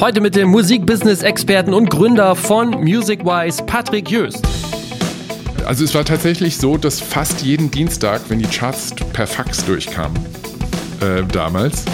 [0.00, 4.46] Heute mit dem Musikbusiness-Experten und Gründer von MusicWise, Patrick Jöst.
[5.66, 10.16] Also es war tatsächlich so, dass fast jeden Dienstag, wenn die Charts per Fax durchkamen,
[11.00, 11.84] äh, damals,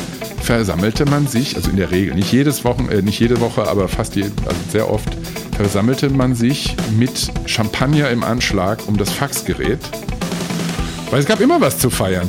[0.43, 3.89] versammelte man sich, also in der Regel, nicht jedes Wochen, äh, nicht jede Woche, aber
[3.89, 5.09] fast je, also sehr oft,
[5.57, 9.81] versammelte man sich mit Champagner im Anschlag um das Faxgerät.
[11.11, 12.29] Weil es gab immer was zu feiern.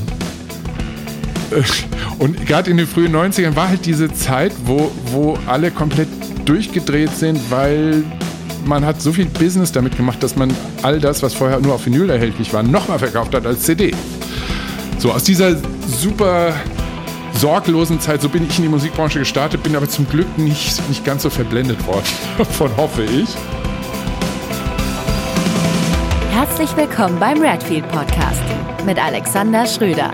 [2.18, 6.08] Und gerade in den frühen 90ern war halt diese Zeit, wo, wo alle komplett
[6.46, 8.04] durchgedreht sind, weil
[8.66, 11.86] man hat so viel Business damit gemacht, dass man all das, was vorher nur auf
[11.86, 13.94] Vinyl erhältlich war, nochmal verkauft hat als CD.
[14.98, 16.54] So, aus dieser super
[17.34, 21.04] sorglosen Zeit, so bin ich in die Musikbranche gestartet, bin aber zum Glück nicht, nicht
[21.04, 22.06] ganz so verblendet worden.
[22.52, 23.30] Von hoffe ich.
[26.32, 28.44] Herzlich willkommen beim Redfield Podcast
[28.86, 30.14] mit Alexander Schröder.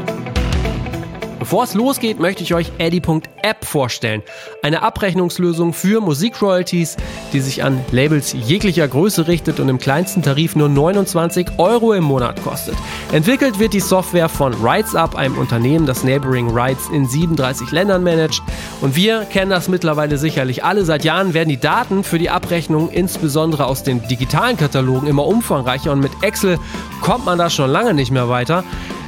[1.52, 4.24] Bevor es losgeht, möchte ich euch Eddy.app vorstellen.
[4.64, 6.96] Eine Abrechnungslösung für Musikroyalties,
[7.34, 12.06] die sich an Labels jeglicher Größe richtet und im kleinsten Tarif nur 29 Euro im
[12.06, 12.76] Monat kostet.
[13.12, 18.42] Entwickelt wird die Software von RightsUp, einem Unternehmen, das Neighboring Rights in 37 Ländern managt.
[18.80, 20.86] Und wir kennen das mittlerweile sicherlich alle.
[20.86, 25.92] Seit Jahren werden die Daten für die Abrechnung, insbesondere aus den digitalen Katalogen, immer umfangreicher
[25.92, 26.60] und mit Excel
[27.02, 28.64] kommt man da schon lange nicht mehr weiter.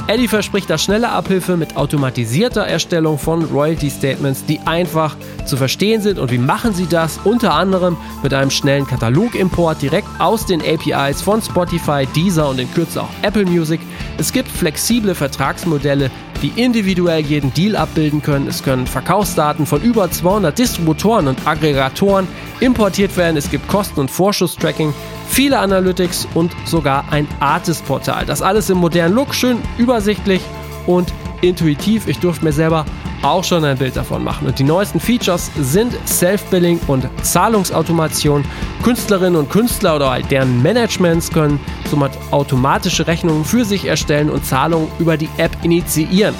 [0.06, 6.02] Eddie verspricht da schnelle Abhilfe mit automatisierter Erstellung von Royalty Statements, die einfach zu verstehen
[6.02, 6.20] sind.
[6.20, 7.22] Und wie machen sie das?
[7.24, 12.72] Unter anderem mit einem schnellen Katalogimport direkt aus den APIs von Spotify, Deezer und in
[12.74, 13.80] Kürze auch Apple Music.
[14.18, 16.12] Es gibt flexible Vertragsmodelle,
[16.42, 18.48] die individuell jeden Deal abbilden können.
[18.48, 22.28] Es können Verkaufsdaten von über 200 Distributoren und Aggregatoren
[22.60, 23.38] importiert werden.
[23.38, 24.94] Es gibt Kosten- und Vorschusstracking
[25.28, 28.26] viele Analytics und sogar ein Artist-Portal.
[28.26, 30.42] Das alles im modernen Look, schön übersichtlich
[30.86, 31.12] und
[31.42, 32.08] intuitiv.
[32.08, 32.86] Ich durfte mir selber
[33.24, 34.48] auch schon ein Bild davon machen.
[34.48, 38.46] Und die neuesten Features sind Self-Billing und Zahlungsautomation.
[38.84, 44.46] Künstlerinnen und Künstler oder halt deren Managements können somit automatische Rechnungen für sich erstellen und
[44.46, 46.36] Zahlungen über die App initiieren.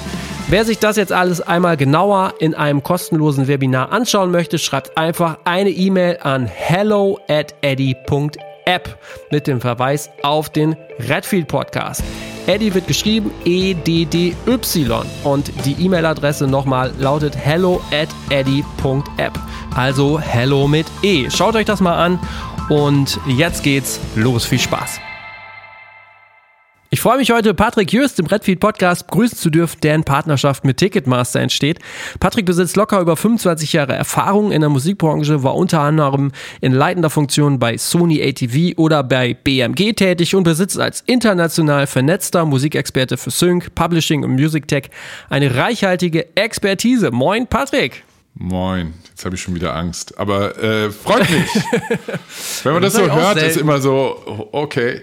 [0.48, 5.38] Wer sich das jetzt alles einmal genauer in einem kostenlosen Webinar anschauen möchte, schreibt einfach
[5.44, 8.98] eine E-Mail an hello at eddy.de App
[9.30, 12.02] mit dem Verweis auf den Redfield Podcast.
[12.46, 19.38] Eddie wird geschrieben E-D-D-Y und die E-Mail-Adresse nochmal lautet hello at eddy.app.
[19.74, 21.30] Also hello mit E.
[21.30, 22.18] Schaut euch das mal an
[22.68, 24.44] und jetzt geht's los.
[24.44, 25.00] Viel Spaß.
[26.94, 30.64] Ich freue mich heute, Patrick Jöst im Redfield Podcast begrüßen zu dürfen, der in Partnerschaft
[30.64, 31.80] mit Ticketmaster entsteht.
[32.20, 37.10] Patrick besitzt locker über 25 Jahre Erfahrung in der Musikbranche, war unter anderem in leitender
[37.10, 43.32] Funktion bei Sony ATV oder bei BMG tätig und besitzt als international vernetzter Musikexperte für
[43.32, 44.84] Sync, Publishing und Music Tech
[45.28, 47.10] eine reichhaltige Expertise.
[47.10, 48.04] Moin, Patrick!
[48.36, 50.18] Moin, jetzt habe ich schon wieder Angst.
[50.18, 51.50] Aber äh, freut mich.
[52.64, 55.02] Wenn man das, das so hört, ist immer so, okay,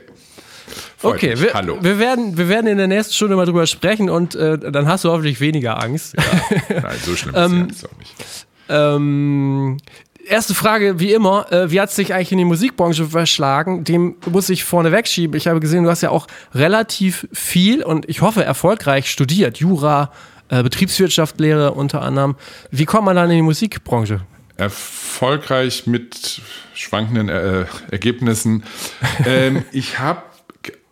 [0.97, 1.77] Freut okay, wir, Hallo.
[1.81, 5.03] Wir werden, wir werden in der nächsten Stunde mal drüber sprechen und äh, dann hast
[5.03, 6.15] du hoffentlich weniger Angst.
[6.17, 6.81] Ja.
[6.81, 8.47] Nein, so schlimm ist ähm, es auch nicht.
[8.69, 9.77] Ähm,
[10.25, 13.83] erste Frage, wie immer, äh, wie hat es dich eigentlich in die Musikbranche verschlagen?
[13.83, 15.35] Dem muss ich vorne wegschieben.
[15.35, 19.57] Ich habe gesehen, du hast ja auch relativ viel und ich hoffe erfolgreich studiert.
[19.57, 20.11] Jura,
[20.49, 22.35] äh, Betriebswirtschaftslehre unter anderem.
[22.71, 24.21] Wie kommt man dann in die Musikbranche?
[24.57, 26.41] Erfolgreich mit
[26.73, 28.63] schwankenden äh, Ergebnissen.
[29.25, 30.21] ähm, ich habe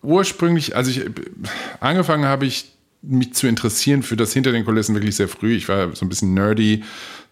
[0.01, 1.05] ursprünglich, also ich
[1.79, 2.71] angefangen habe ich
[3.01, 5.55] mich zu interessieren für das hinter den Kulissen wirklich sehr früh.
[5.55, 6.83] Ich war so ein bisschen nerdy.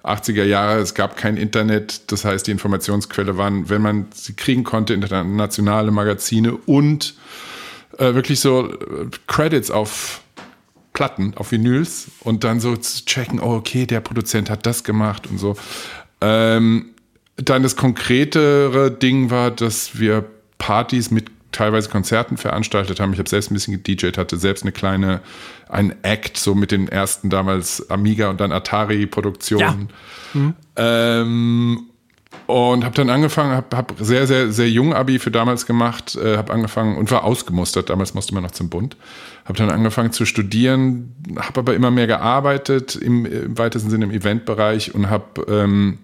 [0.03, 4.63] 80er Jahre, es gab kein Internet, das heißt, die Informationsquelle waren, wenn man sie kriegen
[4.63, 7.15] konnte, internationale Magazine und
[7.97, 10.21] äh, wirklich so äh, Credits auf
[10.93, 15.27] Platten, auf Vinyls und dann so zu checken, oh, okay, der Produzent hat das gemacht
[15.27, 15.55] und so.
[16.21, 16.93] Ähm,
[17.35, 20.25] dann das konkretere Ding war, dass wir
[20.57, 23.13] Partys mit teilweise Konzerten veranstaltet haben.
[23.13, 25.21] Ich habe selbst ein bisschen gedjed, hatte selbst eine kleine,
[25.69, 29.89] ein Act, so mit den ersten damals Amiga und dann Atari-Produktionen.
[30.33, 30.39] Ja.
[30.39, 30.53] Mhm.
[30.75, 31.87] Ähm,
[32.45, 36.37] und habe dann angefangen, habe hab sehr, sehr, sehr jung Abi für damals gemacht, äh,
[36.37, 38.95] habe angefangen und war ausgemustert, damals musste man noch zum Bund.
[39.45, 44.11] Habe dann angefangen zu studieren, habe aber immer mehr gearbeitet, im, im weitesten Sinne im
[44.11, 45.99] Eventbereich und habe ähm,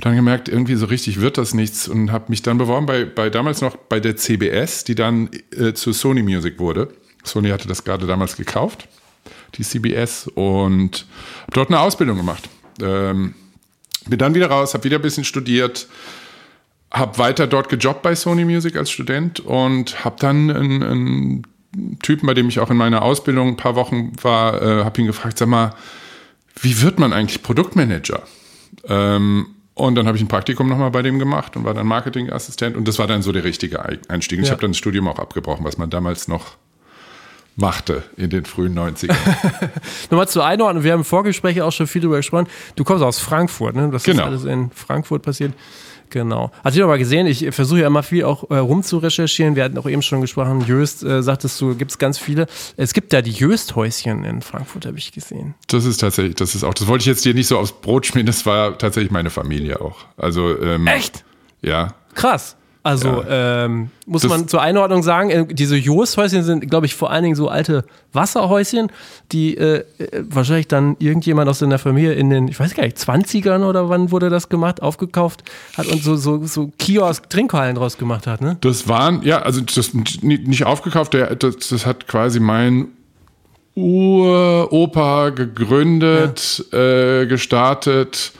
[0.00, 3.30] dann gemerkt, irgendwie so richtig wird das nichts und habe mich dann beworben bei, bei
[3.30, 6.88] damals noch bei der CBS, die dann äh, zu Sony Music wurde.
[7.24, 8.88] Sony hatte das gerade damals gekauft,
[9.56, 11.06] die CBS, und
[11.42, 12.48] habe dort eine Ausbildung gemacht.
[12.80, 13.34] Ähm,
[14.06, 15.86] bin dann wieder raus, habe wieder ein bisschen studiert,
[16.90, 21.46] habe weiter dort gejobbt bei Sony Music als Student und habe dann einen, einen,
[22.02, 25.06] Typen, bei dem ich auch in meiner Ausbildung ein paar Wochen war, äh, habe ihn
[25.06, 25.72] gefragt, sag mal,
[26.60, 28.24] wie wird man eigentlich Produktmanager?
[28.88, 29.46] Ähm,
[29.80, 32.76] Und dann habe ich ein Praktikum nochmal bei dem gemacht und war dann Marketingassistent.
[32.76, 34.38] Und das war dann so der richtige Einstieg.
[34.38, 34.52] Und Ich Ja.
[34.52, 36.56] habe dann das Studium auch abgebrochen, was man damals noch
[37.56, 39.16] machte in den frühen 90ern.
[40.10, 42.46] Nochmal zur Einordnung, wir haben im Vorgespräch auch schon viel darüber gesprochen.
[42.76, 43.90] Du kommst aus Frankfurt, ne?
[43.90, 44.22] Das Genau.
[44.22, 45.52] ist alles in Frankfurt passiert.
[46.10, 46.50] Genau.
[46.64, 49.56] Hast du aber gesehen, ich versuche ja immer viel auch äh, rum zu recherchieren.
[49.56, 52.46] Wir hatten auch eben schon gesprochen, Jöst, äh, sagtest du, gibt es ganz viele.
[52.76, 55.54] Es gibt da die Jöst-Häuschen in Frankfurt, habe ich gesehen.
[55.68, 58.06] Das ist tatsächlich, das ist auch, das wollte ich jetzt dir nicht so aufs Brot
[58.06, 59.98] schmieren, das war tatsächlich meine Familie auch.
[60.16, 61.24] Also, ähm, Echt?
[61.62, 61.94] Ja.
[62.14, 62.56] Krass.
[62.82, 67.10] Also ähm, muss Das- man zur Einordnung sagen, äh, diese Jost-Häuschen sind, glaube ich, vor
[67.10, 67.84] allen Dingen so alte
[68.14, 68.90] Wasserhäuschen,
[69.32, 72.96] die äh, äh, wahrscheinlich dann irgendjemand aus deiner Familie in den, ich weiß gar nicht,
[72.96, 75.42] 20ern oder wann wurde das gemacht, aufgekauft
[75.76, 78.56] hat und so, so, so Kiosk-Trinkhallen draus gemacht hat, ne?
[78.62, 79.92] Das waren, ja, also das
[80.22, 82.88] nicht aufgekauft, der, das, das hat quasi mein
[83.76, 88.32] Uropa gegründet, äh, gestartet.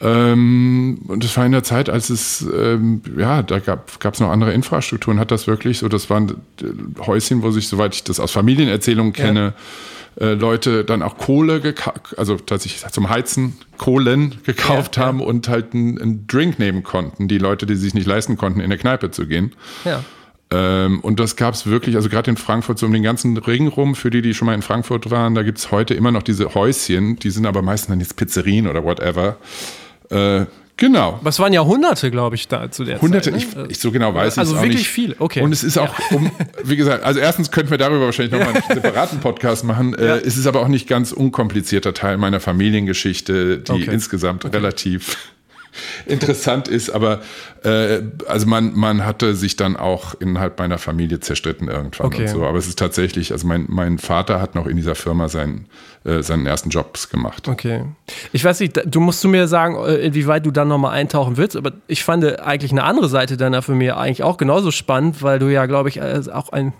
[0.00, 4.30] Ähm, und das war in der Zeit, als es, ähm, ja, da gab es noch
[4.30, 6.66] andere Infrastrukturen, hat das wirklich so, das waren äh,
[7.06, 9.54] Häuschen, wo sich, soweit ich das aus Familienerzählungen kenne,
[10.20, 15.08] äh, Leute dann auch Kohle, gekauft, also tatsächlich zum Heizen Kohlen gekauft Ja, ja.
[15.08, 18.60] haben und halt einen, einen Drink nehmen konnten, die Leute, die sich nicht leisten konnten,
[18.60, 19.52] in eine Kneipe zu gehen.
[19.84, 20.02] Ja.
[20.50, 23.66] Ähm, und das gab es wirklich, also gerade in Frankfurt, so um den ganzen Ring
[23.68, 26.22] rum, für die, die schon mal in Frankfurt waren, da gibt es heute immer noch
[26.22, 29.36] diese Häuschen, die sind aber meistens dann jetzt Pizzerien oder whatever.
[30.10, 31.18] Äh, genau.
[31.22, 33.42] Was waren Jahrhunderte, glaube ich, da zu der Hunderte, Zeit.
[33.42, 33.66] ich, ne?
[33.68, 35.42] ich so genau weiß ich Also auch wirklich viel, okay.
[35.42, 36.30] Und es ist auch, um,
[36.64, 39.94] wie gesagt, also erstens könnten wir darüber wahrscheinlich nochmal einen separaten Podcast machen.
[39.94, 43.90] Äh, es ist aber auch nicht ganz unkomplizierter Teil meiner Familiengeschichte, die Okay.
[43.92, 45.16] insgesamt relativ
[46.06, 47.20] interessant ist, aber
[47.62, 52.22] äh, also man, man hatte sich dann auch innerhalb meiner Familie zerstritten irgendwann Okay.
[52.22, 52.44] und so.
[52.44, 55.66] Aber es ist tatsächlich, also mein, mein Vater hat noch in dieser Firma seinen,
[56.04, 57.48] äh, seinen ersten Jobs gemacht.
[57.48, 57.84] Okay.
[58.32, 61.56] Ich weiß nicht, du musst zu mir sagen, äh, inwieweit du dann nochmal eintauchen willst,
[61.56, 65.48] aber ich fand eigentlich eine andere Seite deiner Familie eigentlich auch genauso spannend, weil du
[65.48, 66.72] ja, glaube ich, äh, auch ein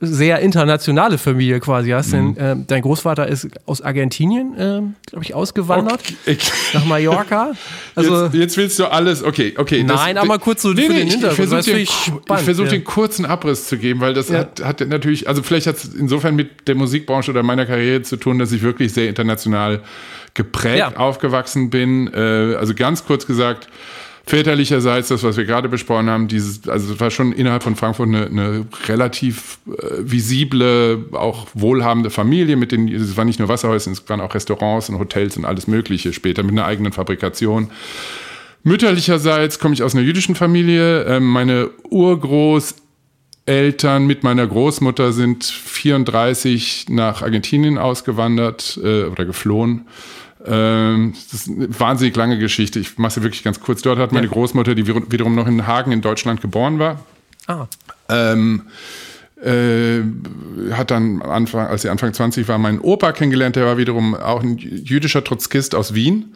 [0.00, 2.12] sehr internationale Familie quasi hast.
[2.12, 2.34] Mhm.
[2.34, 7.52] Denn ähm, dein Großvater ist aus Argentinien, ähm, glaube ich, ausgewandert Ich, nach Mallorca.
[7.96, 9.84] Also jetzt, jetzt willst du alles, okay, okay.
[9.84, 12.64] Nein, aber kurz so für den ich, ich Hintergrund, versuche das ich ich spannend, versuch
[12.64, 12.70] ja.
[12.70, 14.38] den kurzen Abriss zu geben, weil das Ja.
[14.38, 18.16] hat, hat natürlich, also vielleicht hat es insofern mit der Musikbranche oder meiner Karriere zu
[18.16, 19.80] tun, dass ich wirklich sehr international
[20.34, 20.96] geprägt Ja.
[20.96, 22.10] aufgewachsen bin.
[22.12, 23.68] Äh, also ganz kurz gesagt,
[24.26, 28.08] väterlicherseits, das, was wir gerade besprochen haben, dieses, also es war schon innerhalb von Frankfurt
[28.08, 33.90] eine, eine relativ äh, visible, auch wohlhabende Familie mit den, es waren nicht nur Wasserhäuser,
[33.90, 37.70] es waren auch Restaurants und Hotels und alles Mögliche später mit einer eigenen Fabrikation.
[38.62, 41.04] Mütterlicherseits komme ich aus einer jüdischen Familie.
[41.04, 49.86] Ähm, meine Urgroßeltern mit meiner Großmutter sind 34 nach Argentinien ausgewandert äh, oder geflohen.
[50.46, 52.78] Ähm, das ist eine wahnsinnig lange Geschichte.
[52.78, 53.82] Ich mache sie wirklich ganz kurz.
[53.82, 57.04] Dort hat meine Großmutter, die wiederum noch in Hagen in Deutschland geboren war,
[57.46, 57.66] ah,
[58.08, 58.62] ähm,
[59.42, 60.02] äh,
[60.72, 64.42] hat dann Anfang, als sie Anfang 20 war, meinen Opa kennengelernt, der war wiederum auch
[64.42, 66.34] ein jüdischer Trotzkist aus Wien,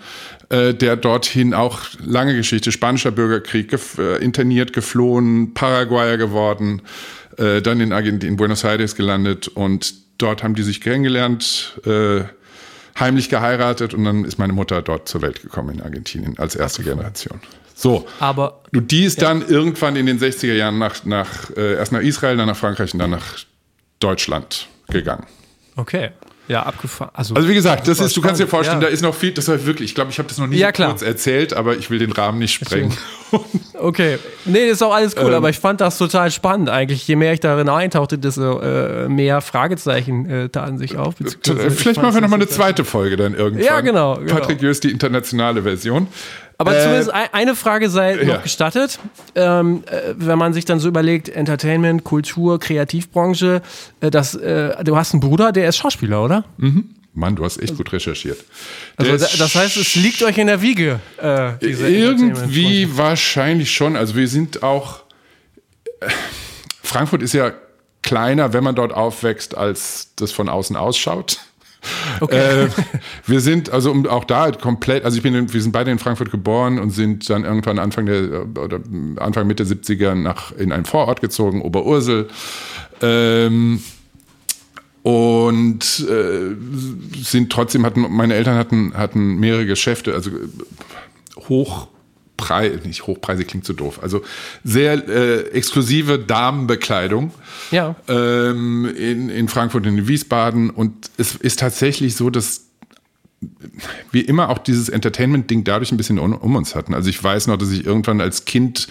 [0.50, 6.82] äh, der dorthin auch lange Geschichte, spanischer Bürgerkrieg, gef äh, interniert, geflohen, Paraguayer geworden,
[7.38, 12.24] äh, dann in, Argent in Buenos Aires gelandet und dort haben die sich kennengelernt, äh,
[13.00, 16.82] heimlich geheiratet und dann ist meine Mutter dort zur Welt gekommen in Argentinien als erste
[16.82, 17.40] Generation.
[17.74, 18.06] So.
[18.18, 22.00] aber Du, die ist dann irgendwann in den 60er Jahren nach, nach äh, erst nach
[22.00, 23.38] Israel, dann nach Frankreich und dann nach
[24.00, 25.26] Deutschland gegangen.
[25.76, 26.10] okay.
[26.48, 27.10] Ja, abgefahren.
[27.14, 28.88] Also, Also wie gesagt, das ist, du kannst dir vorstellen, ja.
[28.88, 30.70] da ist noch viel, das war wirklich, ich glaube, ich habe das noch nie Ja,
[30.74, 32.92] so kurz erzählt, aber ich will den Rahmen nicht sprengen.
[33.74, 34.18] Okay.
[34.46, 35.24] Nee, ist auch alles Ähm.
[35.24, 37.06] cool, aber ich fand das total spannend eigentlich.
[37.06, 41.14] Je mehr ich darin eintauchte, desto äh, mehr Fragezeichen äh, taten sich auf.
[41.20, 43.64] ich Vielleicht machen wir nochmal eine zweite Folge dann irgendwann.
[43.64, 44.32] Ja, genau, genau.
[44.34, 46.08] Patrick Jöst, die internationale Version.
[46.60, 48.34] Aber Äh, zumindest ein, eine Frage sei ja.
[48.34, 48.98] noch gestattet.
[49.36, 53.62] Ähm, äh, wenn man sich dann so überlegt, Entertainment, Kultur, Kreativbranche,
[54.00, 56.44] äh, das, äh, du hast einen Bruder, der ist Schauspieler, oder?
[57.14, 58.44] Mann, du hast echt gut recherchiert.
[58.96, 61.00] Also Der das heißt, es liegt euch in der Wiege.
[61.20, 62.42] Äh, Entertainment-Branche.
[62.42, 63.96] Irgendwie wahrscheinlich schon.
[63.96, 65.00] Also wir sind auch.
[66.82, 67.52] Frankfurt ist ja
[68.02, 71.38] kleiner, wenn man dort aufwächst, als das von außen ausschaut.
[72.20, 72.64] Okay.
[72.64, 72.68] Äh,
[73.26, 75.98] wir sind also um, auch da komplett, also ich bin, in, wir sind beide in
[75.98, 78.80] Frankfurt geboren und sind dann irgendwann Anfang der oder
[79.16, 82.28] Anfang Mitte 70er nach in einen Vorort gezogen, Oberursel.
[83.00, 83.80] Ähm,
[85.02, 86.56] und äh,
[87.22, 90.30] sind trotzdem hatten meine Eltern hatten hatten mehrere Geschäfte, also
[92.38, 94.22] hochpreisig, nicht hochpreisig klingt so doof, also
[94.64, 97.32] sehr äh, exklusive Damenbekleidung
[97.70, 97.96] Ja.
[98.08, 102.64] ähm, in, in Frankfurt und in Wiesbaden und es ist tatsächlich so, dass
[104.10, 106.92] wie immer auch dieses Entertainment-Ding dadurch ein bisschen um, um uns hatten.
[106.92, 108.88] Also ich weiß noch, dass ich irgendwann als Kind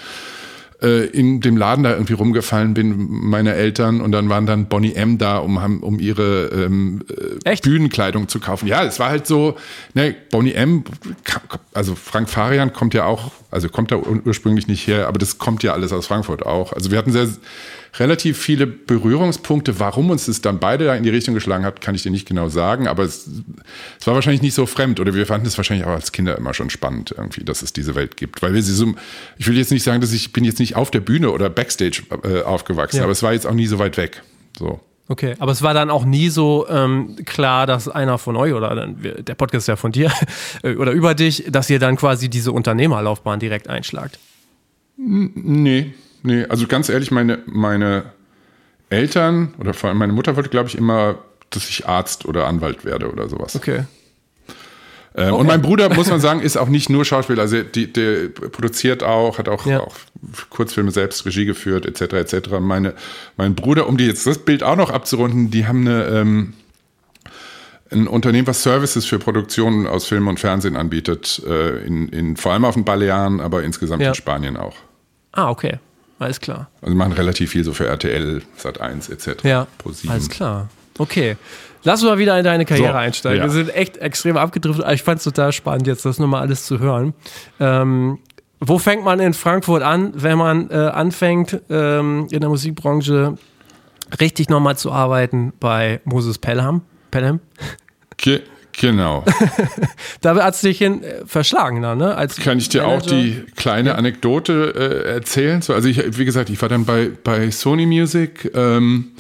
[0.82, 4.94] äh, in dem Laden da irgendwie rumgefallen bin, meine Eltern, und dann waren dann Bonnie
[4.94, 7.64] M da, um, haben, um ihre ähm, äh, Echt?
[7.64, 8.68] Bühnenkleidung zu kaufen.
[8.68, 9.56] Ja, es war halt so,
[9.94, 10.84] ne, Bonnie M,
[11.74, 15.38] also Frank Farian kommt ja auch, also kommt da ur- ursprünglich nicht her, aber das
[15.38, 16.74] kommt ja alles aus Frankfurt auch.
[16.74, 17.28] Also wir hatten sehr
[18.00, 19.80] relativ viele Berührungspunkte.
[19.80, 22.28] Warum uns das dann beide da in die Richtung geschlagen hat, kann ich dir nicht
[22.28, 23.30] genau sagen, aber es,
[24.00, 26.54] es war wahrscheinlich nicht so fremd oder wir fanden es wahrscheinlich auch als Kinder immer
[26.54, 28.94] schon spannend irgendwie, dass es diese Welt gibt, weil wir sie so,
[29.38, 32.04] ich will jetzt nicht sagen, dass ich bin jetzt nicht auf der Bühne oder Backstage
[32.24, 33.04] äh, aufgewachsen, Ja.
[33.04, 34.22] aber es war jetzt auch nie so weit weg.
[34.58, 34.80] So.
[35.10, 38.76] Okay, aber es war dann auch nie so ähm, klar, dass einer von euch oder
[38.76, 40.12] dann, der Podcast ist ja von dir
[40.64, 44.20] äh, oder über dich, dass ihr dann quasi diese Unternehmerlaufbahn direkt einschlagt.
[44.98, 45.94] Nee,
[46.24, 48.04] nee, also ganz ehrlich, meine, meine
[48.90, 51.18] Eltern oder vor allem meine Mutter wollte, glaube ich, immer,
[51.50, 53.56] dass ich Arzt oder Anwalt werde oder sowas.
[53.56, 53.84] Okay.
[55.16, 58.30] Ähm, Und mein Bruder, muss man sagen, ist auch nicht nur Schauspieler, also die, der
[58.30, 59.80] produziert auch, hat auch, Ja.
[59.82, 59.96] auch
[60.50, 62.14] Kurzfilme selbst Regie geführt, etc.
[62.34, 62.50] etc.
[62.60, 62.94] Meine,
[63.36, 66.54] mein Bruder, um die jetzt das Bild auch noch abzurunden, die haben eine, ähm,
[67.90, 72.52] ein Unternehmen, was Services für Produktionen aus Film und Fernsehen anbietet, äh, in, in, vor
[72.52, 74.10] allem auf den Balearen, aber insgesamt Ja.
[74.10, 74.76] in Spanien auch.
[75.32, 75.80] Ah, okay.
[76.20, 76.70] Alles klar.
[76.82, 79.44] Also machen relativ viel so für RTL, Sat1 etc.
[79.44, 79.68] Ja.
[80.08, 80.70] Alles klar.
[80.98, 81.38] Okay.
[81.84, 83.38] Lass uns mal wieder in deine Karriere So, einsteigen.
[83.40, 83.44] ja.
[83.46, 84.84] Wir sind echt extrem abgedriftet.
[84.84, 87.14] aber Ich fand es total spannend, jetzt das nochmal alles zu hören.
[87.60, 88.18] Ähm,
[88.60, 93.36] wo fängt man in Frankfurt an, wenn man äh, anfängt, ähm, in der Musikbranche
[94.20, 96.82] richtig nochmal zu arbeiten bei Moses Pelham?
[97.12, 97.40] Pelham?
[98.18, 98.42] Ge
[98.80, 99.24] genau.
[100.22, 102.16] Da hat es dich hin äh, verschlagen dann, ne?
[102.16, 103.16] Als Kann ich dir auch Manager?
[103.16, 105.62] die kleine Anekdote äh, erzählen?
[105.62, 109.12] So, also ich, wie gesagt, ich war dann bei, bei Sony Music, ähm,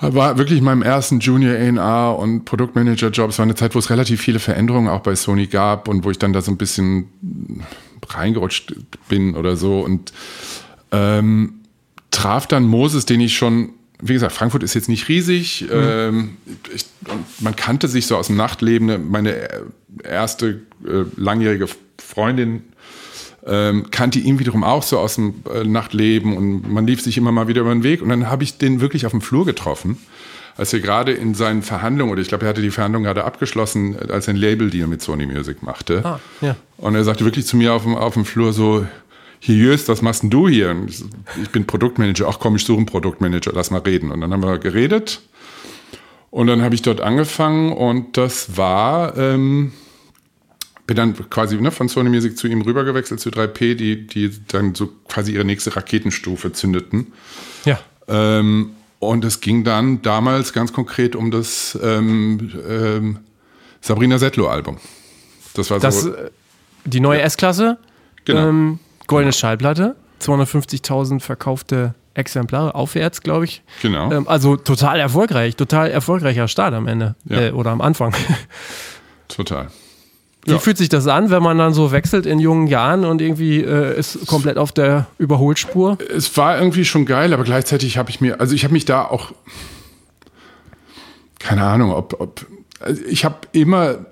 [0.00, 3.30] war wirklich in meinem ersten Junior A&R und Produktmanager-Job.
[3.30, 6.10] Es war eine Zeit, wo es relativ viele Veränderungen auch bei Sony gab und wo
[6.10, 7.10] ich dann da so ein bisschen
[8.08, 8.74] reingerutscht
[9.08, 10.12] bin oder so und
[10.90, 11.60] ähm,
[12.10, 13.70] traf dann Moses, den ich schon,
[14.02, 15.66] wie gesagt, Frankfurt ist jetzt nicht riesig.
[15.70, 16.36] Ähm,
[16.74, 16.86] ich,
[17.40, 19.10] man kannte sich so aus dem Nachtleben.
[19.10, 19.48] Meine
[20.02, 21.66] erste äh, langjährige
[21.98, 22.62] Freundin
[23.46, 27.32] ähm, kannte ihn wiederum auch so aus dem äh, Nachtleben und man lief sich immer
[27.32, 28.02] mal wieder über den Weg.
[28.02, 29.98] Und dann habe ich den wirklich auf dem Flur getroffen,
[30.56, 33.96] als er gerade in seinen Verhandlungen, oder ich glaube, er hatte die Verhandlungen gerade abgeschlossen,
[34.10, 36.04] als er ein Label-Deal mit Sony Music machte.
[36.04, 36.56] Ah, ja.
[36.76, 38.86] Und er sagte wirklich zu mir auf dem, auf dem Flur so,
[39.40, 40.70] hier Jöst, was machst denn du hier?
[40.70, 42.28] Und ich, bin Produktmanager.
[42.28, 44.10] Ach komm, ich suche einen Produktmanager, lass mal reden.
[44.12, 45.22] Und dann haben wir geredet.
[46.30, 49.72] Und dann habe ich dort angefangen und das war, ähm,
[50.86, 54.74] bin dann quasi ne, von Sony Music zu ihm rübergewechselt zu 3P, die, die dann
[54.76, 57.12] so quasi ihre nächste Raketenstufe zündeten.
[57.64, 57.80] Ja.
[58.06, 63.18] Ähm, und es ging dann damals ganz konkret um das ähm, ähm,
[63.80, 64.76] Sabrina Settler-Album.
[65.54, 66.12] Das war Das, so.
[66.14, 66.30] äh,
[66.84, 67.78] die neue S-Klasse,
[68.24, 68.48] Genau.
[68.48, 68.78] ähm,
[69.10, 73.62] goldene Schallplatte, 250.000 verkaufte Exemplare, aufwärts, glaube ich.
[73.82, 74.10] Genau.
[74.10, 77.40] Ähm, also total erfolgreich, total erfolgreicher Start am Ende Ja.
[77.40, 78.12] äh, oder am Anfang.
[79.28, 79.68] Total.
[80.44, 80.58] Wie Ja.
[80.58, 83.98] fühlt sich das an, wenn man dann so wechselt in jungen Jahren und irgendwie äh,
[83.98, 85.98] ist komplett auf der Überholspur?
[86.16, 89.04] Es war irgendwie schon geil, aber gleichzeitig habe ich mir, also ich habe mich da
[89.04, 89.32] auch,
[91.38, 92.46] keine Ahnung, ob, ob
[92.80, 94.06] also ich habe immer,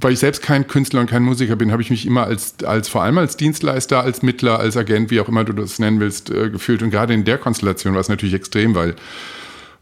[0.00, 2.88] weil ich selbst kein Künstler und kein Musiker bin, habe ich mich immer als, als
[2.88, 6.30] vor allem als Dienstleister, als Mittler, als Agent, wie auch immer du das nennen willst,
[6.30, 6.82] äh, gefühlt.
[6.82, 8.94] Und gerade in der Konstellation war es natürlich extrem, weil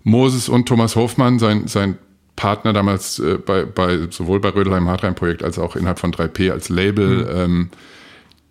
[0.05, 1.99] Moses und Thomas Hofmann, sein, sein
[2.35, 6.51] Partner damals äh, bei, bei sowohl bei Rödelheim Hartrein Projekt als auch innerhalb von 3P
[6.51, 7.71] als Label, ähm,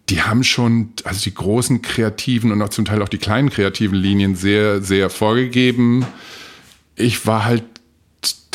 [0.09, 3.97] die haben schon, also die großen kreativen und auch zum Teil auch die kleinen kreativen
[3.97, 6.05] Linien sehr, sehr vorgegeben.
[6.95, 7.63] Ich war halt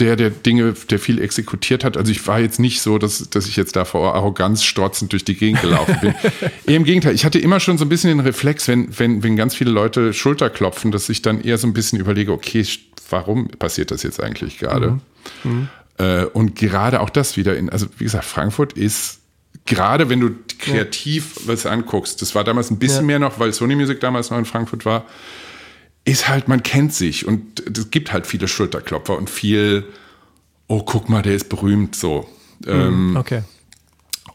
[0.00, 1.96] der, der Dinge, der viel exekutiert hat.
[1.96, 5.24] Also ich war jetzt nicht so, dass, dass ich jetzt da vor Arroganz strotzend durch
[5.24, 6.14] die Gegend gelaufen bin.
[6.74, 9.54] Im Gegenteil, ich hatte immer schon so ein bisschen den Reflex, wenn, wenn, wenn ganz
[9.54, 12.66] viele Leute Schulter klopfen, dass ich dann eher so ein bisschen überlege, okay,
[13.10, 15.00] warum passiert das jetzt eigentlich gerade?
[15.98, 19.18] Äh, und gerade auch das wieder in, also wie gesagt, Frankfurt ist,
[19.66, 23.06] gerade wenn du kreativ was anguckst, das war damals ein bisschen Ja.
[23.06, 25.04] mehr noch, weil Sony Music damals noch in Frankfurt war,
[26.10, 29.84] ist halt, man kennt sich und es gibt halt viele Schulterklopfer und viel,
[30.68, 32.28] oh, guck mal, der ist berühmt, so.
[32.66, 33.42] Ähm, Okay.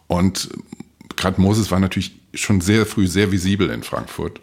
[0.08, 0.50] und
[1.16, 4.42] gerade Moses war natürlich schon sehr früh sehr visibel in Frankfurt.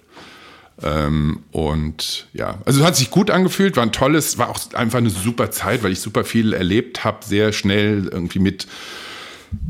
[0.82, 4.98] Ähm, und ja, also es hat sich gut angefühlt, war ein tolles, war auch einfach
[4.98, 8.66] eine super Zeit, weil ich super viel erlebt habe, sehr schnell irgendwie mit,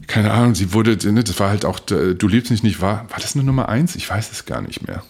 [0.07, 3.11] keine Ahnung, sie wurde, ne, das war halt auch, äh, du liebst mich nicht, war,
[3.11, 3.97] war das eine Nummer eins?
[3.97, 5.03] Ich weiß es gar nicht mehr.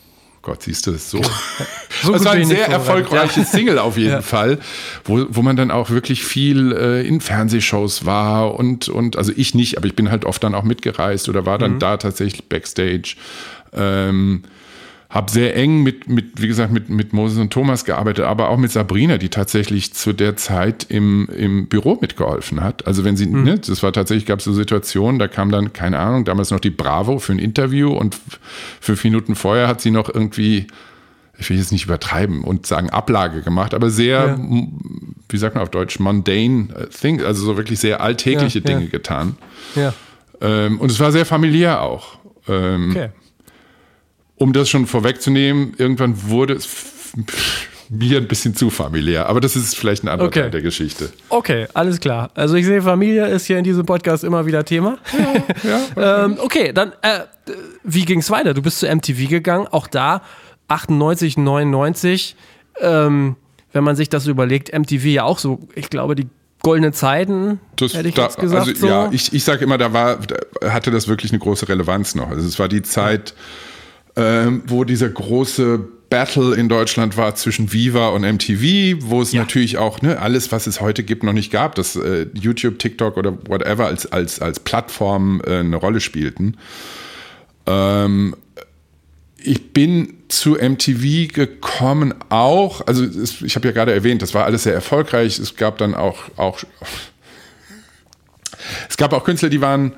[0.43, 1.21] Gott, siehst du das so?
[2.03, 4.59] So es war ein sehr erfolgreiches Single auf jeden Fall,
[5.05, 9.55] wo, wo man dann auch wirklich viel äh, in Fernsehshows war und, und, also ich
[9.55, 11.61] nicht, aber ich bin halt oft dann auch mitgereist oder war Mhm.
[11.61, 13.15] dann da tatsächlich Backstage.
[13.73, 14.43] Ähm,
[15.13, 18.57] hab sehr eng mit, mit, wie gesagt, mit, mit Moses und Thomas gearbeitet, aber auch
[18.57, 22.87] mit Sabrina, die tatsächlich zu der Zeit im, im Büro mitgeholfen hat.
[22.87, 25.99] Also wenn sie, ne, das war tatsächlich, gab es so Situationen, da kam dann, keine
[25.99, 28.17] Ahnung, damals noch die Bravo für ein Interview und
[28.81, 30.67] fünf Minuten vorher hat sie noch irgendwie,
[31.39, 34.39] ich will jetzt nicht übertreiben und sagen Ablage gemacht, aber sehr, Ja.
[35.29, 38.79] wie sagt man auf Deutsch, mundane äh, things, also so wirklich sehr alltägliche Ja, ja.
[38.79, 39.37] Dinge getan.
[39.77, 39.93] Ja,
[40.41, 42.17] Ähm, und es war sehr familiär auch.
[42.49, 43.09] Ähm, okay.
[44.43, 46.69] Um das schon vorwegzunehmen, irgendwann wurde es
[47.89, 49.29] mir ein bisschen zu familiär.
[49.29, 50.41] Aber das ist vielleicht ein anderer Okay.
[50.41, 51.13] Teil der Geschichte.
[51.29, 52.31] Okay, alles klar.
[52.35, 54.99] Also ich sehe, Familie ist hier in diesem Podcast immer wieder Thema.
[55.97, 57.21] ähm, okay, dann äh,
[57.85, 58.53] wie ging es weiter?
[58.53, 60.23] Du bist zu MTV gegangen, auch da
[60.67, 62.35] 98, 99.
[62.81, 63.37] Ähm,
[63.73, 66.27] wenn man sich das überlegt, MTV ja auch so, ich glaube, die
[66.65, 68.67] goldenen Zeiten, Das, hätte ich da, jetzt gesagt.
[68.67, 68.87] also so.
[68.89, 72.31] ja, ich, ich sage immer, da war, da hatte das wirklich eine große Relevanz noch.
[72.31, 73.35] Also es war die Zeit,
[74.17, 79.41] ähm, wo dieser große Battle in Deutschland war zwischen Viva und MTV, wo es Ja.
[79.41, 83.17] natürlich auch ne, alles, was es heute gibt, noch nicht gab, dass äh, YouTube, TikTok
[83.17, 86.59] oder whatever als, als, als Plattform äh, eine Rolle spielten.
[87.67, 88.37] Ähm,
[89.39, 94.45] ich bin zu MTV gekommen auch, also es, ich habe ja gerade erwähnt, das war
[94.45, 95.39] alles sehr erfolgreich.
[95.39, 96.61] Es gab dann auch, auch
[98.89, 99.95] es gab auch Künstler, die waren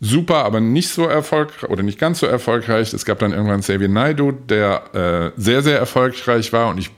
[0.00, 2.92] super, aber nicht so erfolgreich oder nicht ganz so erfolgreich.
[2.92, 6.90] Es gab dann irgendwann Xavier Naidoo, der äh, sehr, sehr erfolgreich war und ich,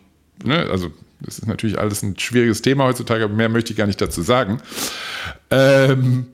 [0.44, 0.90] ne, also
[1.20, 4.22] das ist natürlich alles ein schwieriges Thema heutzutage, aber mehr möchte ich gar nicht dazu
[4.22, 4.60] sagen.
[5.50, 6.26] Ähm,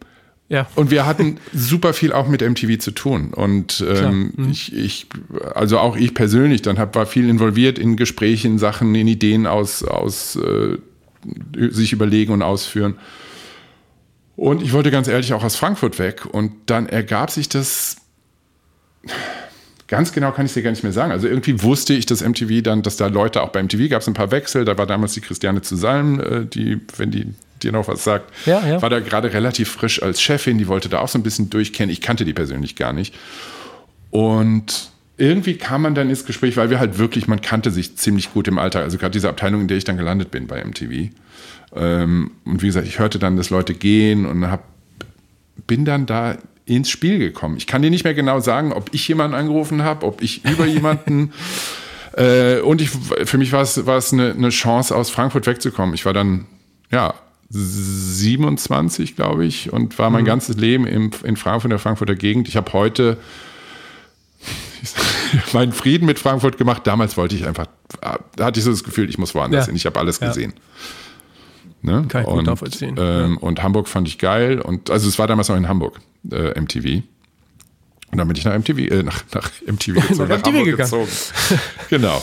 [0.49, 0.67] ja.
[0.77, 3.35] und wir hatten super viel auch mit MTV zu tun.
[3.35, 5.07] Und ähm, ich, ich,
[5.55, 9.85] also auch ich persönlich, dann hab, war viel involviert in Gesprächen, Sachen, in Ideen aus,
[9.85, 10.79] aus äh,
[11.71, 12.97] sich überlegen und ausführen.
[14.39, 16.25] Und ich wollte ganz ehrlich auch aus Frankfurt weg.
[16.25, 17.97] Und dann ergab sich das.
[19.89, 21.11] Ganz genau kann ich dir gar nicht mehr sagen.
[21.11, 24.07] Also irgendwie wusste ich, dass MTV dann, dass da Leute auch bei MTV gab es
[24.07, 24.65] ein paar Wechsel.
[24.65, 28.33] Da war damals die Christiane zu Salm, äh, die, wenn die dir noch was sagt,
[28.47, 28.81] Ja, ja.
[28.81, 30.57] war da gerade relativ frisch als Chefin.
[30.57, 31.91] Die wollte da auch so ein bisschen durchkennen.
[31.91, 33.17] Ich kannte die persönlich gar nicht.
[34.11, 38.33] Und irgendwie kam man dann ins Gespräch, weil wir halt wirklich, man kannte sich ziemlich
[38.33, 38.85] gut im Alltag.
[38.85, 41.11] Also gerade diese Abteilung, in der ich dann gelandet bin bei MTV.
[41.79, 44.65] Ähm, und wie gesagt, ich hörte dann, dass Leute gehen und hab,
[45.67, 46.37] bin dann da
[46.67, 47.57] ins Spiel gekommen.
[47.57, 50.67] Ich kann dir nicht mehr genau sagen, ob ich jemanden angerufen habe, ob ich über
[50.67, 51.33] jemanden.
[52.17, 55.95] Äh, und ich, für mich war es, war es eine, eine Chance, aus Frankfurt wegzukommen.
[55.95, 56.47] Ich war dann,
[56.91, 57.15] ja,
[57.51, 62.47] 27, glaube ich, und war mein ganzes Leben im, in Frankfurt, in der Frankfurter Gegend.
[62.49, 63.17] Ich habe heute
[65.53, 66.87] meinen Frieden mit Frankfurt gemacht.
[66.87, 67.67] Damals wollte ich einfach,
[68.37, 69.67] da hatte ich so das Gefühl, ich muss woanders Ja.
[69.67, 69.77] hin.
[69.77, 70.27] Ich habe alles Ja.
[71.83, 72.05] Ne?
[72.09, 72.97] Kann ich gut und, nachvollziehen.
[72.99, 74.61] Ähm, Und Hamburg fand ich geil.
[74.61, 77.03] Und also es war damals noch in Hamburg, äh, MTV.
[78.11, 80.77] Und dann bin ich nach MTV, äh, nach, nach MTV gezogen, Nach MTV gegangen.
[80.77, 81.09] gezogen.
[81.91, 82.23] Genau.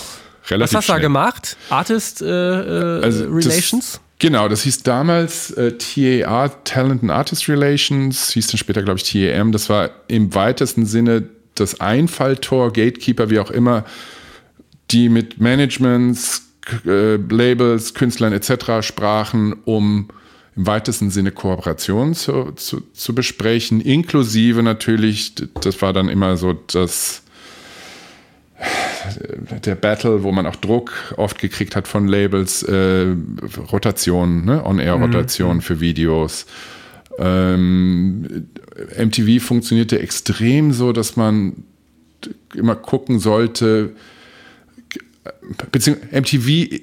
[0.49, 1.57] Relativ Was hast du da gemacht?
[1.69, 3.93] Artist äh, äh, Also Relations?
[3.93, 8.99] Das, genau, das hieß damals äh, TAR, Talent and Artist Relations, hieß dann später, glaube
[8.99, 9.51] ich, TAM.
[9.51, 11.23] Das war im weitesten Sinne
[11.55, 13.85] das Einfalltor, Gatekeeper, wie auch immer,
[14.91, 16.44] die mit Managements,
[16.85, 18.81] äh, Labels, Künstlern etc.
[18.81, 20.09] sprachen, um
[20.55, 26.53] im weitesten Sinne Kooperationen zu, zu, zu besprechen, inklusive natürlich, das war dann immer so
[26.53, 27.23] das
[29.65, 33.13] der Battle, wo man auch Druck oft gekriegt hat von Labels, äh,
[33.71, 34.65] Rotation, ne?
[34.65, 36.45] On-Air-Rotation für Videos.
[37.19, 38.47] Ähm,
[38.97, 41.63] MTV funktionierte extrem so, dass man
[42.53, 43.91] immer gucken sollte,
[45.71, 46.81] beziehungsweise MTV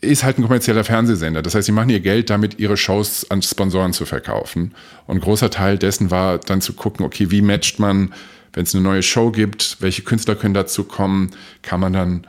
[0.00, 1.42] ist halt ein kommerzieller Fernsehsender.
[1.42, 4.74] Das heißt, sie machen ihr Geld damit, ihre Shows an Sponsoren zu verkaufen.
[5.06, 8.14] Und ein großer Teil dessen war dann zu gucken, okay, wie matcht man,
[8.52, 11.30] wenn es eine neue Show gibt, welche Künstler können dazu kommen,
[11.62, 12.26] kann man dann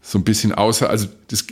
[0.00, 1.46] so ein bisschen außer, also das,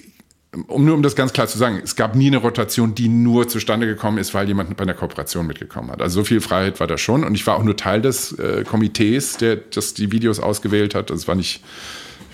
[0.67, 3.49] um nur um das ganz klar zu sagen, es gab nie eine Rotation, die nur
[3.49, 6.03] zustande gekommen ist, weil jemand bei einer Kooperation mitgekommen hat.
[6.03, 7.25] Also so viel Freiheit war da schon.
[7.25, 11.11] Und ich war auch nur Teil des äh, Komitees, der das die Videos ausgewählt hat.
[11.11, 11.63] Das war nicht, ich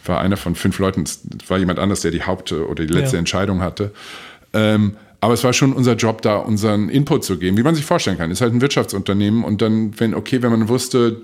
[0.08, 3.16] war einer von fünf Leuten, es war jemand anders, der die Haupt- oder die letzte
[3.16, 3.20] Ja.
[3.20, 3.92] Entscheidung hatte.
[4.52, 7.84] Ähm, aber es war schon unser Job, da unseren Input zu geben, wie man sich
[7.84, 8.30] vorstellen kann.
[8.30, 11.22] Ist halt ein Wirtschaftsunternehmen und dann, wenn, okay, wenn man wusste,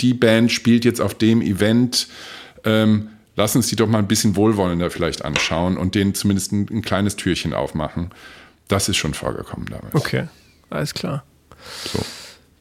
[0.00, 2.08] die Band spielt jetzt auf dem Event,
[2.64, 6.66] ähm, lass uns die doch mal ein bisschen wohlwollender vielleicht anschauen und denen zumindest ein,
[6.70, 8.10] ein kleines Türchen aufmachen.
[8.68, 9.94] Das ist schon vorgekommen damals.
[9.94, 10.24] Okay,
[10.70, 11.24] alles klar.
[11.92, 12.00] So.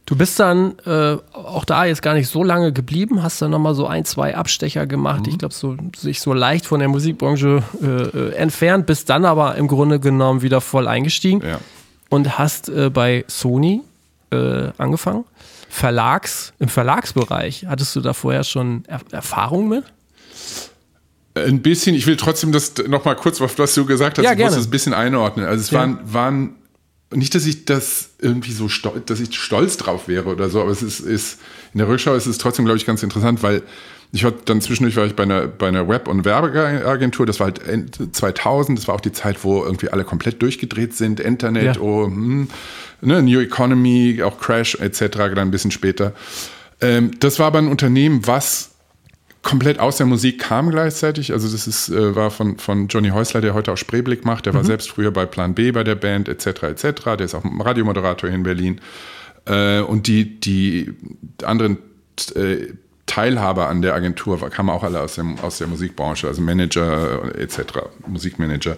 [0.05, 3.73] Du bist dann äh, auch da jetzt gar nicht so lange geblieben, hast dann nochmal
[3.73, 5.29] so ein, zwei Abstecher gemacht, mhm.
[5.29, 9.55] ich glaube, so, sich so leicht von der Musikbranche äh, äh, entfernt, bist dann aber
[9.55, 11.59] im Grunde genommen wieder voll eingestiegen ja.
[12.09, 13.81] und hast äh, bei Sony
[14.31, 15.23] äh, angefangen.
[15.69, 19.85] Verlags, im Verlagsbereich, hattest du da vorher schon er Erfahrung mit?
[21.35, 24.51] Ein bisschen, ich will trotzdem das nochmal kurz, was du gesagt hast, ja, ich gerne.
[24.51, 25.45] muss das ein bisschen einordnen.
[25.47, 25.79] Also es ja.
[25.79, 26.55] waren, waren
[27.15, 30.71] nicht, dass ich das irgendwie so stolz, dass ich stolz drauf wäre oder so, aber
[30.71, 31.39] es ist, ist
[31.73, 33.63] in der Rückschau ist es trotzdem, glaube ich, ganz interessant, weil
[34.12, 37.47] ich war dann zwischendurch war ich bei einer, bei einer Web- und Werbeagentur, das war
[37.47, 41.82] halt 2000, das war auch die Zeit, wo irgendwie alle komplett durchgedreht sind, Internet, ja.
[41.82, 42.47] oh, hm,
[43.02, 46.13] ne, New Economy, auch Crash etc., dann ein bisschen später.
[46.80, 48.72] Ähm, das war aber ein Unternehmen, was
[49.43, 51.34] komplett aus der Musik kam gleichzeitig.
[51.34, 54.45] Also das ist, äh, war von, von Johnny Häusler, der heute auch Spreeblick macht.
[54.45, 54.58] Der mhm.
[54.58, 56.63] war selbst früher bei Plan B bei der Band etc.
[56.63, 57.03] etc.
[57.17, 58.82] Der ist auch Radiomoderator hier in Berlin.
[59.45, 60.93] Äh, und die, die
[61.43, 61.77] anderen
[62.36, 62.67] äh,
[63.06, 67.60] Teilhaber an der Agentur kamen auch alle aus, dem, aus der Musikbranche, also Manager etc.,
[68.08, 68.77] Musikmanager.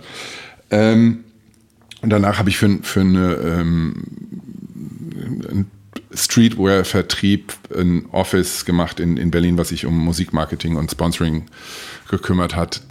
[0.72, 1.24] Ähm,
[2.02, 4.04] und danach habe ich für, für eine, ähm,
[5.50, 5.72] ein
[6.16, 11.46] Streetwear-Vertrieb ein Office gemacht in, in Berlin, was sich um Musikmarketing und Sponsoring
[12.10, 12.82] gekümmert hat.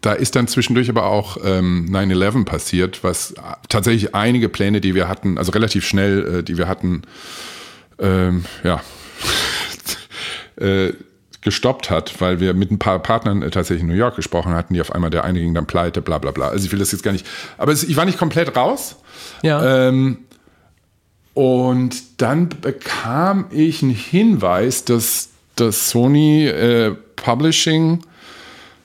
[0.00, 3.34] Da ist dann zwischendurch aber auch ähm, 9-11 passiert, was
[3.68, 7.02] tatsächlich einige Pläne, die wir hatten, also relativ schnell, äh, die wir hatten,
[7.98, 8.82] ähm, ja,
[10.64, 10.92] äh,
[11.40, 14.74] gestoppt hat, weil wir mit ein paar Partnern äh, tatsächlich in New York gesprochen hatten,
[14.74, 16.48] die auf einmal der eine ging dann pleite, bla bla bla.
[16.48, 17.24] Also ich will das jetzt gar nicht.
[17.56, 18.96] Aber es, ich war nicht komplett raus.
[19.42, 19.88] Ja.
[19.88, 20.18] Ähm,
[21.36, 28.00] und dann bekam ich einen Hinweis, dass das Sony äh, Publishing,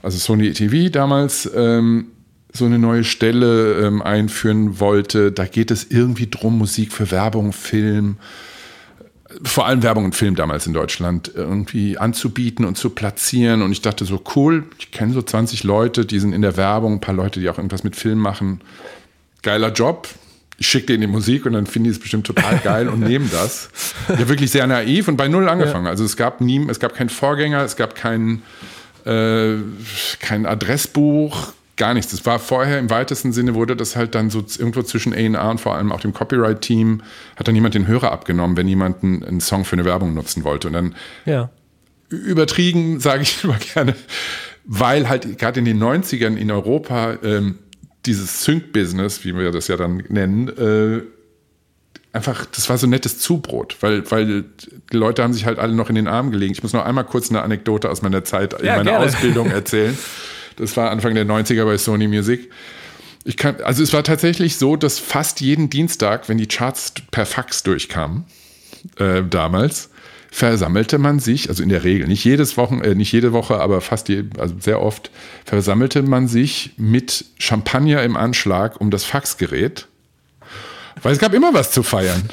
[0.04, 2.08] also Sony TV damals, ähm,
[2.52, 5.32] so eine neue Stelle ähm, einführen wollte.
[5.32, 8.18] Da geht es irgendwie drum, Musik für Werbung, Film,
[9.44, 13.62] vor allem Werbung und Film damals in Deutschland irgendwie anzubieten und zu platzieren.
[13.62, 16.96] Und ich dachte so, cool, ich kenne so 20 Leute, die sind in der Werbung,
[16.96, 18.60] ein paar Leute, die auch irgendwas mit Film machen.
[19.42, 20.10] Geiler Job,
[20.62, 23.28] ich schicke denen die Musik und dann finden die es bestimmt total geil und nehmen
[23.32, 23.71] das.
[24.08, 25.86] Ja, wirklich sehr naiv und bei Null angefangen.
[25.86, 25.89] Ja.
[25.89, 28.43] Also es gab nie, es gab keinen Vorgänger, es gab kein,
[29.04, 29.56] äh,
[30.19, 32.12] kein Adressbuch, gar nichts.
[32.12, 35.60] Das war vorher im weitesten Sinne wurde das halt dann so irgendwo zwischen A&R und
[35.60, 37.02] vor allem auch dem Copyright-Team
[37.38, 40.43] hat dann jemand den Hörer abgenommen, wenn jemand einen, einen Song für eine Werbung nutzen
[40.43, 40.67] wollte.
[40.67, 40.95] Und dann
[41.26, 41.50] ja.
[42.10, 43.95] übertrieben, sage ich immer gerne,
[44.65, 47.58] weil halt gerade in den 90ern in Europa ähm,
[48.06, 51.02] dieses Sync-Business, wie wir das ja dann nennen, äh,
[52.14, 54.44] einfach, das war so nettes Zubrot, weil, weil
[54.92, 56.54] die Leute haben sich halt alle noch in den Arm gelegen.
[56.54, 59.06] Ich muss noch einmal kurz eine Anekdote aus meiner Zeit in meiner gerne.
[59.06, 59.98] Ausbildung erzählen.
[60.58, 62.52] Das war Anfang der 90er bei Sony Music.
[63.24, 67.26] Ich kann, also es war tatsächlich so, dass fast jeden Dienstag, wenn die Charts per
[67.26, 68.26] Fax durchkamen,
[68.98, 69.90] äh, damals,
[70.34, 73.82] versammelte man sich, also in der Regel, nicht jedes Wochen, äh, nicht jede Woche, aber
[73.82, 75.12] fast je, also sehr oft,
[75.46, 79.88] versammelte man sich mit Champagner im Anschlag um das Faxgerät,
[81.04, 82.30] weil es gab immer was zu feiern.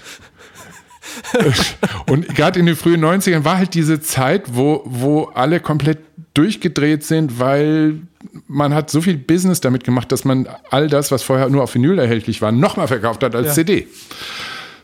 [2.06, 5.98] Und gerade in den frühen 90ern war halt diese Zeit, wo, wo alle komplett
[6.34, 8.00] durchgedreht sind, weil
[8.46, 11.74] man hat so viel Business damit gemacht, dass man all das, was vorher nur auf
[11.74, 13.54] Vinyl erhältlich war, nochmal verkauft hat als ja.
[13.54, 13.88] CD.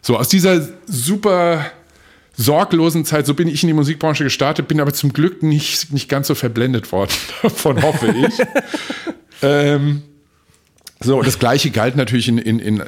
[0.03, 1.65] So, aus dieser super
[2.37, 6.09] sorglosen Zeit, so bin ich in die Musikbranche gestartet, bin aber zum Glück nicht, nicht
[6.09, 8.35] ganz so verblendet worden davon, hoffe ich.
[9.43, 10.03] ähm,
[11.01, 12.83] so, das Gleiche galt natürlich in, in, in,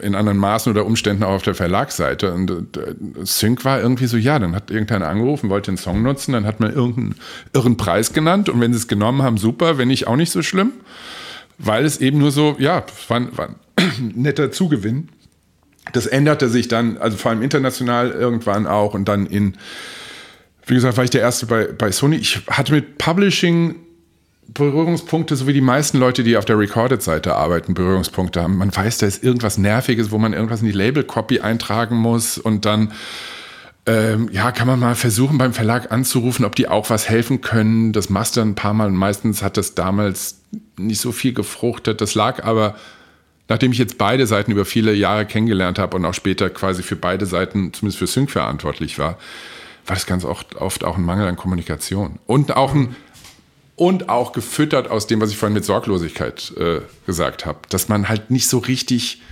[0.00, 2.32] in anderen Maßen oder Umständen auch auf der Verlagsseite.
[2.32, 6.32] Und äh, Sync war irgendwie so, ja, dann hat irgendeiner angerufen, wollte den Song nutzen,
[6.32, 7.16] dann hat man irgendeinen
[7.52, 10.42] irren Preis genannt und wenn sie es genommen haben, super, wenn nicht, auch nicht so
[10.42, 10.72] schlimm.
[11.58, 15.08] Weil es eben nur so, ja, war, war ein netter Zugewinn.
[15.92, 19.56] Das änderte sich dann, also vor allem international irgendwann auch und dann in,
[20.66, 22.16] wie gesagt, war ich der Erste bei, bei Sony.
[22.16, 23.76] Ich hatte mit Publishing
[24.48, 28.56] Berührungspunkte, so wie die meisten Leute, die auf der Recorded-Seite arbeiten, Berührungspunkte haben.
[28.56, 32.64] Man weiß, da ist irgendwas Nerviges, wo man irgendwas in die Label-Copy eintragen muss und
[32.64, 32.92] dann
[33.84, 37.92] ähm, ja, kann man mal versuchen, beim Verlag anzurufen, ob die auch was helfen können.
[37.92, 40.40] Das machst du ein paar Mal meistens hat das damals
[40.76, 42.00] nicht so viel gefruchtet.
[42.00, 42.76] Das lag aber
[43.48, 46.96] nachdem ich jetzt beide Seiten über viele Jahre kennengelernt habe und auch später quasi für
[46.96, 49.18] beide Seiten, zumindest für Sync verantwortlich war,
[49.86, 52.18] war das ganz oft, oft auch ein Mangel an Kommunikation.
[52.26, 52.94] Und auch ein,
[53.74, 58.08] und auch gefüttert aus dem, was ich vorhin mit Sorglosigkeit äh, gesagt habe, dass man
[58.08, 59.22] halt nicht so richtig,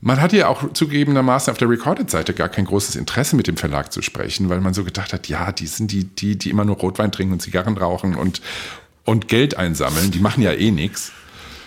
[0.00, 3.92] man hatte ja auch zugegebenermaßen auf der Recorded-Seite gar kein großes Interesse mit dem Verlag
[3.92, 6.76] zu sprechen, weil man so gedacht hat, ja, die sind die, die, die immer nur
[6.76, 8.40] Rotwein trinken und Zigarren rauchen und,
[9.04, 11.12] und Geld einsammeln, die machen ja eh nichts.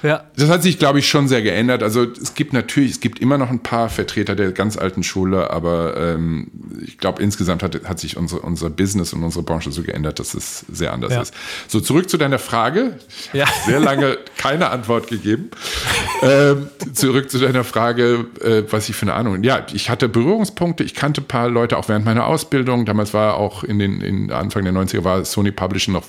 [0.04, 0.24] Ja.
[0.36, 1.84] Das hat sich, glaube ich, schon sehr geändert.
[1.84, 5.52] Also es gibt natürlich, es gibt immer noch ein paar Vertreter der ganz alten Schule,
[5.52, 6.48] aber ähm,
[6.84, 10.34] ich glaube, insgesamt hat, hat sich unsere, unser Business und unsere Branche so geändert, dass
[10.34, 11.22] es sehr anders Ja.
[11.22, 11.34] ist.
[11.68, 12.98] So, zurück zu deiner Frage.
[13.34, 13.46] Ja.
[13.66, 15.52] Sehr lange keine Antwort gegeben.
[16.22, 19.44] ähm, zurück zu deiner Frage, äh, was ich für eine Ahnung.
[19.44, 20.84] Ja, ich hatte Berührungspunkte.
[20.84, 22.86] Ich kannte ein paar Leute auch während meiner Ausbildung.
[22.86, 26.06] Damals war auch in den in Anfang der 90er war Sony Publishing noch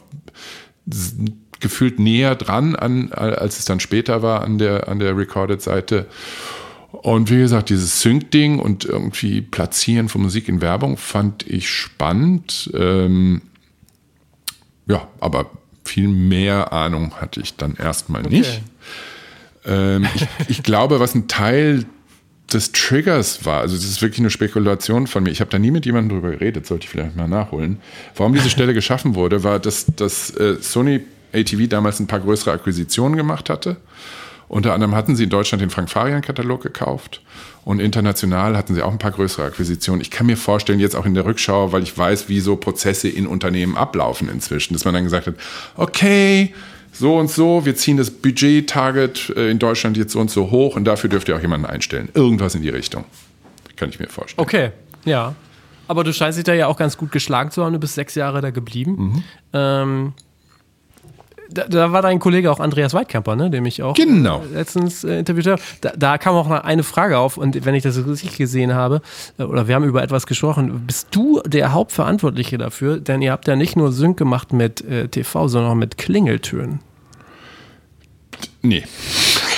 [1.63, 6.07] gefühlt näher dran an, als es dann später war an der, an der Recorded-Seite.
[6.91, 12.71] Und wie gesagt, dieses Sync-Ding und irgendwie Platzieren von Musik in Werbung fand ich spannend.
[12.75, 13.41] Ähm,
[14.87, 15.51] ja, aber
[15.85, 18.61] viel mehr Ahnung hatte ich dann erstmal nicht.
[19.65, 21.87] Ähm, ich, ich glaube, was ein Teil
[22.53, 25.71] des Triggers war, also das ist wirklich eine Spekulation von mir, ich habe da nie
[25.71, 27.79] mit jemandem drüber geredet, sollte ich vielleicht mal nachholen.
[28.15, 31.01] Warum diese Stelle geschaffen wurde, war, dass, dass äh, Sony
[31.33, 33.77] ATV damals ein paar größere Akquisitionen gemacht hatte.
[34.49, 37.23] Unter anderem hatten sie in Deutschland den Frank Farian-Katalog gekauft
[37.65, 40.03] und international hatten sie auch ein paar größere Akquisitionen.
[40.03, 43.09] Ich kann mir vorstellen, jetzt auch in der Rückschau, weil ich weiß, wie so Prozesse
[43.09, 45.37] in Unternehmen ablaufen inzwischen, dass man dann gesagt hat,
[45.77, 46.53] okay,
[46.93, 50.77] so und so, wir ziehen das Budget-Target äh, in Deutschland jetzt so und so hoch
[50.77, 52.11] und dafür dürft ihr auch jemanden einstellen.
[52.13, 53.05] Irgendwas in die Richtung.
[53.77, 54.45] Kann ich mir vorstellen.
[54.45, 54.71] Okay,
[55.07, 55.35] ja.
[55.89, 57.73] Aber du scheinst dich da ja auch ganz gut geschlagen zu haben.
[57.73, 58.97] Du bist sechs Jahre da geblieben.
[58.99, 59.25] Mhm.
[59.55, 60.13] Ähm,
[61.53, 64.43] da, da war dein Kollege auch Andreas Weidkamper, ne, dem ich auch Genau.
[64.53, 65.63] äh, letztens äh, interviewt habe.
[65.81, 69.03] Da, da kam auch noch eine Frage auf und wenn ich das richtig gesehen habe,
[69.39, 72.99] äh, oder wir haben über etwas gesprochen, bist du der Hauptverantwortliche dafür?
[72.99, 76.81] Denn ihr habt ja nicht nur Sync gemacht mit äh, TV, sondern auch mit Klingeltönen.
[78.63, 78.85] Nee.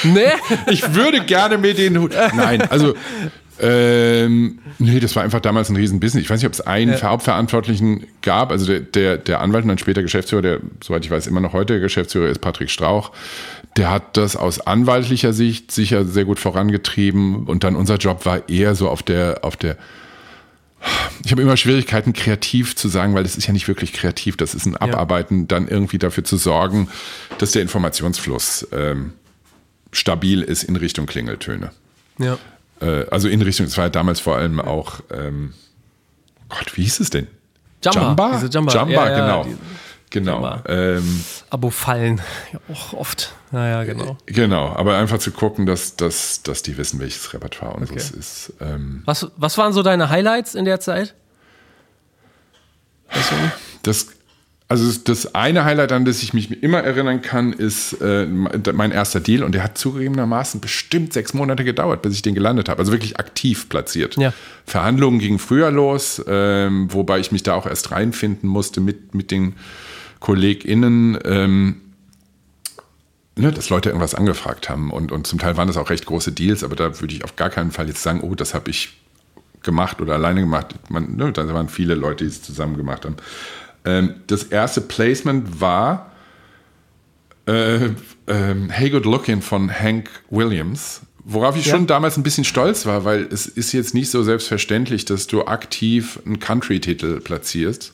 [0.02, 0.32] Ne?
[0.66, 2.12] Ich würde gerne mit den Hut.
[2.34, 2.94] Nein, also.
[3.60, 6.24] Ähm, nee, das war einfach damals ein Riesenbusiness.
[6.24, 8.50] Ich weiß nicht, ob es einen Hauptverantwortlichen gab.
[8.50, 11.52] Also der, der, der Anwalt und dann später Geschäftsführer, der, soweit ich weiß, immer noch
[11.52, 13.12] heute Geschäftsführer ist, Patrick Strauch.
[13.76, 17.44] Der hat das aus anwaltlicher Sicht sicher sehr gut vorangetrieben.
[17.44, 19.76] Und dann unser Job war eher so auf der, auf der,
[21.24, 24.36] ich habe immer Schwierigkeiten, kreativ zu sagen, weil das ist ja nicht wirklich kreativ.
[24.36, 26.88] Das ist ein Abarbeiten, dann irgendwie dafür zu sorgen,
[27.38, 29.12] dass der Informationsfluss ähm,
[29.92, 31.70] stabil ist in Richtung Klingeltöne.
[32.18, 32.36] Ja.
[32.80, 35.54] Äh, also in Richtung, es war ja damals vor allem auch, ähm,
[36.48, 37.26] Gott, wie hieß es denn?
[37.84, 38.72] Jumba, diese Jumba.
[38.72, 39.44] Jumba, Ja, ja, genau.
[39.44, 39.56] die-
[40.10, 40.34] Genau.
[40.34, 40.62] Jumba.
[40.68, 42.20] Ähm, Abo-Fallen.
[42.52, 43.32] Ja, auch oft.
[43.50, 44.16] Naja, genau.
[44.26, 48.18] genau, aber einfach zu gucken, dass, dass, dass die wissen, welches Repertoire unseres Okay.
[48.20, 48.52] ist.
[48.60, 51.14] Ähm, Was, was waren so deine Highlights in der Zeit?
[53.82, 54.06] Das,
[54.68, 59.20] also das- eine Highlight, an das ich mich immer erinnern kann, ist äh, mein erster
[59.20, 62.78] Deal und der hat zugegebenermaßen bestimmt sechs Monate gedauert, bis ich den gelandet habe.
[62.80, 64.16] Also wirklich aktiv platziert.
[64.16, 64.32] Ja.
[64.66, 69.30] Verhandlungen gingen früher los, ähm, wobei ich mich da auch erst reinfinden musste mit, mit
[69.30, 69.54] den
[70.20, 71.18] KollegInnen.
[71.24, 71.76] Ähm,
[73.36, 76.30] Ne, dass Leute irgendwas angefragt haben und, und zum Teil waren das auch recht große
[76.30, 78.96] Deals, aber da würde ich auf gar keinen Fall jetzt sagen, oh, das habe ich
[79.64, 80.72] gemacht oder alleine gemacht.
[80.88, 83.16] Man, ne, da waren viele Leute, die es zusammen gemacht haben.
[83.84, 86.12] Ähm, das erste Placement war
[87.46, 87.90] äh,
[88.26, 91.74] ähm, Hey Good Looking von Hank Williams, worauf ich Ja.
[91.74, 95.44] schon damals ein bisschen stolz war, weil es ist jetzt nicht so selbstverständlich, dass du
[95.46, 97.92] aktiv einen Country-Titel platzierst.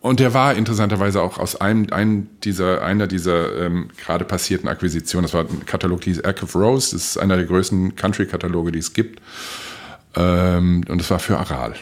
[0.00, 5.22] Und der war interessanterweise auch aus einem, einem dieser, einer dieser ähm, gerade passierten Akquisitionen.
[5.22, 6.90] Das war ein Katalog, die hieß Aircraft Rose.
[6.94, 9.22] Das ist einer der größten Country-Kataloge, die es gibt.
[10.14, 11.74] Ähm, und das war für Aral.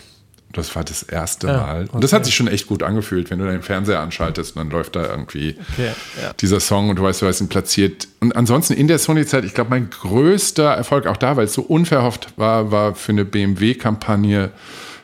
[0.52, 1.88] Das war das erste Ja, Mal.
[1.92, 2.26] Und das hat okay.
[2.26, 5.56] sich schon echt gut angefühlt, wenn du deinen Fernseher anschaltest und dann läuft da irgendwie
[5.72, 6.32] Okay, ja.
[6.34, 8.08] dieser Song und du weißt, du hast ihn platziert.
[8.20, 11.62] Und ansonsten in der Sony-Zeit, ich glaube, mein größter Erfolg auch da, weil es so
[11.62, 14.50] unverhofft war, war für eine BMW-Kampagne,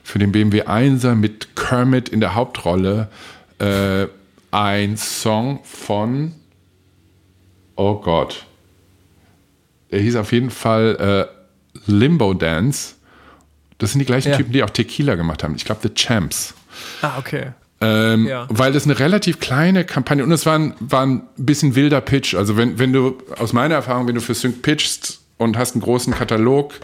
[0.02, 3.08] für den BMW 1er mit Kermit in der Hauptrolle,
[3.58, 4.06] äh,
[4.50, 6.32] ein Song von,
[7.76, 8.46] oh Gott,
[9.90, 12.94] der hieß auf jeden Fall äh, Limbo Dance.
[13.78, 14.36] Das sind die gleichen Ja.
[14.36, 15.54] Typen, die auch Tequila gemacht haben.
[15.54, 16.54] Ich glaube, The Champs.
[17.02, 17.52] Ah, okay.
[17.80, 18.46] Ähm, Ja.
[18.50, 22.34] Weil das eine relativ kleine Kampagne und es war ein, war ein bisschen wilder Pitch.
[22.34, 25.82] Also wenn, wenn du, aus meiner Erfahrung, wenn du für Sync pitchst und hast einen
[25.82, 26.74] großen Katalog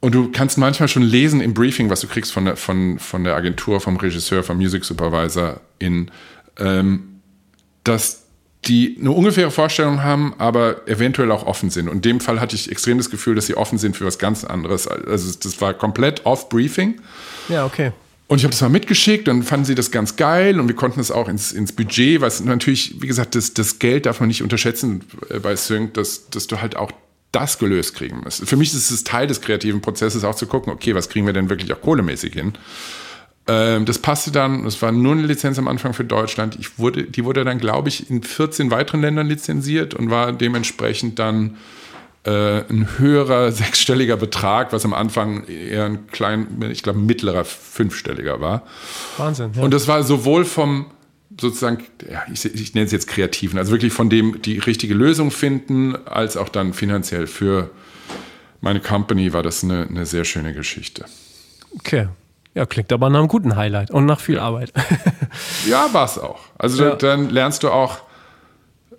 [0.00, 3.24] und du kannst manchmal schon lesen im Briefing, was du kriegst von der, von, von
[3.24, 6.10] der Agentur, vom Regisseur, vom Music Supervisor, in,
[6.58, 7.20] ähm,
[7.84, 8.24] dass
[8.68, 11.88] die eine ungefähre Vorstellung haben, aber eventuell auch offen sind.
[11.88, 14.18] Und in dem Fall hatte ich extrem das Gefühl, dass sie offen sind für was
[14.18, 14.86] ganz anderes.
[14.86, 17.00] Also das war komplett off-Briefing.
[17.48, 17.92] Ja, okay.
[18.26, 21.00] Und ich habe das mal mitgeschickt, dann fanden sie das ganz geil und wir konnten
[21.00, 24.42] es auch ins, ins Budget, was natürlich, wie gesagt, das, das Geld darf man nicht
[24.42, 26.92] unterschätzen äh, bei Sync, dass, dass du halt auch
[27.32, 28.46] das gelöst kriegen musst.
[28.46, 31.32] Für mich ist es Teil des kreativen Prozesses auch zu gucken, okay, was kriegen wir
[31.32, 32.52] denn wirklich auch kohlemäßig hin?
[33.48, 36.56] Ähm, das passte dann, es war nur eine Lizenz am Anfang für Deutschland.
[36.60, 41.18] Ich wurde, die wurde dann, glaube ich, in 14 weiteren Ländern lizenziert und war dementsprechend
[41.18, 41.56] dann
[42.24, 48.40] äh, ein höherer sechsstelliger Betrag, was am Anfang eher ein klein, ich glaube, mittlerer fünfstelliger
[48.42, 48.64] war.
[49.16, 49.52] Wahnsinn.
[49.54, 49.62] Ja.
[49.62, 50.86] Und das war sowohl vom
[51.40, 55.30] sozusagen, ja, ich, ich nenne es jetzt Kreativen, also wirklich von dem die richtige Lösung
[55.30, 57.70] finden, als auch dann finanziell für
[58.60, 61.04] meine Company war das eine, eine sehr schöne Geschichte.
[61.76, 62.08] Okay.
[62.54, 64.72] Ja, klingt aber nach einem guten Highlight und nach viel Arbeit.
[65.68, 66.40] ja, war es auch.
[66.58, 66.94] Also ja.
[66.96, 67.98] dann lernst du auch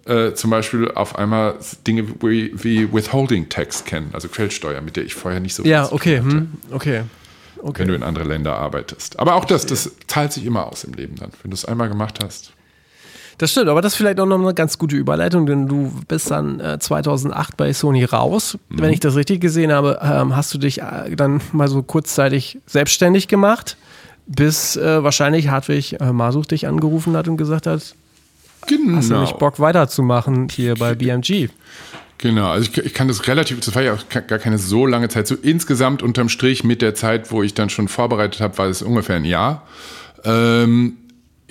[0.05, 5.03] äh, zum Beispiel auf einmal Dinge wie, wie Withholding Tax kennen, also Quellsteuer, mit der
[5.03, 7.03] ich vorher nicht so viel Ja, okay, hm, okay.
[7.61, 7.81] Okay.
[7.81, 9.19] wenn du in andere Länder arbeitest.
[9.19, 11.89] Aber auch das, das zahlt sich immer aus im Leben dann, wenn du es einmal
[11.89, 12.53] gemacht hast.
[13.39, 16.29] Das stimmt, aber das ist vielleicht auch noch eine ganz gute Überleitung, denn du bist
[16.29, 18.57] dann äh, 2008 bei Sony raus.
[18.67, 18.81] Mhm.
[18.81, 22.59] Wenn ich das richtig gesehen habe, ähm, hast du dich äh, dann mal so kurzzeitig
[22.65, 23.77] selbstständig gemacht,
[24.27, 27.95] bis äh, wahrscheinlich Hartwig äh, Masuch dich angerufen hat und gesagt hat,
[28.67, 28.97] genau.
[28.97, 31.47] hast du nicht Bock weiterzumachen hier bei BMG?
[32.17, 35.07] Genau, also ich, ich, kann das relativ, das war ja auch gar keine so lange
[35.07, 35.27] Zeit.
[35.27, 38.81] So insgesamt unterm Strich mit der Zeit, wo ich dann schon vorbereitet habe, war es
[38.81, 39.65] ungefähr ein Jahr.
[40.25, 40.97] Ähm,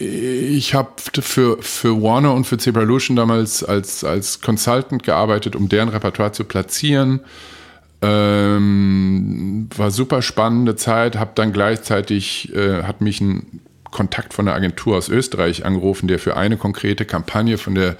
[0.00, 5.88] ich habe für, für Warner und für Zebralution damals als, als Consultant gearbeitet, um deren
[5.88, 7.20] Repertoire zu platzieren.
[8.00, 14.54] Ähm, war super spannende Zeit, habe dann gleichzeitig, äh, hat mich ein Kontakt von der
[14.54, 17.96] Agentur aus Österreich angerufen, der für eine konkrete Kampagne von der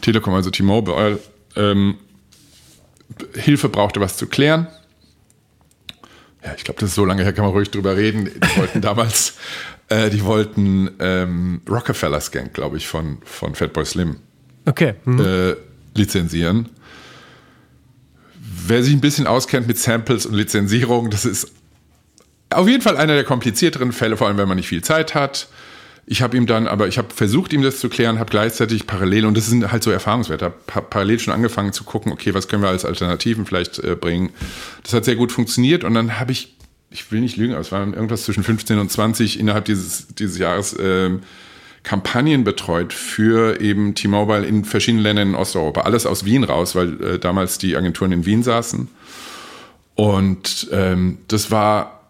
[0.00, 1.18] Telekom, also T-Mobile,
[1.56, 1.96] ähm,
[3.34, 4.68] Hilfe brauchte, was zu klären.
[6.42, 8.24] Ja, ich glaube, das ist so lange her, kann man ruhig drüber reden.
[8.24, 9.34] Die wollten damals
[9.92, 14.16] äh, die wollten ähm, Rockefeller Skank, glaube ich, von, von Fatboy Slim
[14.64, 14.94] okay.
[15.04, 15.20] Mhm.
[15.20, 15.54] Äh,
[15.94, 16.70] lizenzieren.
[18.66, 21.52] Wer sich ein bisschen auskennt mit Samples und Lizenzierung, das ist
[22.50, 25.48] auf jeden Fall einer der komplizierteren Fälle, vor allem wenn man nicht viel Zeit hat.
[26.06, 29.26] Ich habe ihm dann, aber ich habe versucht, ihm das zu klären, habe gleichzeitig parallel,
[29.26, 32.62] und das sind halt so Erfahrungswerte, habe parallel schon angefangen zu gucken, okay, was können
[32.62, 34.30] wir als Alternativen vielleicht äh, bringen.
[34.82, 36.56] Das hat sehr gut funktioniert und dann habe ich
[36.92, 40.38] ich will nicht lügen, aber es waren irgendwas zwischen 15 und 20 innerhalb dieses, dieses
[40.38, 41.20] Jahres ähm,
[41.82, 45.82] Kampagnen betreut für eben T-Mobile in verschiedenen Ländern in Osteuropa.
[45.82, 48.88] Alles aus Wien raus, weil äh, damals die Agenturen in Wien saßen.
[49.94, 52.08] Und ähm, das war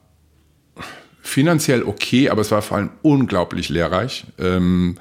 [1.23, 4.25] finanziell okay, aber es war vor allem unglaublich lehrreich.
[4.39, 4.97] Ähm,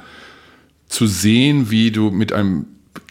[0.87, 2.65] zu sehen, wie du mit einem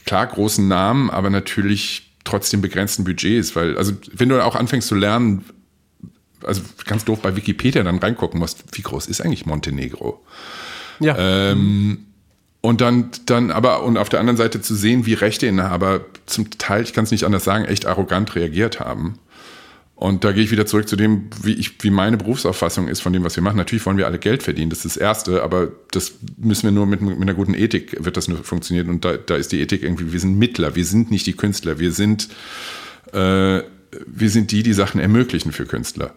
[0.06, 4.94] klar großen Namen, aber natürlich trotzdem begrenzten Budgets, weil, also wenn du auch anfängst zu
[4.94, 5.44] lernen,
[6.44, 10.22] also ganz doof bei Wikipedia dann reingucken musst, wie groß ist eigentlich Montenegro?
[11.00, 11.16] Ja.
[11.18, 12.06] Ähm,
[12.60, 16.82] und dann, dann aber, und auf der anderen Seite zu sehen, wie Rechteinhaber zum Teil,
[16.82, 19.18] ich kann es nicht anders sagen, echt arrogant reagiert haben.
[19.94, 23.12] Und da gehe ich wieder zurück zu dem, wie, ich, wie meine Berufsauffassung ist von
[23.12, 23.58] dem, was wir machen.
[23.58, 26.86] Natürlich wollen wir alle Geld verdienen, das ist das Erste, aber das müssen wir nur
[26.86, 28.88] mit, mit einer guten Ethik, wird das nur funktionieren.
[28.88, 31.78] Und da, da ist die Ethik irgendwie, wir sind Mittler, wir sind nicht die Künstler,
[31.78, 32.28] wir sind
[33.12, 33.60] äh,
[34.06, 36.12] wir sind die, die Sachen ermöglichen für Künstler.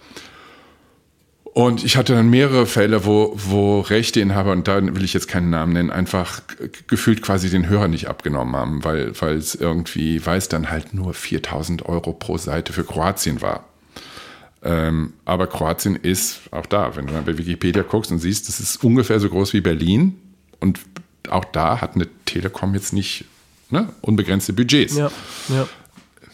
[1.53, 5.51] Und ich hatte dann mehrere Fälle, wo, wo Rechteinhaber, und da will ich jetzt keinen
[5.51, 6.41] Namen nennen, einfach
[6.87, 11.13] gefühlt quasi den Hörer nicht abgenommen haben, weil, es irgendwie, weil es dann halt nur
[11.13, 13.65] 4000 Euro pro Seite für Kroatien war.
[14.63, 18.59] Ähm, aber Kroatien ist auch da, wenn du mal bei Wikipedia guckst und siehst, das
[18.59, 20.17] ist ungefähr so groß wie Berlin.
[20.59, 20.79] Und
[21.29, 23.25] auch da hat eine Telekom jetzt nicht
[23.69, 24.95] ne, unbegrenzte Budgets.
[24.95, 25.11] Ja,
[25.49, 25.67] ja.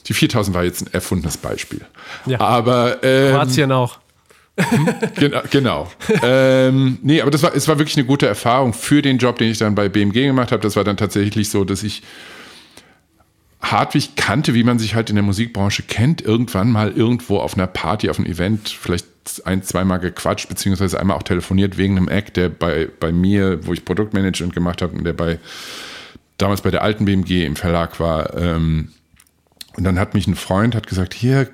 [0.09, 1.81] Die 4000 war jetzt ein erfundenes Beispiel.
[2.25, 2.39] Ja.
[2.41, 3.03] Aber.
[3.03, 3.99] Ähm, Kroatien auch.
[5.15, 5.41] genau.
[5.49, 5.91] genau.
[6.21, 9.49] ähm, nee, aber das war, es war wirklich eine gute Erfahrung für den Job, den
[9.51, 10.61] ich dann bei BMG gemacht habe.
[10.61, 12.01] Das war dann tatsächlich so, dass ich
[13.61, 17.67] Hartwig kannte, wie man sich halt in der Musikbranche kennt, irgendwann mal irgendwo auf einer
[17.67, 19.05] Party, auf einem Event, vielleicht
[19.45, 23.73] ein, zweimal gequatscht, beziehungsweise einmal auch telefoniert wegen einem Act, der bei, bei mir, wo
[23.73, 25.39] ich Produktmanagement gemacht habe und der bei
[26.37, 28.89] damals bei der alten BMG im Verlag war, ähm,
[29.75, 31.49] und dann hat mich ein Freund hat gesagt, hier,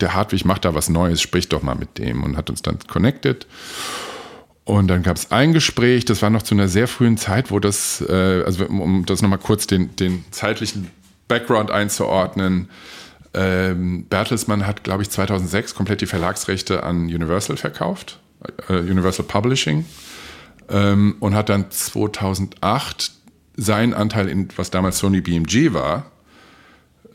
[0.00, 2.78] der Hartwig macht da was Neues, sprich doch mal mit dem und hat uns dann
[2.86, 3.46] connected.
[4.64, 7.58] Und dann gab es ein Gespräch, das war noch zu einer sehr frühen Zeit, wo
[7.58, 10.90] das, äh, also um das nochmal kurz den, den zeitlichen
[11.28, 12.68] Background einzuordnen,
[13.34, 18.20] ähm, Bertelsmann hat, glaube ich, 2006 komplett die Verlagsrechte an Universal verkauft,
[18.68, 19.84] äh, Universal Publishing,
[20.70, 23.12] ähm, und hat dann 2008
[23.56, 26.10] seinen Anteil in, was damals Sony BMG war,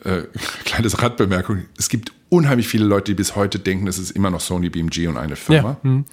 [0.03, 0.23] äh,
[0.65, 4.41] kleines Radbemerkung, es gibt unheimlich viele Leute, die bis heute denken, es ist immer noch
[4.41, 5.77] Sony BMG und eine Firma.
[5.83, 5.89] Ja.
[5.89, 6.05] Mhm.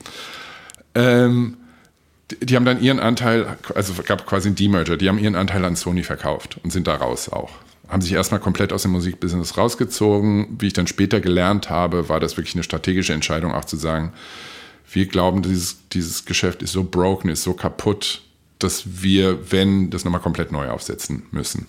[0.94, 1.56] Ähm,
[2.30, 5.64] die, die haben dann ihren Anteil, also gab quasi einen Demerger, die haben ihren Anteil
[5.64, 7.50] an Sony verkauft und sind da raus auch.
[7.88, 10.56] Haben sich erstmal komplett aus dem Musikbusiness rausgezogen.
[10.58, 14.12] Wie ich dann später gelernt habe, war das wirklich eine strategische Entscheidung, auch zu sagen,
[14.90, 18.22] wir glauben, dieses, dieses Geschäft ist so broken, ist so kaputt,
[18.58, 21.66] dass wir, wenn, das nochmal komplett neu aufsetzen müssen.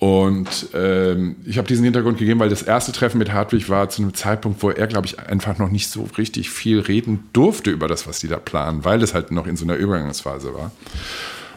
[0.00, 4.00] Und ähm, ich habe diesen Hintergrund gegeben, weil das erste Treffen mit Hartwig war zu
[4.00, 7.86] einem Zeitpunkt, wo er, glaube ich, einfach noch nicht so richtig viel reden durfte über
[7.86, 10.70] das, was die da planen, weil es halt noch in so einer Übergangsphase war.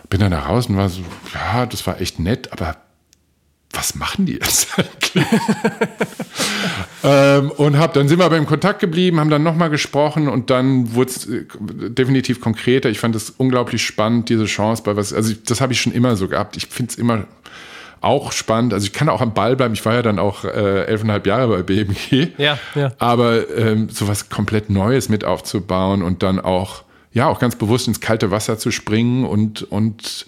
[0.09, 2.75] Bin dann da raus und war so, ja, das war echt nett, aber
[3.71, 5.25] was machen die jetzt eigentlich?
[7.05, 10.49] ähm, und hab, dann sind wir aber im Kontakt geblieben, haben dann nochmal gesprochen und
[10.49, 11.45] dann wurde es äh,
[11.89, 12.89] definitiv konkreter.
[12.89, 15.93] Ich fand es unglaublich spannend, diese Chance bei was, also ich, das habe ich schon
[15.93, 16.57] immer so gehabt.
[16.57, 17.25] Ich finde es immer
[18.03, 18.73] auch spannend.
[18.73, 19.73] Also ich kann auch am Ball bleiben.
[19.73, 22.33] Ich war ja dann auch äh, elfeinhalb Jahre bei BMG.
[22.37, 22.91] Ja, ja.
[22.99, 26.83] Aber ähm, sowas komplett Neues mit aufzubauen und dann auch,
[27.13, 30.25] ja, auch ganz bewusst ins kalte Wasser zu springen und, und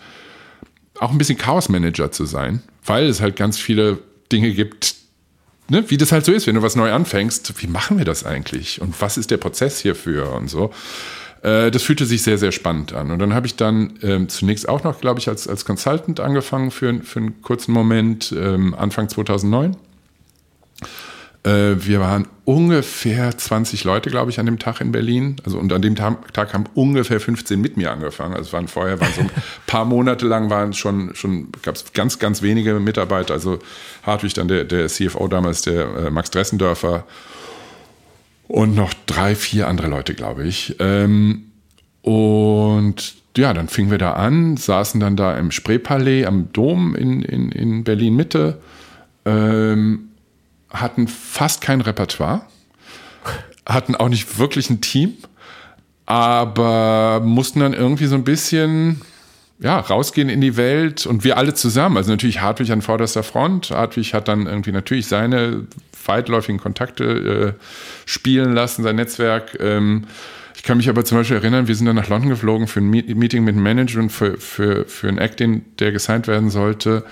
[1.00, 4.00] auch ein bisschen Chaos-Manager zu sein, weil es halt ganz viele
[4.32, 4.96] Dinge gibt,
[5.68, 7.62] ne, wie das halt so ist, wenn du was neu anfängst.
[7.62, 8.82] Wie machen wir das eigentlich?
[8.82, 10.72] Und was ist der Prozess hierfür und so?
[11.46, 13.12] Äh, das fühlte sich sehr, sehr spannend an.
[13.12, 16.72] Und dann habe ich dann ähm, zunächst auch noch, glaube ich, als, als Consultant angefangen
[16.72, 19.78] für, für einen kurzen Moment, ähm, Anfang 2009.
[21.44, 25.36] Äh, wir waren ungefähr 20 Leute, glaube ich, an dem Tag in Berlin.
[25.46, 28.34] Also und an dem Tag, Tag haben ungefähr 15 mit mir angefangen.
[28.34, 29.30] Also es waren vorher, waren so ein
[29.68, 33.36] paar Monate lang waren schon, schon gab es ganz, ganz wenige Mitarbeiter.
[33.36, 33.60] Also
[34.02, 37.06] Hartwig, dann der, der CFO damals, der äh, Max Dressendörfer
[38.48, 40.76] und noch drei, vier andere Leute, glaube ich.
[40.80, 41.52] Ähm,
[42.02, 47.22] und ja, dann fingen wir da an, saßen dann da im Spreepalais am Dom in,
[47.22, 48.62] in, in Berlin-Mitte,
[49.26, 50.10] ähm,
[50.70, 52.44] hatten fast kein Repertoire,
[53.66, 55.14] hatten auch nicht wirklich ein Team,
[56.06, 59.02] aber mussten dann irgendwie so ein bisschen
[59.60, 61.98] ja, rausgehen in die Welt und wir alle zusammen.
[61.98, 63.72] Also natürlich Hartwig an vorderster Front.
[63.72, 65.66] Hartwig hat dann irgendwie natürlich seine
[66.06, 67.64] weitläufigen Kontakte äh,
[68.06, 69.58] spielen lassen, sein Netzwerk.
[69.60, 70.06] Ähm,
[70.56, 72.90] ich kann mich aber zum Beispiel erinnern, wir sind dann nach London geflogen für ein
[72.90, 75.42] Meeting mit dem Management für, für, für einen Act,
[75.80, 77.06] der gesigned werden sollte.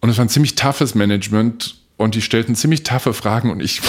[0.00, 3.80] Und es war ein ziemlich toughes Management und die stellten ziemlich taffe Fragen und ich,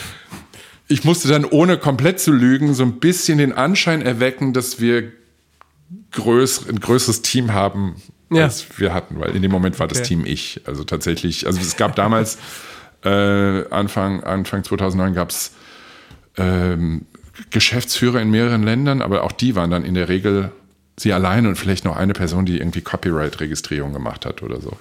[0.88, 5.12] ich musste dann ohne komplett zu lügen so ein bisschen den Anschein erwecken, dass wir
[6.12, 7.96] größ, ein größeres Team haben,
[8.30, 8.44] ja.
[8.44, 10.08] als wir hatten, weil in dem Moment war das okay.
[10.08, 10.60] Team ich.
[10.66, 12.38] Also tatsächlich, also es gab damals
[13.04, 15.52] äh, Anfang, Anfang 2009 gab es
[16.36, 17.06] ähm,
[17.50, 20.52] Geschäftsführer in mehreren Ländern, aber auch die waren dann in der Regel
[20.96, 24.76] sie alleine und vielleicht noch eine Person, die irgendwie Copyright-Registrierung gemacht hat oder so.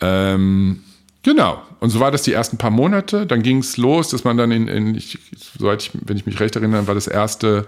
[0.00, 0.84] Ähm,
[1.22, 1.62] genau.
[1.80, 3.26] Und so war das die ersten paar Monate.
[3.26, 5.18] Dann ging es los, dass man dann in, in ich,
[5.58, 7.66] soweit ich, wenn ich mich recht erinnere, war das erste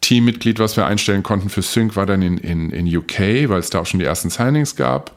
[0.00, 3.70] Teammitglied, was wir einstellen konnten für Sync, war dann in, in, in UK, weil es
[3.70, 5.16] da auch schon die ersten Signings gab.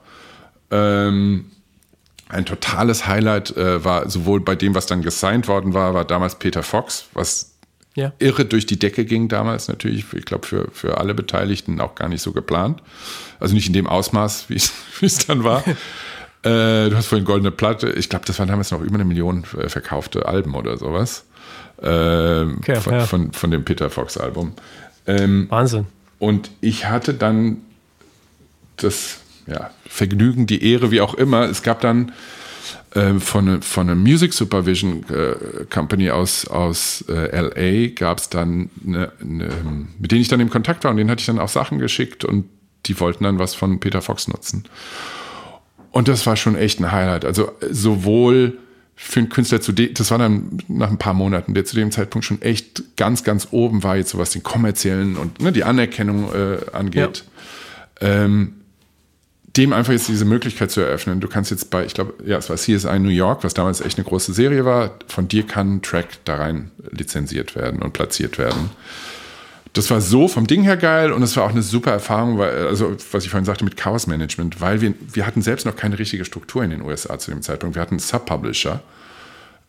[0.72, 1.46] Ähm,
[2.30, 6.40] ein totales Highlight äh, war sowohl bei dem, was dann gesigned worden war, war damals
[6.40, 7.54] Peter Fox, was
[7.96, 8.12] ja.
[8.20, 10.06] irre durch die Decke ging damals natürlich.
[10.14, 12.82] Ich glaube, für, für alle Beteiligten auch gar nicht so geplant.
[13.40, 14.56] Also nicht in dem Ausmaß, wie
[15.06, 15.64] es dann war.
[16.44, 17.92] äh, du hast vorhin Goldene Platte.
[17.92, 21.26] Ich glaube, das waren damals noch über eine Million äh, verkaufte Alben oder sowas.
[21.84, 23.06] Äh, okay, von, ja.
[23.06, 24.54] von, von, dem Peter Fox Album.
[25.06, 25.86] Ähm, Wahnsinn.
[26.20, 27.58] Und ich hatte dann
[28.78, 31.50] das ja, Vergnügen, die Ehre, wie auch immer.
[31.50, 32.14] Es gab dann
[32.96, 38.70] äh, von, von einer Music Supervision äh, Company aus, aus äh, LA gab es dann,
[38.86, 39.50] eine, eine,
[40.00, 42.24] mit denen ich dann im Kontakt war und denen hatte ich dann auch Sachen geschickt
[42.24, 42.46] und
[42.86, 44.64] die wollten dann was von Peter Fox nutzen.
[45.92, 47.26] Und das war schon echt ein Highlight.
[47.26, 48.58] Also sowohl
[48.96, 51.92] für einen Künstler zu dem, das war dann nach ein paar Monaten, der zu dem
[51.92, 55.64] Zeitpunkt schon echt ganz, ganz oben war, jetzt so was den kommerziellen und ne, die
[55.64, 57.26] Anerkennung äh, angeht.
[58.02, 58.24] Ja.
[58.24, 58.56] Ähm,
[59.56, 61.20] dem einfach jetzt diese Möglichkeit zu eröffnen.
[61.20, 64.00] Du kannst jetzt bei, ich glaube, ja, es war CSI New York, was damals echt
[64.00, 64.98] eine große Serie war.
[65.08, 68.72] Von dir kann ein Track da rein lizenziert werden und platziert werden.
[69.74, 72.68] Das war so vom Ding her geil und es war auch eine super Erfahrung, weil,
[72.68, 75.98] also was ich vorhin sagte mit Chaos Management, weil wir, wir hatten selbst noch keine
[75.98, 77.76] richtige Struktur in den USA zu dem Zeitpunkt.
[77.76, 78.82] Wir hatten Sub-Publisher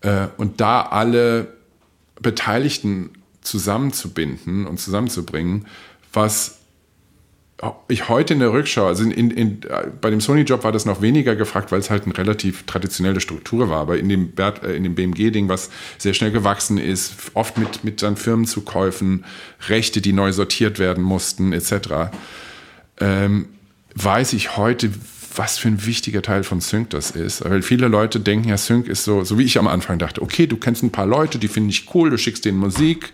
[0.03, 1.49] äh, und da alle
[2.21, 5.67] Beteiligten zusammenzubinden und zusammenzubringen,
[6.13, 6.59] was
[7.89, 9.61] ich heute in der Rückschau, also in, in,
[10.01, 13.69] bei dem Sony-Job war das noch weniger gefragt, weil es halt eine relativ traditionelle Struktur
[13.69, 13.81] war.
[13.81, 18.17] Aber in dem, äh, dem BMG-Ding, was sehr schnell gewachsen ist, oft mit, mit dann
[18.17, 19.25] Firmenzukäufen,
[19.69, 22.11] Rechte, die neu sortiert werden mussten, etc.,
[23.01, 23.47] ähm,
[23.95, 24.91] weiß ich heute,
[25.37, 27.45] was für ein wichtiger Teil von Sync das ist.
[27.45, 30.47] Weil viele Leute denken ja, Sync ist so, so wie ich am Anfang dachte, okay,
[30.47, 33.13] du kennst ein paar Leute, die finden dich cool, du schickst denen Musik,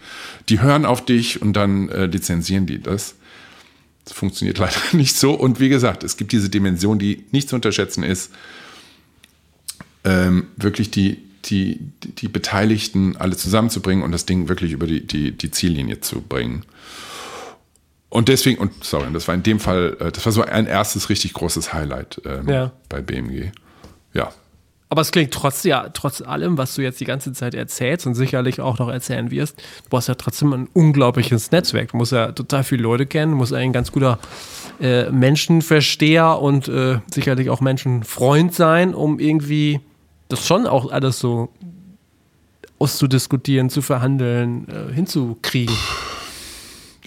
[0.49, 3.15] die hören auf dich und dann äh, lizenzieren die das.
[4.11, 5.33] Das funktioniert leider nicht so.
[5.33, 8.33] Und wie gesagt, es gibt diese Dimension, die nicht zu unterschätzen ist.
[10.03, 15.33] Ähm, wirklich die, die, die Beteiligten alle zusammenzubringen und das Ding wirklich über die, die,
[15.33, 16.65] die Ziellinie zu bringen.
[18.09, 21.09] Und deswegen, und sorry, das war in dem Fall, äh, das war so ein erstes
[21.09, 22.73] richtig großes Highlight ähm, ja.
[22.89, 23.53] bei BMG.
[24.13, 24.33] Ja.
[24.93, 28.17] Aber es klingt trotz, ja, trotz allem, was du jetzt die ganze Zeit erzählst und
[28.17, 31.93] sicherlich auch noch erzählen wirst, du hast ja trotzdem ein unglaubliches Netzwerk.
[31.93, 34.19] Du musst ja total viele Leute kennen, musst ein ganz guter
[34.81, 39.81] äh, Menschenversteher und äh, sicherlich auch Menschenfreund sein, um irgendwie
[40.29, 41.51] das schon auch alles so
[42.81, 45.77] auszudiskutieren, zu verhandeln, äh, hinzukriegen.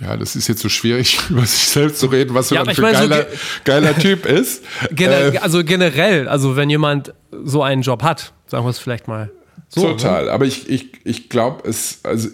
[0.02, 2.94] Ja, das ist jetzt so schwierig, über sich selbst zu reden, was ja, für ein
[2.94, 4.64] geiler, so geiler Typ ist.
[4.91, 7.14] Gener äh, also generell, also wenn jemand
[7.44, 9.32] so einen Job hat, sagen wir es vielleicht mal
[9.70, 9.82] so.
[9.82, 10.32] Total, ne?
[10.32, 12.30] aber ich, ich, ich glaube, es, also,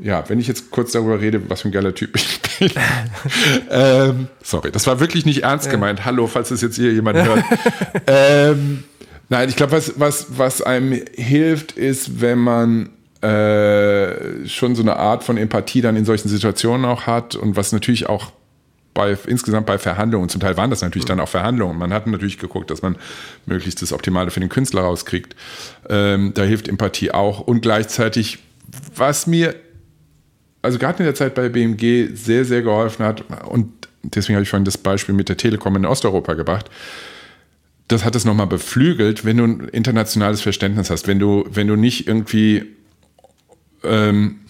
[0.00, 2.70] ja, wenn ich jetzt kurz darüber rede, was für ein geiler Typ ich bin.
[3.70, 6.04] ähm, sorry, das war wirklich nicht ernst gemeint.
[6.04, 7.44] Hallo, falls das jetzt hier jemand hört.
[8.06, 8.84] ähm,
[9.28, 12.90] nein, ich glaube, was, was, was einem hilft, ist, wenn man
[13.22, 17.72] äh, schon so eine Art von Empathie dann in solchen Situationen auch hat und was
[17.72, 18.32] natürlich auch
[18.94, 21.78] bei, insgesamt bei Verhandlungen, zum Teil waren das natürlich dann auch Verhandlungen.
[21.78, 22.96] Man hat natürlich geguckt, dass man
[23.46, 25.34] möglichst das Optimale für den Künstler rauskriegt.
[25.88, 27.40] Ähm, da hilft Empathie auch.
[27.40, 28.40] Und gleichzeitig,
[28.94, 29.54] was mir,
[30.60, 34.50] also gerade in der Zeit bei BMG sehr, sehr geholfen hat, und deswegen habe ich
[34.50, 36.68] vorhin das Beispiel mit der Telekom in Osteuropa gebracht,
[37.88, 41.76] das hat es nochmal beflügelt, wenn du ein internationales Verständnis hast, wenn du, wenn du
[41.76, 42.66] nicht irgendwie
[43.84, 44.40] ähm,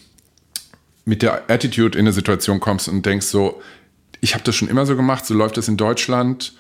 [1.04, 3.60] mit der Attitude in eine Situation kommst und denkst so,
[4.20, 6.54] ich habe das schon immer so gemacht, so läuft das in Deutschland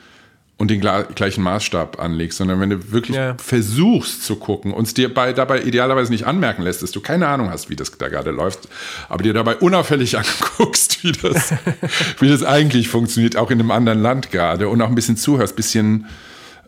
[0.58, 3.36] und den gleichen Maßstab anlegst, sondern wenn du wirklich ja.
[3.38, 7.26] versuchst zu gucken und es dir bei, dabei idealerweise nicht anmerken lässt, dass du keine
[7.26, 8.68] Ahnung hast, wie das da gerade läuft,
[9.08, 11.54] aber dir dabei unauffällig anguckst, wie das,
[12.20, 15.56] wie das eigentlich funktioniert, auch in einem anderen Land gerade und auch ein bisschen zuhörst,
[15.56, 16.06] bisschen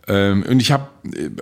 [0.07, 0.89] ähm, und ich habe,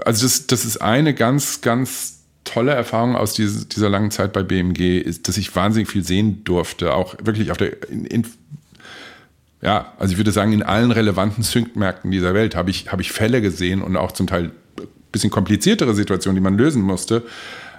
[0.05, 4.43] also das, das ist eine ganz, ganz tolle Erfahrung aus dieser, dieser langen Zeit bei
[4.43, 8.27] BMG ist, dass ich wahnsinnig viel sehen durfte, auch wirklich auf der, in, in,
[9.61, 13.13] ja, also ich würde sagen, in allen relevanten Sync-Märkten dieser Welt habe ich, habe ich
[13.13, 17.23] Fälle gesehen und auch zum Teil ein bisschen kompliziertere Situationen, die man lösen musste.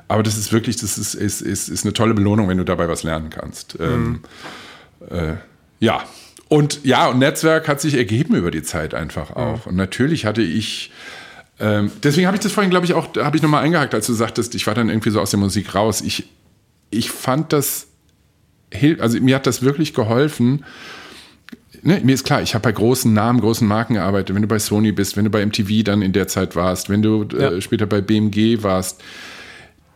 [0.07, 2.88] Aber das ist wirklich, das ist, ist, ist, ist eine tolle Belohnung, wenn du dabei
[2.88, 3.80] was lernen kannst.
[3.80, 4.22] Mhm.
[5.09, 5.34] Ähm, äh,
[5.80, 6.03] ja.
[6.47, 9.66] Und ja, und Netzwerk hat sich ergeben über die Zeit einfach auch.
[9.66, 9.72] Mhm.
[9.72, 10.91] Und natürlich hatte ich
[11.64, 14.14] ähm, deswegen habe ich das vorhin, glaube ich, auch, habe ich nochmal eingehakt, als du
[14.14, 16.01] sagtest, ich war dann irgendwie so aus der Musik raus.
[16.01, 16.26] Ich,
[16.89, 17.88] ich fand das,
[18.99, 20.66] also mir hat das wirklich geholfen.
[21.82, 24.36] Ne, mir ist klar, ich habe bei großen Namen, großen Marken gearbeitet.
[24.36, 27.01] Wenn du bei Sony bist, wenn du bei MTV dann in der Zeit warst, wenn
[27.01, 27.51] du äh, ja.
[27.51, 29.01] äh, später bei BMG warst,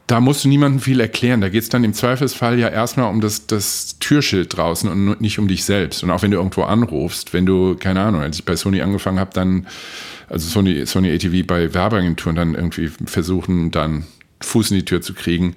[0.05, 1.41] da musst du niemandem viel erklären.
[1.41, 5.37] Da geht es dann im Zweifelsfall ja erstmal um das, das Türschild draußen und nicht
[5.37, 6.01] um dich selbst.
[6.01, 9.19] Und auch wenn du irgendwo anrufst, wenn du, keine Ahnung, als ich bei Sony angefangen
[9.19, 9.67] habe, dann
[10.27, 14.05] also Sony, Sony ATV bei Werbeagenturen dann irgendwie versuchen, dann
[14.41, 15.55] Fuß in die Tür zu kriegen,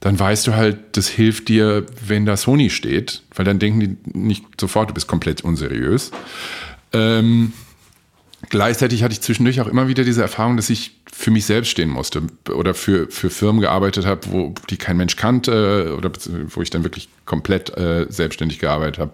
[0.00, 4.18] dann weißt du halt, das hilft dir, wenn da Sony steht, weil dann denken die
[4.18, 6.12] nicht sofort, du bist komplett unseriös.
[6.92, 7.52] Ähm,
[8.48, 11.88] gleichzeitig hatte ich zwischendurch auch immer wieder diese Erfahrung, dass ich für mich selbst stehen
[11.88, 16.12] musste oder für, für Firmen gearbeitet habe, wo die kein Mensch kannte oder
[16.48, 19.12] wo ich dann wirklich komplett äh, selbstständig gearbeitet habe.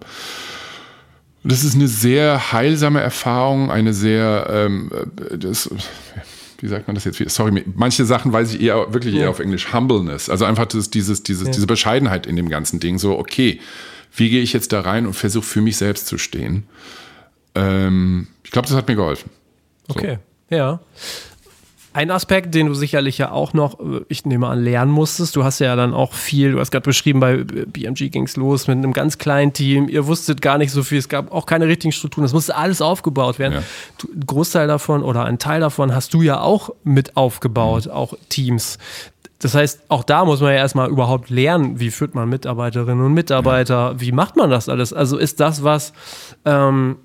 [1.43, 4.89] Das ist eine sehr heilsame Erfahrung, eine sehr, ähm,
[5.37, 5.69] das,
[6.59, 7.19] wie sagt man das jetzt?
[7.29, 10.29] Sorry, manche Sachen weiß ich eher wirklich eher auf Englisch Humbleness.
[10.29, 11.51] Also einfach das, dieses, dieses, ja.
[11.51, 12.97] diese Bescheidenheit in dem ganzen Ding.
[12.97, 13.59] So, okay,
[14.15, 16.63] wie gehe ich jetzt da rein und versuche für mich selbst zu stehen?
[17.55, 19.29] Ähm, ich glaube, das hat mir geholfen.
[19.89, 19.95] So.
[19.95, 20.19] Okay,
[20.49, 20.79] ja.
[21.93, 25.35] Ein Aspekt, den du sicherlich ja auch noch, äh, ich nehme an, lernen musstest.
[25.35, 28.67] Du hast ja dann auch viel, du hast gerade beschrieben, bei BMG ging es los
[28.67, 29.87] mit einem ganz kleinen Team.
[29.87, 32.23] Ihr wusstet gar nicht so viel, es gab auch keine richtigen Strukturen.
[32.23, 33.53] Das musste alles aufgebaut werden.
[33.53, 33.63] Ja.
[33.99, 37.91] Du, ein Großteil davon oder ein Teil davon hast du ja auch mit aufgebaut, mhm.
[37.91, 38.79] auch Teams.
[39.43, 43.13] Das heißt, auch da muss man ja erstmal überhaupt lernen, wie führt man Mitarbeiterinnen und
[43.13, 44.93] Mitarbeiter, wie macht man das alles?
[44.93, 45.91] Also ist das was,
[46.45, 46.95] ähm,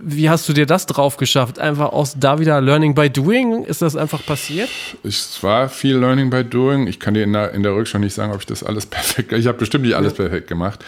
[0.00, 1.58] wie hast du dir das drauf geschafft?
[1.58, 3.64] Einfach aus da wieder Learning by Doing?
[3.64, 4.68] Ist das einfach passiert?
[5.02, 6.86] Es war viel Learning by Doing.
[6.86, 9.32] Ich kann dir in der, in der Rückschau nicht sagen, ob ich das alles perfekt,
[9.32, 10.18] ich habe bestimmt nicht alles ja.
[10.18, 10.84] perfekt gemacht.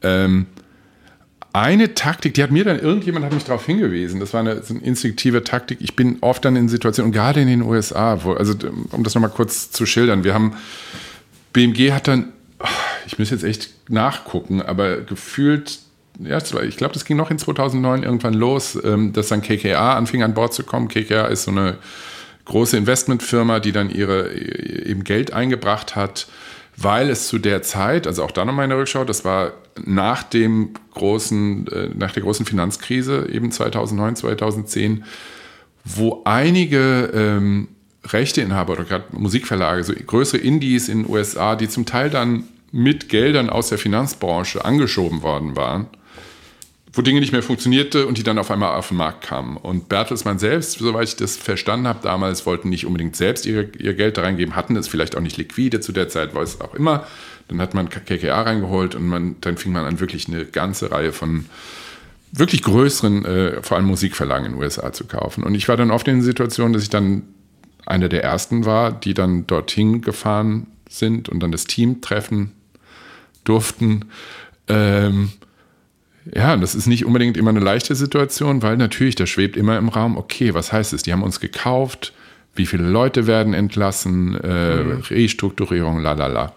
[0.00, 0.46] Ähm,
[1.52, 4.78] eine Taktik, die hat mir dann, irgendjemand hat mich darauf hingewiesen, das war eine, eine,
[4.80, 5.78] instinktive Taktik.
[5.80, 8.54] Ich bin oft dann in Situationen, gerade in den USA, wo, also
[8.90, 10.54] um das nochmal kurz zu schildern, wir haben,
[11.52, 12.32] BMG hat dann,
[13.06, 15.80] ich muss jetzt echt nachgucken, aber gefühlt,
[16.18, 20.22] ja, ich glaube, das ging noch in 2009 irgendwann los, ähm, dass dann KKA anfing
[20.22, 20.88] an Bord zu kommen.
[20.88, 21.78] KKA ist so eine
[22.44, 26.26] große Investmentfirma, die dann ihre eben Geld eingebracht hat
[26.76, 29.52] weil es zu der Zeit, also auch da nochmal eine Rückschau, das war
[29.84, 35.04] nach dem großen, äh, nach der großen Finanzkrise, eben 2009, 2010,
[35.84, 37.68] wo einige ähm,
[38.04, 43.08] Rechteinhaber oder gerade Musikverlage, so größere Indies in den USA, die zum Teil dann mit
[43.08, 45.86] Geldern aus der Finanzbranche angeschoben worden waren,
[46.92, 49.56] wo Dinge nicht mehr funktionierte und die dann auf einmal auf den Markt kamen.
[49.56, 53.94] Und Bertelsmann selbst, soweit ich das verstanden habe, damals wollten nicht unbedingt selbst ihre, ihr
[53.94, 56.74] Geld da reingeben, hatten es vielleicht auch nicht liquide zu der Zeit, war es auch
[56.74, 57.06] immer.
[57.48, 61.12] Dann hat man KKA reingeholt und man, dann fing man an, wirklich eine ganze Reihe
[61.12, 61.46] von
[62.30, 65.44] wirklich größeren, äh, vor allem Musikverlagen in den USA zu kaufen.
[65.44, 67.22] Und ich war dann oft in der Situation, dass ich dann
[67.86, 72.52] einer der ersten war, die dann dorthin gefahren sind und dann das Team treffen
[73.44, 74.06] durften.
[74.68, 75.32] Ähm,
[76.32, 79.88] ja, das ist nicht unbedingt immer eine leichte Situation, weil natürlich, da schwebt immer im
[79.88, 81.02] Raum, okay, was heißt es?
[81.02, 82.12] Die haben uns gekauft,
[82.54, 85.00] wie viele Leute werden entlassen, äh, mhm.
[85.00, 86.52] Restrukturierung, la la la.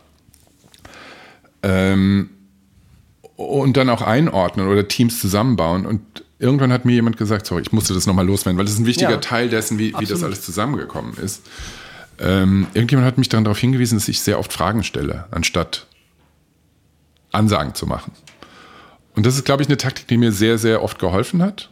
[1.64, 2.30] Ähm,
[3.38, 5.86] und dann auch einordnen oder Teams zusammenbauen.
[5.86, 8.80] Und irgendwann hat mir jemand gesagt, sorry, ich musste das nochmal loswerden, weil das ist
[8.80, 11.42] ein wichtiger ja, Teil dessen, wie, wie das alles zusammengekommen ist.
[12.20, 15.88] Ähm, irgendjemand hat mich dann darauf hingewiesen, dass ich sehr oft Fragen stelle, anstatt
[17.32, 18.14] Ansagen zu machen.
[19.16, 21.70] Und das ist, glaube ich, eine Taktik, die mir sehr, sehr oft geholfen hat.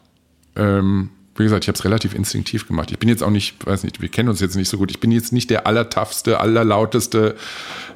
[0.56, 2.92] Ähm, wie gesagt, ich habe es relativ instinktiv gemacht.
[2.92, 4.92] Ich bin jetzt auch nicht, weiß nicht, wir kennen uns jetzt nicht so gut.
[4.92, 7.36] Ich bin jetzt nicht der allertoughste, allerlauteste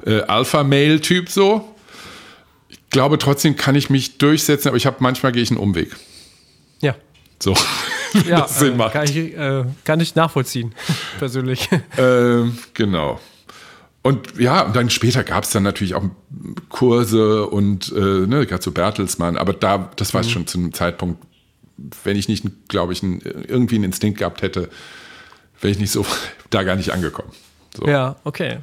[0.04, 1.74] äh, Alpha-Mail-Typ so
[2.90, 5.94] glaube trotzdem kann ich mich durchsetzen, aber ich habe manchmal gehe ich einen Umweg.
[6.80, 6.94] Ja.
[7.38, 7.54] So.
[8.28, 8.92] ja, das Sinn äh, macht.
[8.92, 10.74] Kann ich, äh, kann ich nachvollziehen,
[11.18, 11.68] persönlich.
[11.96, 13.20] ähm, genau.
[14.08, 16.02] Und ja, und dann später gab es dann natürlich auch
[16.70, 20.28] Kurse und äh, ne, gerade so Bertelsmann, aber da, das war mhm.
[20.28, 21.22] schon zu einem Zeitpunkt,
[22.04, 24.70] wenn ich nicht, glaube ich, ein, irgendwie einen Instinkt gehabt hätte,
[25.60, 26.06] wäre ich nicht so
[26.50, 27.32] da gar nicht angekommen.
[27.76, 27.86] So.
[27.86, 28.60] Ja, okay.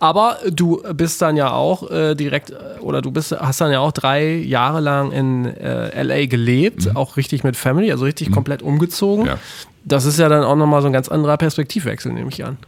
[0.00, 3.78] Aber du bist dann ja auch äh, direkt, äh, oder du bist, hast dann ja
[3.78, 6.96] auch drei Jahre lang in äh, LA gelebt, mhm.
[6.96, 8.34] auch richtig mit Family, also richtig mhm.
[8.34, 9.26] komplett umgezogen.
[9.26, 9.38] Ja.
[9.84, 12.58] Das ist ja dann auch nochmal so ein ganz anderer Perspektivwechsel, nehme ich an.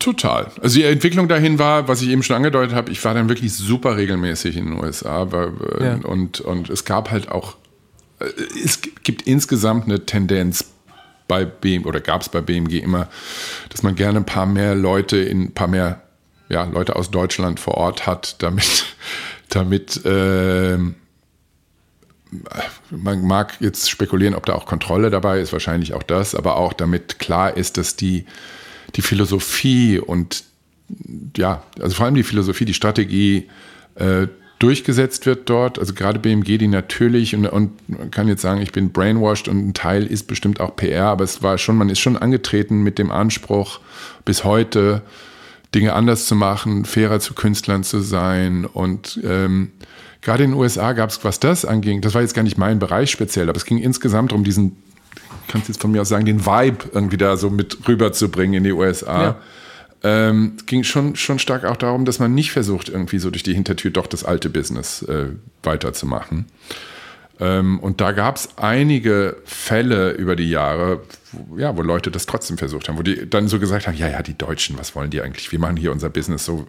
[0.00, 0.50] Total.
[0.62, 3.52] Also die Entwicklung dahin war, was ich eben schon angedeutet habe, ich war dann wirklich
[3.52, 5.94] super regelmäßig in den USA weil, äh, ja.
[6.02, 7.56] und, und es gab halt auch,
[8.18, 8.24] äh,
[8.64, 10.64] es gibt insgesamt eine Tendenz
[11.28, 13.08] bei BMG oder gab es bei BMG immer,
[13.68, 16.02] dass man gerne ein paar mehr Leute in ein paar mehr
[16.48, 18.86] ja, Leute aus Deutschland vor Ort hat, damit,
[19.50, 20.78] damit äh,
[22.90, 26.72] man mag jetzt spekulieren, ob da auch Kontrolle dabei ist, wahrscheinlich auch das, aber auch
[26.72, 28.24] damit klar ist, dass die,
[28.96, 30.44] die Philosophie und
[31.36, 33.48] ja, also vor allem die Philosophie, die Strategie
[33.94, 34.26] äh,
[34.60, 35.78] durchgesetzt wird dort.
[35.78, 39.68] Also gerade BMG, die natürlich, und, und man kann jetzt sagen, ich bin brainwashed und
[39.68, 42.98] ein Teil ist bestimmt auch PR, aber es war schon, man ist schon angetreten mit
[42.98, 43.80] dem Anspruch,
[44.24, 45.02] bis heute
[45.74, 48.66] Dinge anders zu machen, fairer zu Künstlern zu sein.
[48.66, 49.70] Und ähm,
[50.20, 52.78] gerade in den USA gab es, was das anging, das war jetzt gar nicht mein
[52.78, 54.76] Bereich speziell, aber es ging insgesamt um diesen,
[55.48, 58.72] kannst jetzt von mir aus sagen, den Vibe irgendwie da so mit rüberzubringen in die
[58.72, 59.22] USA.
[59.22, 59.40] Ja
[60.02, 63.54] ähm, ging schon, schon stark auch darum, dass man nicht versucht, irgendwie so durch die
[63.54, 65.26] Hintertür doch das alte Business äh,
[65.62, 66.46] weiterzumachen.
[67.38, 71.02] Ähm, und da gab es einige Fälle über die Jahre,
[71.32, 74.08] wo, ja, wo Leute das trotzdem versucht haben, wo die dann so gesagt haben, ja,
[74.08, 75.52] ja, die Deutschen, was wollen die eigentlich?
[75.52, 76.66] Wir machen hier unser Business so.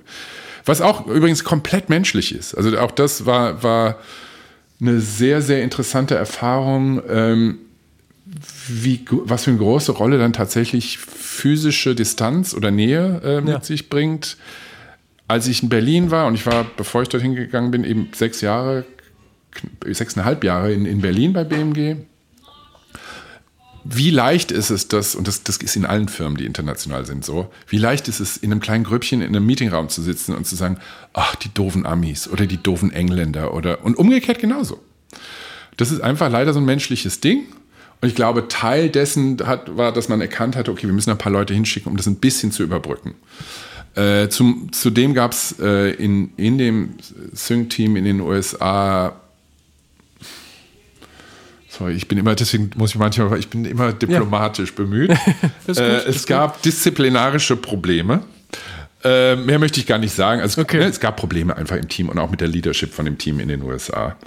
[0.65, 2.53] Was auch übrigens komplett menschlich ist.
[2.53, 3.97] Also auch das war, war
[4.79, 7.01] eine sehr, sehr interessante Erfahrung.
[7.09, 7.57] Ähm,
[8.67, 13.63] wie, was für eine große Rolle dann tatsächlich physische Distanz oder Nähe äh, mit ja.
[13.63, 14.37] sich bringt.
[15.27, 18.41] Als ich in Berlin war und ich war, bevor ich dorthin gegangen bin, eben sechs
[18.41, 18.85] Jahre,
[19.85, 21.97] sechseinhalb Jahre in, in Berlin bei BMG.
[23.83, 27.25] Wie leicht ist es das, und das, das ist in allen Firmen, die international sind,
[27.25, 30.45] so, wie leicht ist es, in einem kleinen Grüppchen in einem Meetingraum zu sitzen und
[30.45, 30.77] zu sagen,
[31.13, 34.79] ach, die doofen Amis oder die doofen Engländer oder, und umgekehrt genauso.
[35.77, 37.45] Das ist einfach leider so ein menschliches Ding
[38.01, 41.17] und ich glaube, Teil dessen hat, war, dass man erkannt hat, okay, wir müssen ein
[41.17, 43.13] paar Leute hinschicken, um das ein bisschen zu überbrücken.
[43.95, 46.95] Äh, zum, zudem gab es äh, in, in dem
[47.33, 49.21] Sync-Team in den USA
[51.81, 54.75] Sorry, ich bin immer, deswegen muss ich manchmal, ich bin immer diplomatisch ja.
[54.75, 55.09] bemüht.
[55.65, 56.65] gut, äh, es gab gut.
[56.65, 58.23] disziplinarische Probleme.
[59.05, 60.41] Äh, mehr möchte ich gar nicht sagen.
[60.41, 60.79] Also okay.
[60.79, 63.39] ne, es gab Probleme einfach im Team und auch mit der Leadership von dem Team
[63.39, 64.17] in den USA.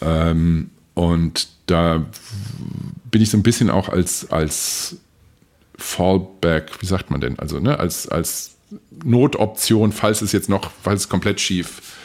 [0.00, 2.04] Ähm, und da
[3.12, 4.96] bin ich so ein bisschen auch als, als
[5.76, 7.38] Fallback, wie sagt man denn?
[7.38, 8.56] Also, ne, als, als
[9.04, 11.96] Notoption, falls es jetzt noch, falls es komplett schief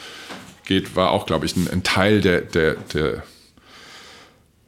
[0.64, 3.22] geht, war auch, glaube ich, ein, ein, Teil der, der, der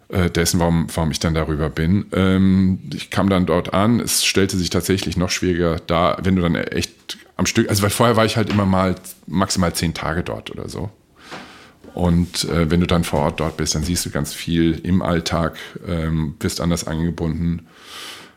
[0.08, 2.06] äh, dessen, warum, warum ich dann darüber bin.
[2.12, 6.42] Ähm, ich kam dann dort an, es stellte sich tatsächlich noch schwieriger da, wenn du
[6.42, 8.94] dann echt am Stück, also weil vorher war ich halt immer mal
[9.26, 10.90] maximal zehn Tage dort oder so.
[11.94, 15.02] Und äh, wenn du dann vor Ort dort bist, dann siehst du ganz viel im
[15.02, 17.66] Alltag, ähm, bist anders angebunden.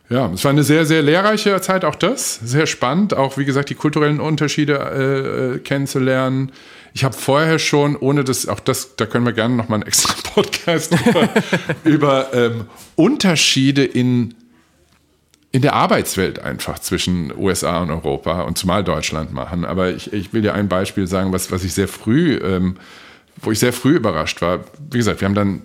[0.10, 2.36] Ja, es war eine sehr, sehr lehrreiche Zeit, auch das.
[2.44, 6.52] Sehr spannend, auch wie gesagt, die kulturellen Unterschiede äh, äh kennenzulernen.
[6.94, 10.14] Ich habe vorher schon, ohne das, auch das, da können wir gerne nochmal einen extra
[10.34, 11.30] Podcast über,
[11.84, 14.36] über ähm, Unterschiede in,
[15.52, 19.66] in der Arbeitswelt einfach zwischen USA und Europa und zumal Deutschland machen.
[19.66, 22.76] Aber ich, ich will dir ein Beispiel sagen, was, was ich sehr früh, ähm,
[23.42, 24.62] wo ich sehr früh überrascht war.
[24.92, 25.62] Wie gesagt, wir haben dann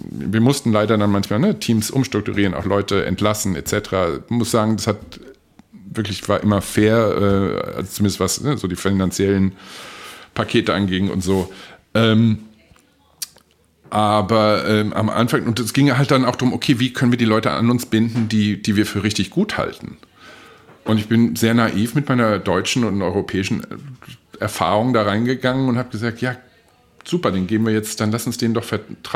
[0.00, 3.72] wir mussten leider dann manchmal ne, Teams umstrukturieren, auch Leute entlassen etc.
[4.24, 4.98] Ich muss sagen, das hat
[5.72, 9.52] wirklich war immer fair, äh, also zumindest was ne, so die finanziellen
[10.34, 11.52] Pakete anging und so.
[11.94, 12.40] Ähm,
[13.90, 17.18] aber ähm, am Anfang, und es ging halt dann auch darum, okay, wie können wir
[17.18, 19.96] die Leute an uns binden, die, die wir für richtig gut halten?
[20.84, 23.62] Und ich bin sehr naiv mit meiner deutschen und europäischen
[24.38, 26.36] Erfahrung da reingegangen und habe gesagt, ja,
[27.08, 28.64] super, den geben wir jetzt, dann lass uns denen doch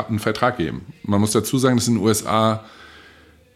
[0.07, 0.81] einen Vertrag geben.
[1.03, 2.63] Man muss dazu sagen, dass in den USA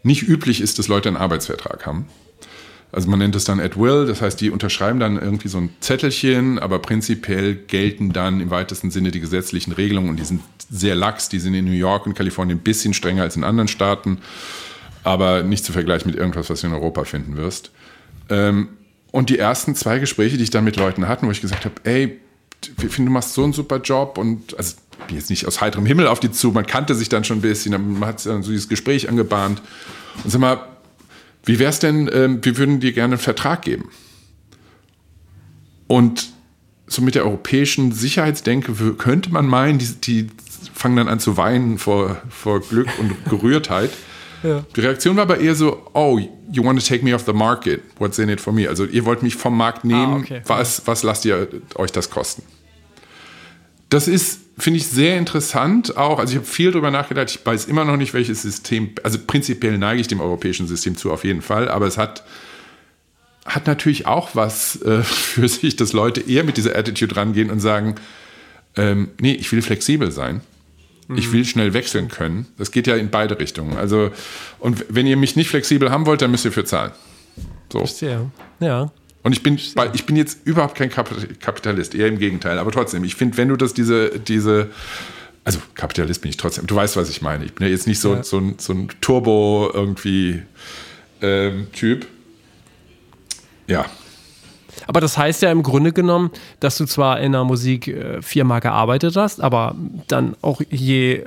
[0.03, 2.07] nicht üblich ist, dass Leute einen Arbeitsvertrag haben.
[2.91, 5.69] Also man nennt es dann at will, das heißt, die unterschreiben dann irgendwie so ein
[5.81, 10.95] Zettelchen, aber prinzipiell gelten dann im weitesten Sinne die gesetzlichen Regelungen und die sind sehr
[10.95, 14.19] lax, die sind in New York und Kalifornien ein bisschen strenger als in anderen Staaten,
[15.03, 17.71] aber nicht zu vergleichen mit irgendwas, was du in Europa finden wirst.
[18.29, 18.69] Ähm,
[19.11, 21.75] und die ersten zwei Gespräche, die ich dann mit Leuten hatte, wo ich gesagt habe,
[21.83, 22.19] ey,
[22.61, 24.75] ich finde, du machst so einen super Job und also
[25.09, 27.99] jetzt nicht aus heiterem Himmel auf die zu, man kannte sich dann schon ein bisschen,
[27.99, 29.61] man hat dann so dieses Gespräch angebahnt
[30.23, 30.67] und sag mal,
[31.45, 33.89] wie wäre es denn, ähm, wir würden dir gerne einen Vertrag geben.
[35.87, 36.29] Und
[36.87, 40.27] so mit der europäischen Sicherheitsdenke könnte man meinen, die, die
[40.73, 43.91] fangen dann an zu weinen vor, vor Glück und Gerührtheit.
[44.43, 44.65] Ja.
[44.75, 46.19] Die Reaktion war aber eher so, oh,
[46.51, 48.67] you want to take me off the market, what's in it for me?
[48.67, 50.41] Also ihr wollt mich vom Markt ah, nehmen, ah, okay.
[50.45, 52.43] was, was lasst ihr euch das kosten?
[53.89, 56.19] Das ist, finde ich, sehr interessant auch.
[56.19, 57.29] Also ich habe viel darüber nachgedacht.
[57.29, 61.11] Ich weiß immer noch nicht, welches System, also prinzipiell neige ich dem europäischen System zu,
[61.11, 61.69] auf jeden Fall.
[61.69, 62.23] Aber es hat,
[63.45, 67.61] hat natürlich auch was äh, für sich, dass Leute eher mit dieser Attitude rangehen und
[67.61, 67.95] sagen,
[68.75, 70.41] ähm, nee, ich will flexibel sein.
[71.15, 72.47] Ich will schnell wechseln können.
[72.57, 73.77] Das geht ja in beide Richtungen.
[73.77, 74.11] Also,
[74.59, 76.91] und wenn ihr mich nicht flexibel haben wollt, dann müsst ihr für zahlen.
[77.71, 77.79] So.
[77.79, 78.29] Verstehe.
[78.59, 78.91] Ja.
[79.23, 79.59] Und ich bin,
[79.93, 82.59] ich bin jetzt überhaupt kein Kapitalist, eher im Gegenteil.
[82.59, 84.69] Aber trotzdem, ich finde, wenn du das diese, diese,
[85.43, 87.45] also Kapitalist bin ich trotzdem, du weißt, was ich meine.
[87.45, 88.23] Ich bin ja jetzt nicht so, ja.
[88.23, 90.41] so, ein, so ein Turbo irgendwie
[91.21, 92.05] ähm, Typ.
[93.67, 93.85] Ja,
[94.85, 99.41] aber das heißt ja im Grunde genommen, dass du zwar in der Musikfirma gearbeitet hast,
[99.41, 99.75] aber
[100.07, 101.23] dann auch je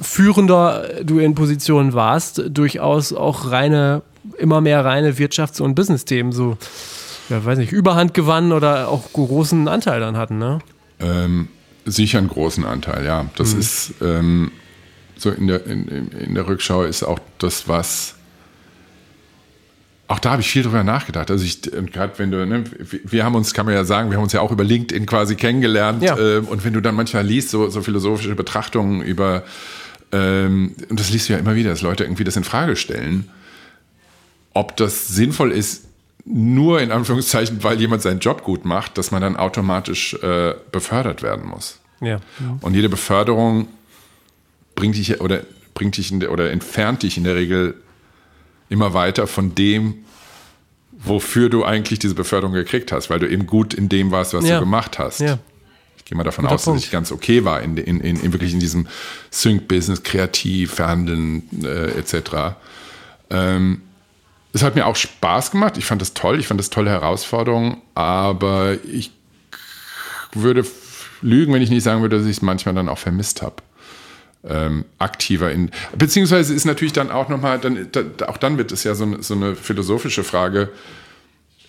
[0.00, 4.02] führender du in Positionen warst, durchaus auch reine,
[4.38, 6.58] immer mehr reine Wirtschafts- und Business-Themen so,
[7.28, 10.58] ja, weiß nicht, Überhand gewannen oder auch großen Anteil dann hatten, ne?
[11.00, 11.48] Ähm,
[11.84, 13.26] sicher einen großen Anteil, ja.
[13.36, 13.60] Das mhm.
[13.60, 14.50] ist ähm,
[15.16, 18.14] so in der, in, in der Rückschau ist auch das, was
[20.08, 21.30] auch da habe ich viel drüber nachgedacht.
[21.30, 22.64] Also ich, gerade wenn du, ne,
[23.04, 25.34] wir haben uns, kann man ja sagen, wir haben uns ja auch über LinkedIn quasi
[25.34, 26.02] kennengelernt.
[26.02, 26.16] Ja.
[26.16, 29.42] Ähm, und wenn du dann manchmal liest, so, so philosophische Betrachtungen über,
[30.12, 33.28] ähm, und das liest du ja immer wieder, dass Leute irgendwie das in Frage stellen,
[34.54, 35.86] ob das sinnvoll ist,
[36.24, 41.22] nur in Anführungszeichen, weil jemand seinen Job gut macht, dass man dann automatisch äh, befördert
[41.22, 41.80] werden muss.
[42.00, 42.20] Ja.
[42.60, 43.68] Und jede Beförderung
[44.74, 45.40] bringt dich oder
[45.74, 47.74] bringt dich der, oder entfernt dich in der Regel
[48.68, 50.04] immer weiter von dem,
[50.92, 54.46] wofür du eigentlich diese Beförderung gekriegt hast, weil du eben gut in dem warst, was
[54.46, 54.58] ja.
[54.58, 55.20] du gemacht hast.
[55.20, 55.38] Ja.
[55.96, 56.78] Ich gehe mal davon Guter aus, Punkt.
[56.80, 58.86] dass ich ganz okay war in, in, in, in wirklich in diesem
[59.30, 62.56] Sync-Business, kreativ, verhandeln äh, etc.
[63.30, 63.82] Ähm,
[64.52, 65.76] es hat mir auch Spaß gemacht.
[65.76, 66.38] Ich fand das toll.
[66.40, 67.82] Ich fand das tolle Herausforderung.
[67.94, 69.10] Aber ich
[70.32, 70.64] würde
[71.20, 73.56] lügen, wenn ich nicht sagen würde, dass ich es manchmal dann auch vermisst habe
[74.48, 75.70] ähm, aktiver in.
[75.96, 79.34] Beziehungsweise ist natürlich dann auch nochmal, dann, da, auch dann wird es ja so, so
[79.34, 80.70] eine philosophische Frage.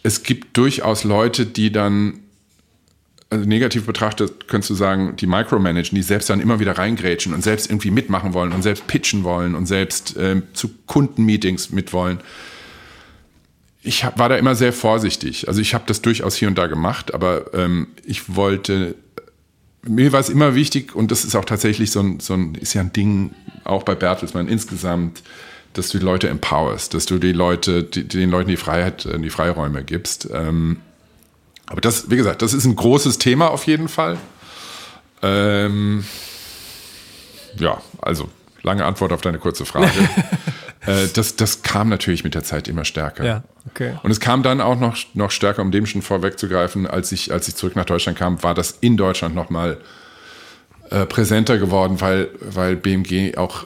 [0.04, 2.20] Es gibt durchaus Leute, die dann
[3.30, 7.44] also negativ betrachtet, könntest du sagen, die micromanagen, die selbst dann immer wieder reingrätschen und
[7.44, 12.20] selbst irgendwie mitmachen wollen und selbst pitchen wollen und selbst ähm, zu Kundenmeetings mitwollen.
[13.84, 15.48] Ich hab, war da immer sehr vorsichtig.
[15.48, 18.96] Also ich habe das durchaus hier und da gemacht, aber ähm, ich wollte
[19.88, 22.74] mir war es immer wichtig, und das ist auch tatsächlich so ein, so ein, ist
[22.74, 23.32] ja ein Ding
[23.64, 25.24] auch bei Bertelsmann insgesamt,
[25.74, 29.20] dass du die Leute empowerst, dass du die Leute, die, den Leuten die Freiheit, äh,
[29.20, 30.30] die Freiräume gibst.
[30.34, 30.78] Ähm,
[31.68, 34.18] aber das, wie gesagt, das ist ein großes Thema auf jeden Fall.
[35.22, 36.06] Ähm,
[37.58, 38.30] ja, also
[38.64, 39.92] lange Antwort auf deine kurze Frage.
[40.86, 43.26] äh, das, das kam natürlich mit der Zeit immer stärker.
[43.26, 43.96] Ja, okay.
[44.04, 47.48] Und es kam dann auch noch, noch stärker, um dem schon vorwegzugreifen, als ich, als
[47.48, 49.78] ich zurück nach Deutschland kam, war das in Deutschland nochmal
[50.90, 53.66] äh, präsenter geworden, weil, weil BMG auch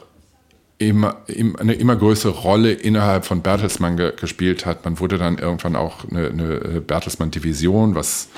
[0.78, 1.18] immer,
[1.59, 4.84] eine immer größere Rolle innerhalb von Bertelsmann ge gespielt hat.
[4.86, 8.30] Man wurde dann irgendwann auch eine, eine Bertelsmann-Division, was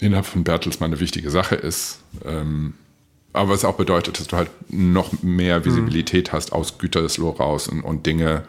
[0.00, 2.00] innerhalb von Bertelsmann eine wichtige Sache ist.
[2.24, 2.74] Ähm,
[3.36, 7.82] aber was auch bedeutet, dass du halt noch mehr Visibilität hast aus Gütersloh raus und,
[7.82, 8.44] und, Dinge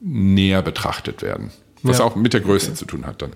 [0.00, 1.50] näher betrachtet werden.
[1.82, 2.04] Was ja.
[2.04, 2.76] auch mit der Größe okay.
[2.76, 3.32] zu tun hat dann.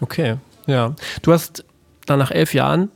[0.00, 0.36] Okay,
[0.66, 0.94] ja.
[1.22, 1.64] Du hast
[2.06, 2.90] dann nach elf Jahren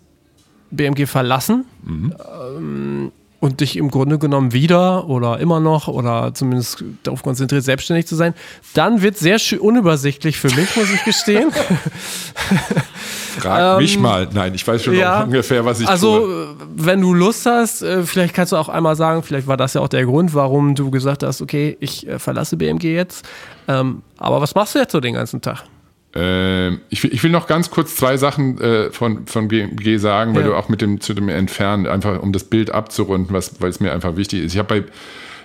[0.70, 1.64] BMG verlassen.
[1.82, 2.14] Mhm.
[2.56, 8.06] Ähm, und dich im Grunde genommen wieder oder immer noch oder zumindest darauf konzentriert, selbstständig
[8.06, 8.34] zu sein,
[8.74, 11.50] dann wird sehr unübersichtlich für mich, muss ich gestehen.
[13.38, 14.28] Frag mich ähm, mal.
[14.32, 16.28] Nein, ich weiß schon ja, ungefähr, was ich also, tue.
[16.28, 19.72] Also, wenn du Lust hast, äh, vielleicht kannst du auch einmal sagen, vielleicht war das
[19.74, 23.26] ja auch der Grund, warum du gesagt hast, okay, ich äh, verlasse BMG jetzt.
[23.68, 25.64] Ähm, aber was machst du jetzt so den ganzen Tag?
[26.14, 30.34] Äh, ich, will, ich will noch ganz kurz zwei Sachen äh, von, von BMG sagen,
[30.34, 30.48] weil ja.
[30.48, 33.80] du auch mit dem zu dem Entfernen, einfach um das Bild abzurunden, was, weil es
[33.80, 34.52] mir einfach wichtig ist.
[34.52, 34.84] Ich habe bei,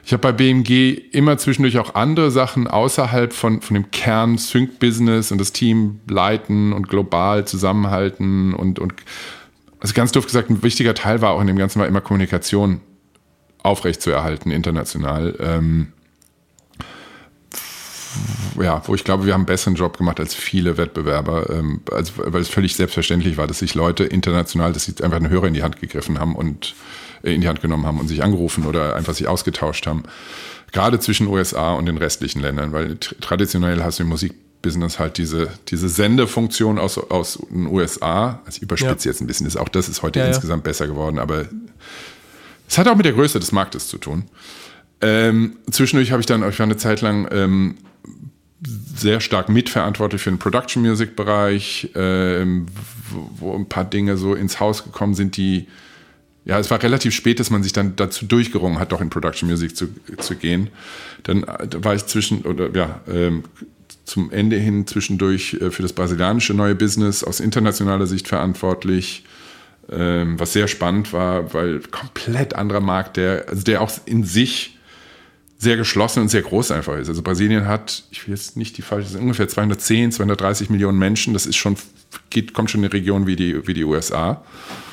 [0.04, 5.32] ich hab bei BMG immer zwischendurch auch andere Sachen außerhalb von, von dem Kern Sync-Business
[5.32, 8.94] und das Team leiten und global zusammenhalten und, und
[9.80, 12.82] also ganz doof gesagt, ein wichtiger Teil war auch in dem Ganzen war immer Kommunikation
[13.62, 15.36] aufrechtzuerhalten international.
[15.40, 15.88] Ähm,
[18.62, 22.14] ja, wo ich glaube, wir haben einen besseren Job gemacht als viele Wettbewerber, ähm, also,
[22.18, 25.54] weil es völlig selbstverständlich war, dass sich Leute international, dass sie einfach einen Hörer in
[25.54, 26.76] die Hand gegriffen haben und
[27.24, 30.04] äh, in die Hand genommen haben und sich angerufen oder einfach sich ausgetauscht haben.
[30.72, 35.50] Gerade zwischen USA und den restlichen Ländern, weil traditionell hast du im Musikbusiness halt diese,
[35.70, 38.42] diese Sendefunktion aus, aus den USA.
[38.46, 39.12] Also ich überspitze ja.
[39.12, 40.70] jetzt ein bisschen, ist auch das ist heute ja, insgesamt ja.
[40.70, 41.46] besser geworden, aber
[42.68, 44.26] es hat auch mit der Größe des Marktes zu tun.
[45.02, 47.76] Ähm, zwischendurch habe ich dann, ich war eine Zeit lang ähm,
[48.68, 52.68] sehr stark mitverantwortlich für den Production Music Bereich, ähm,
[53.10, 55.68] wo, wo, ein paar Dinge so ins Haus gekommen sind, die,
[56.46, 59.50] ja, es war relativ spät, dass man sich dann dazu durchgerungen hat, doch in Production
[59.50, 59.88] Music zu,
[60.20, 60.70] zu gehen.
[61.24, 63.44] Dann äh, war ich zwischen, oder ja, ähm,
[64.06, 69.24] zum Ende hin zwischendurch äh, für das brasilianische neue Business aus internationaler Sicht verantwortlich,
[69.92, 74.78] ähm, was sehr spannend war, weil komplett anderer Markt, der, also der auch in sich
[75.58, 77.08] sehr geschlossen und sehr groß einfach ist.
[77.08, 81.34] Also Brasilien hat, ich will jetzt nicht die falsche, ungefähr 210, 230 Millionen Menschen.
[81.34, 81.76] Das ist schon,
[82.30, 84.44] geht, kommt schon in eine Region wie die, wie die USA.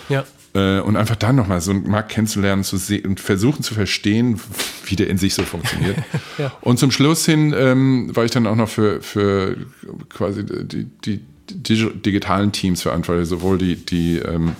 [0.09, 0.25] Ja.
[0.55, 4.41] Äh, und einfach dann nochmal so einen Markt kennenzulernen zu sehen und versuchen zu verstehen,
[4.87, 5.97] wie der in sich so funktioniert.
[6.39, 6.53] ja.
[6.61, 9.57] Und zum Schluss hin ähm, war ich dann auch noch für, für
[10.11, 14.53] quasi die, die, die digitalen Teams verantwortlich, sowohl die, die ähm,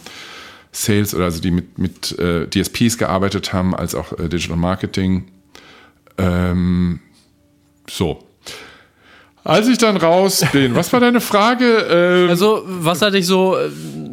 [0.73, 5.27] Sales oder also die mit, mit äh, DSPs gearbeitet haben, als auch äh, Digital Marketing
[6.19, 7.01] ähm,
[7.89, 8.25] so.
[9.45, 11.87] Als ich dann raus bin, was war deine Frage?
[11.91, 13.71] Ähm, also, was hatte ich so, äh,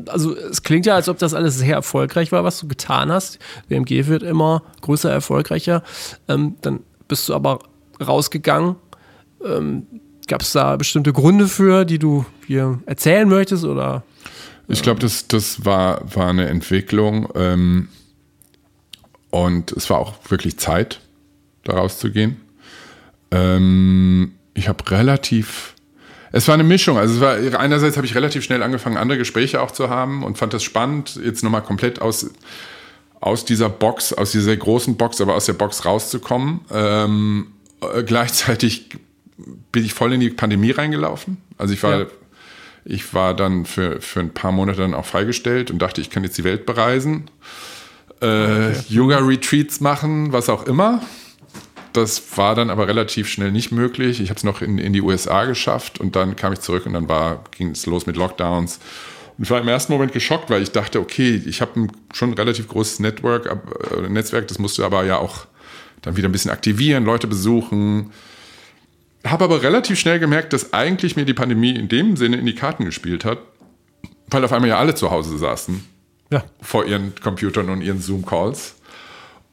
[0.08, 3.38] also es klingt ja, als ob das alles sehr erfolgreich war, was du getan hast.
[3.68, 5.84] WMG wird immer größer, erfolgreicher.
[6.28, 7.60] Ähm, dann bist du aber
[8.02, 8.76] rausgegangen.
[9.46, 9.86] Ähm,
[10.28, 13.66] Gab es da bestimmte Gründe für, die du hier erzählen möchtest?
[13.66, 14.04] Oder?
[14.68, 17.30] Ich glaube, das, das war, war eine Entwicklung.
[17.34, 17.88] Ähm,
[19.32, 21.02] und es war auch wirklich Zeit
[21.64, 22.38] da rauszugehen.
[23.32, 25.76] Ähm, ich habe relativ,
[26.32, 26.98] es war eine Mischung.
[26.98, 30.38] Also es war, einerseits habe ich relativ schnell angefangen, andere Gespräche auch zu haben und
[30.38, 32.30] fand das spannend, jetzt nochmal komplett aus,
[33.22, 36.62] aus dieser Box, aus dieser großen Box, aber aus der Box rauszukommen.
[36.72, 37.48] Ähm,
[37.82, 38.90] äh, gleichzeitig
[39.72, 41.38] bin ich voll in die Pandemie reingelaufen.
[41.58, 42.06] Also ich war, ja.
[42.86, 46.24] ich war dann für, für ein paar Monate dann auch freigestellt und dachte, ich kann
[46.24, 47.30] jetzt die Welt bereisen,
[48.22, 48.76] äh, okay.
[48.90, 51.02] Yoga-Retreats machen, was auch immer.
[51.94, 54.22] Das war dann aber relativ schnell nicht möglich.
[54.22, 56.94] Ich habe es noch in, in die USA geschafft und dann kam ich zurück und
[56.94, 57.08] dann
[57.52, 58.80] ging es los mit Lockdowns.
[59.38, 62.34] Und ich war im ersten Moment geschockt, weil ich dachte, okay, ich habe ein schon
[62.34, 65.48] relativ großes Network, äh, Netzwerk, das musst du aber ja auch
[66.02, 68.12] dann wieder ein bisschen aktivieren, Leute besuchen.
[69.26, 72.56] Habe aber relativ schnell gemerkt, dass eigentlich mir die Pandemie in dem Sinne in die
[72.56, 73.40] Karten gespielt hat,
[74.28, 75.84] weil auf einmal ja alle zu Hause saßen.
[76.32, 76.44] Ja.
[76.62, 78.76] Vor ihren Computern und ihren Zoom-Calls.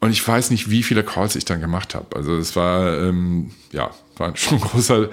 [0.06, 2.14] Und ich weiß nicht, wie viele Calls ich dann gemacht habe.
[2.14, 5.08] Also es war, ähm, ja, war schon ein großer,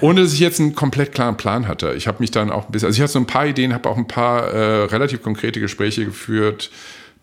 [0.00, 1.94] ohne dass ich jetzt einen komplett klaren Plan hatte.
[1.94, 3.88] Ich habe mich dann auch ein bisschen, also ich hatte so ein paar Ideen, habe
[3.88, 6.70] auch ein paar äh, relativ konkrete Gespräche geführt,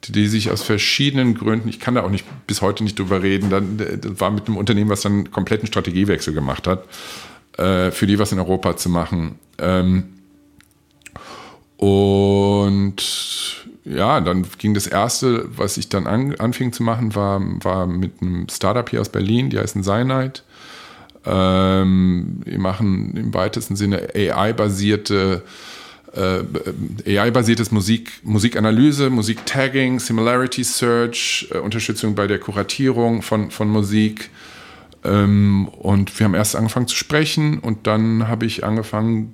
[0.09, 3.49] die, sich aus verschiedenen Gründen, ich kann da auch nicht bis heute nicht drüber reden,
[3.49, 6.83] dann das war mit einem Unternehmen, was dann einen kompletten Strategiewechsel gemacht hat,
[7.57, 9.39] äh, für die was in Europa zu machen.
[9.59, 10.09] Ähm,
[11.77, 13.01] und
[13.89, 18.21] ja, dann ging das erste, was ich dann an, anfing zu machen, war, war mit
[18.21, 20.41] einem Startup hier aus Berlin, die heißen Cyanide.
[21.25, 25.43] Ähm, wir machen im weitesten Sinne AI-basierte
[26.13, 34.29] äh, AI-basiertes Musik, Musikanalyse, Musiktagging, Similarity Search, äh, Unterstützung bei der Kuratierung von, von Musik.
[35.03, 39.33] Ähm, und wir haben erst angefangen zu sprechen und dann habe ich angefangen,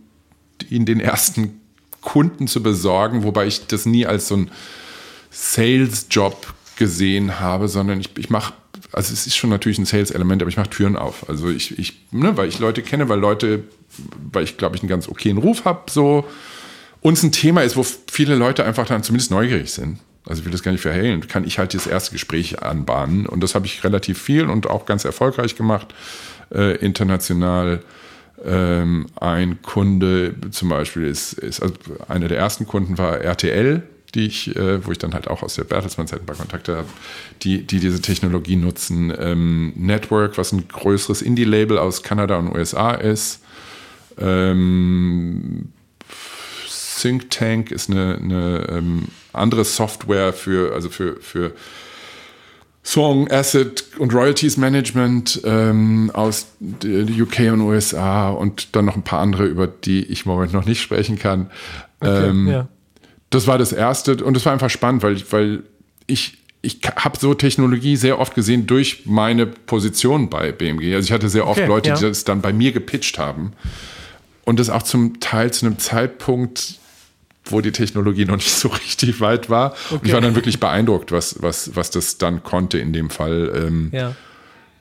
[0.70, 1.60] ihn den ersten
[2.04, 4.51] Kunden zu besorgen, wobei ich das nie als so ein
[5.32, 8.54] Sales-Job gesehen habe, sondern ich, ich mache,
[8.91, 11.28] also es ist schon natürlich ein Sales-Element, aber ich mache Türen auf.
[11.30, 13.64] Also ich, ich ne, weil ich Leute kenne, weil Leute,
[14.32, 16.26] weil ich glaube ich einen ganz okayen Ruf habe, so
[17.01, 19.99] uns ein Thema ist, wo viele Leute einfach dann zumindest neugierig sind.
[20.26, 23.41] Also ich will das gar nicht verhehlen, kann ich halt das erste Gespräch anbahnen und
[23.41, 25.93] das habe ich relativ viel und auch ganz erfolgreich gemacht,
[26.54, 27.84] äh, international.
[28.46, 31.76] Ähm, ein Kunde zum Beispiel ist, ist also
[32.08, 33.84] einer der ersten Kunden war RTL,
[34.16, 36.88] die ich, äh, wo ich dann halt auch aus der Bertelsmann-Zeit ein paar Kontakte habe,
[37.41, 39.14] die, die diese Technologie nutzen.
[39.18, 43.41] Ähm, Network, was ein größeres Indie-Label aus Kanada und USA ist.
[44.20, 45.70] Ähm,
[47.02, 51.54] Think Tank ist eine, eine ähm, andere Software für, also für, für
[52.84, 56.48] Song, Asset und Royalties Management ähm, aus
[56.84, 60.66] UK und USA und dann noch ein paar andere, über die ich im Moment noch
[60.66, 61.50] nicht sprechen kann.
[62.02, 62.68] Okay, ähm, ja
[63.34, 65.64] das war das Erste und es war einfach spannend, weil, weil
[66.06, 70.94] ich, ich habe so Technologie sehr oft gesehen durch meine Position bei BMG.
[70.94, 71.96] Also ich hatte sehr oft okay, Leute, ja.
[71.96, 73.54] die das dann bei mir gepitcht haben.
[74.46, 76.80] Und das auch zum Teil zu einem Zeitpunkt,
[77.46, 79.72] wo die Technologie noch nicht so richtig weit war.
[79.72, 79.96] Okay.
[79.96, 83.52] Und ich war dann wirklich beeindruckt, was, was, was das dann konnte in dem Fall.
[83.56, 84.16] Ähm, ja.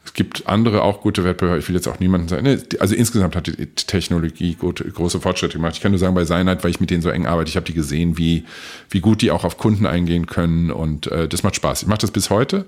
[0.04, 1.58] Es gibt andere auch gute Wettbewerber.
[1.58, 2.60] Ich will jetzt auch niemanden sagen.
[2.80, 5.74] Also insgesamt hat die Technologie gute, große Fortschritte gemacht.
[5.76, 7.66] Ich kann nur sagen, bei Seinheit, weil ich mit denen so eng arbeite, ich habe
[7.66, 8.44] die gesehen, wie,
[8.90, 10.72] wie gut die auch auf Kunden eingehen können.
[10.72, 11.82] Und äh, das macht Spaß.
[11.82, 12.66] Ich mache das bis heute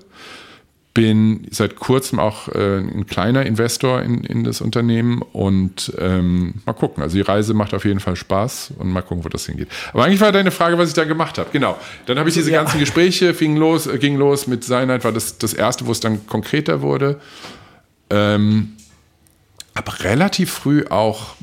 [0.95, 6.71] bin seit kurzem auch äh, ein kleiner Investor in, in das Unternehmen und ähm, mal
[6.71, 7.03] gucken.
[7.03, 9.67] Also die Reise macht auf jeden Fall Spaß und mal gucken, wo das hingeht.
[9.91, 11.49] Aber eigentlich war deine Frage, was ich da gemacht habe.
[11.51, 11.77] Genau.
[12.05, 12.61] Dann habe ich diese ja.
[12.61, 15.99] ganzen Gespräche, fing los, äh, ging los mit Seinheit, war das das erste, wo es
[15.99, 17.19] dann konkreter wurde.
[18.09, 18.77] Ähm,
[19.73, 21.35] aber relativ früh auch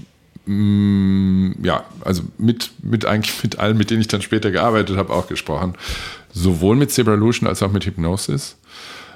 [0.46, 5.12] mm, ja, also mit, mit eigentlich mit allen, mit denen ich dann später gearbeitet habe,
[5.12, 5.74] auch gesprochen.
[6.32, 8.57] Sowohl mit Zebralution als auch mit Hypnosis.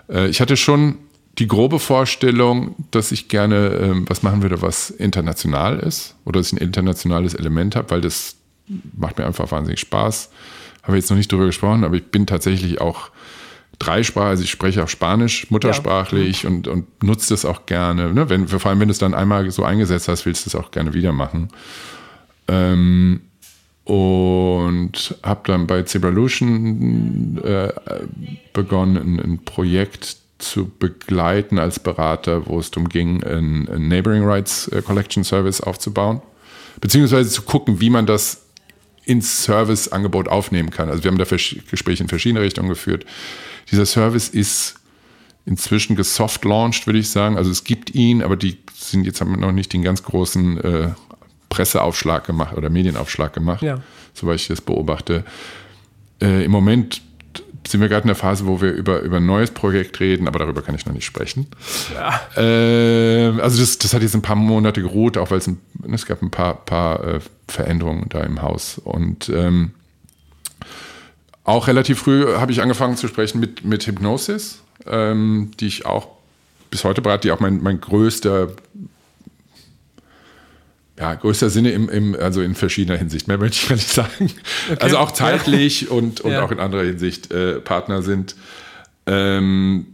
[0.08, 0.96] Äh, ich hatte schon
[1.38, 6.48] die grobe Vorstellung, dass ich gerne ähm, was machen würde, was international ist oder dass
[6.48, 8.36] ich ein internationales Element habe, weil das
[8.96, 10.30] macht mir einfach wahnsinnig Spaß.
[10.82, 13.10] Habe jetzt noch nicht darüber gesprochen, aber ich bin tatsächlich auch
[13.78, 16.50] dreisprachig, also ich spreche auch Spanisch muttersprachlich ja.
[16.50, 18.12] und, und nutze das auch gerne.
[18.14, 18.30] Ne?
[18.30, 20.70] Wenn, vor allem, wenn du es dann einmal so eingesetzt hast, willst du es auch
[20.70, 21.48] gerne wieder machen.
[22.48, 23.20] Ähm,
[23.86, 27.72] und habe dann bei Zebralution äh,
[28.52, 34.66] begonnen, ein, Projekt zu begleiten als Berater, wo es darum ging, ein, ein Neighboring Rights
[34.68, 36.20] äh, Collection Service aufzubauen,
[36.80, 38.42] beziehungsweise zu gucken, wie man das
[39.04, 40.88] ins Serviceangebot aufnehmen kann.
[40.88, 43.06] Also wir haben da Gespräche in verschiedene Richtungen geführt.
[43.70, 44.80] Dieser Service ist
[45.44, 47.36] inzwischen gesoft launched, würde ich sagen.
[47.36, 50.88] Also es gibt ihn, aber die sind jetzt noch nicht den ganz großen äh,
[51.56, 53.80] Presseaufschlag gemacht oder Medienaufschlag gemacht, ja.
[54.12, 55.24] soweit ich das beobachte.
[56.20, 57.00] Äh, Im Moment
[57.66, 60.38] sind wir gerade in der Phase, wo wir über, über ein neues Projekt reden, aber
[60.38, 61.46] darüber kann ich noch nicht sprechen.
[61.94, 62.20] Ja.
[62.36, 66.04] Äh, also das, das hat jetzt ein paar Monate geruht, auch weil es, ein, es
[66.04, 68.78] gab ein paar, paar äh, Veränderungen da im Haus.
[68.78, 69.72] Und ähm,
[71.44, 76.08] auch relativ früh habe ich angefangen zu sprechen mit, mit Hypnosis, ähm, die ich auch
[76.70, 78.48] bis heute berate, die auch mein, mein größter
[80.98, 83.28] ja, größter Sinne im, im, also in verschiedener Hinsicht.
[83.28, 84.30] Mehr möchte ich gar nicht sagen.
[84.70, 84.78] Okay.
[84.80, 85.88] Also auch zeitlich ja.
[85.90, 86.42] und, und ja.
[86.42, 88.34] auch in anderer Hinsicht äh, Partner sind.
[89.06, 89.86] Ähm,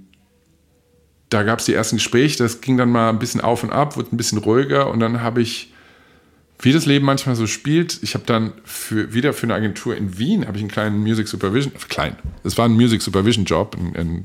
[1.29, 3.97] da gab es die ersten Gespräche, das ging dann mal ein bisschen auf und ab,
[3.97, 5.73] wurde ein bisschen ruhiger und dann habe ich,
[6.61, 10.19] wie das Leben manchmal so spielt, ich habe dann für, wieder für eine Agentur in
[10.19, 13.97] Wien, habe ich einen kleinen Music Supervision, klein, es war ein Music Supervision Job, ein,
[13.97, 14.23] ein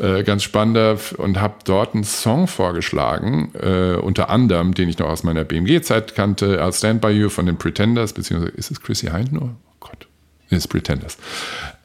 [0.00, 5.08] äh, ganz spannender und habe dort einen Song vorgeschlagen, äh, unter anderem, den ich noch
[5.08, 9.08] aus meiner BMG-Zeit kannte, I'll Stand By You von den Pretenders, beziehungsweise ist es Chrissy
[9.08, 9.42] Hind nur?
[9.42, 10.06] Oh Gott,
[10.50, 11.16] nee, ist Pretenders.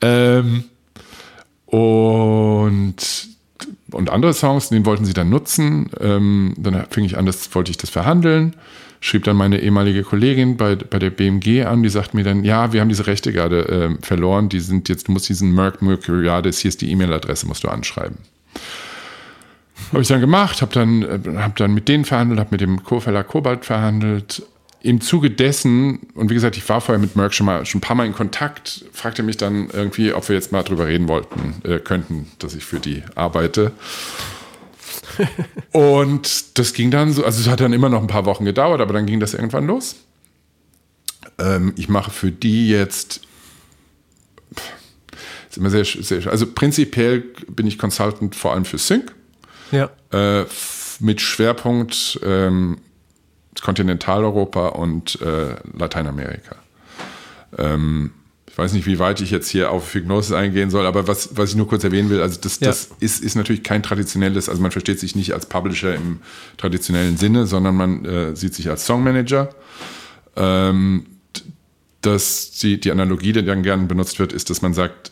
[0.02, 0.66] Ähm,
[1.66, 3.28] und
[3.92, 5.90] und andere Songs, den wollten sie dann nutzen.
[6.00, 8.56] Ähm, dann fing ich an, das wollte ich das verhandeln
[9.02, 12.74] schrieb dann meine ehemalige Kollegin bei, bei der BMG an, die sagt mir dann, ja,
[12.74, 16.60] wir haben diese Rechte gerade äh, verloren, die sind jetzt, du musst diesen Merck Mercuriadis,
[16.60, 18.18] hier ist die E-Mail-Adresse, musst du anschreiben.
[19.92, 22.84] Habe ich dann gemacht, habe dann, äh, hab dann mit denen verhandelt, habe mit dem
[22.84, 24.44] Co-Verlag Kobalt verhandelt.
[24.82, 27.82] Im Zuge dessen, und wie gesagt, ich war vorher mit Merck schon mal schon ein
[27.82, 31.56] paar Mal in Kontakt, fragte mich dann irgendwie, ob wir jetzt mal drüber reden wollten,
[31.64, 33.72] äh, könnten, dass ich für die arbeite
[35.72, 38.82] und das ging dann so, also es hat dann immer noch ein paar Wochen gedauert,
[38.82, 39.96] aber dann ging das irgendwann los.
[41.38, 43.22] Ähm, ich mache für die jetzt
[45.50, 49.14] ist immer sehr, sehr, also prinzipiell bin ich Consultant vor allem für Sync.
[49.72, 49.90] Ja.
[50.12, 50.46] Äh,
[51.00, 52.78] mit Schwerpunkt ähm,
[53.62, 56.56] Kontinentaleuropa und äh, Lateinamerika.
[57.58, 58.12] Ähm,
[58.60, 61.56] weiß nicht, wie weit ich jetzt hier auf Hypnose eingehen soll, aber was, was ich
[61.56, 62.68] nur kurz erwähnen will, also das, ja.
[62.68, 66.20] das ist, ist natürlich kein traditionelles, also man versteht sich nicht als Publisher im
[66.58, 69.50] traditionellen Sinne, sondern man äh, sieht sich als Songmanager.
[70.36, 71.06] Ähm,
[72.02, 75.12] dass die, die Analogie, die dann gerne benutzt wird, ist, dass man sagt,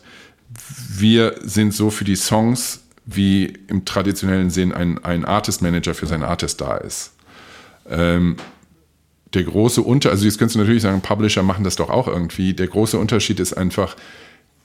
[0.90, 6.06] wir sind so für die Songs, wie im traditionellen Sinn ein, ein Artist Manager für
[6.06, 7.12] seinen Artist da ist.
[7.88, 8.36] Ähm,
[9.34, 12.54] der große Unterschied, also jetzt könntest du natürlich sagen, Publisher machen das doch auch irgendwie.
[12.54, 13.96] Der große Unterschied ist einfach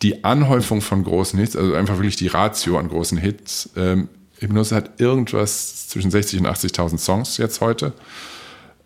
[0.01, 3.69] die Anhäufung von großen Hits, also einfach wirklich die Ratio an großen Hits.
[3.75, 4.09] Ähm,
[4.39, 7.93] Hypnose hat irgendwas zwischen 60 und 80.000 Songs jetzt heute.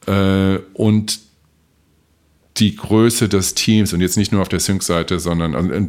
[0.05, 1.19] Äh, und
[2.57, 5.87] die Größe des Teams und jetzt nicht nur auf der Sync-Seite, sondern also,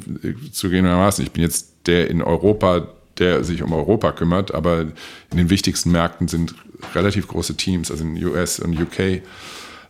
[0.53, 5.51] zugegebenermaßen, ich bin jetzt der in Europa, der sich um Europa kümmert, aber in den
[5.51, 6.55] wichtigsten Märkten sind
[6.95, 9.23] relativ große Teams, also in US und UK.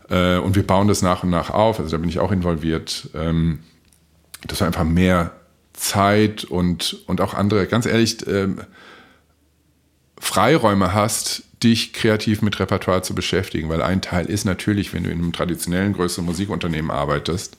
[0.09, 3.11] Äh, und wir bauen das nach und nach auf, also da bin ich auch involviert,
[3.14, 3.61] ähm,
[4.46, 5.32] dass wir einfach mehr
[5.72, 8.61] Zeit und, und auch andere, ganz ehrlich, ähm,
[10.18, 15.11] Freiräume hast, dich kreativ mit Repertoire zu beschäftigen, weil ein Teil ist natürlich, wenn du
[15.11, 17.56] in einem traditionellen größeren Musikunternehmen arbeitest,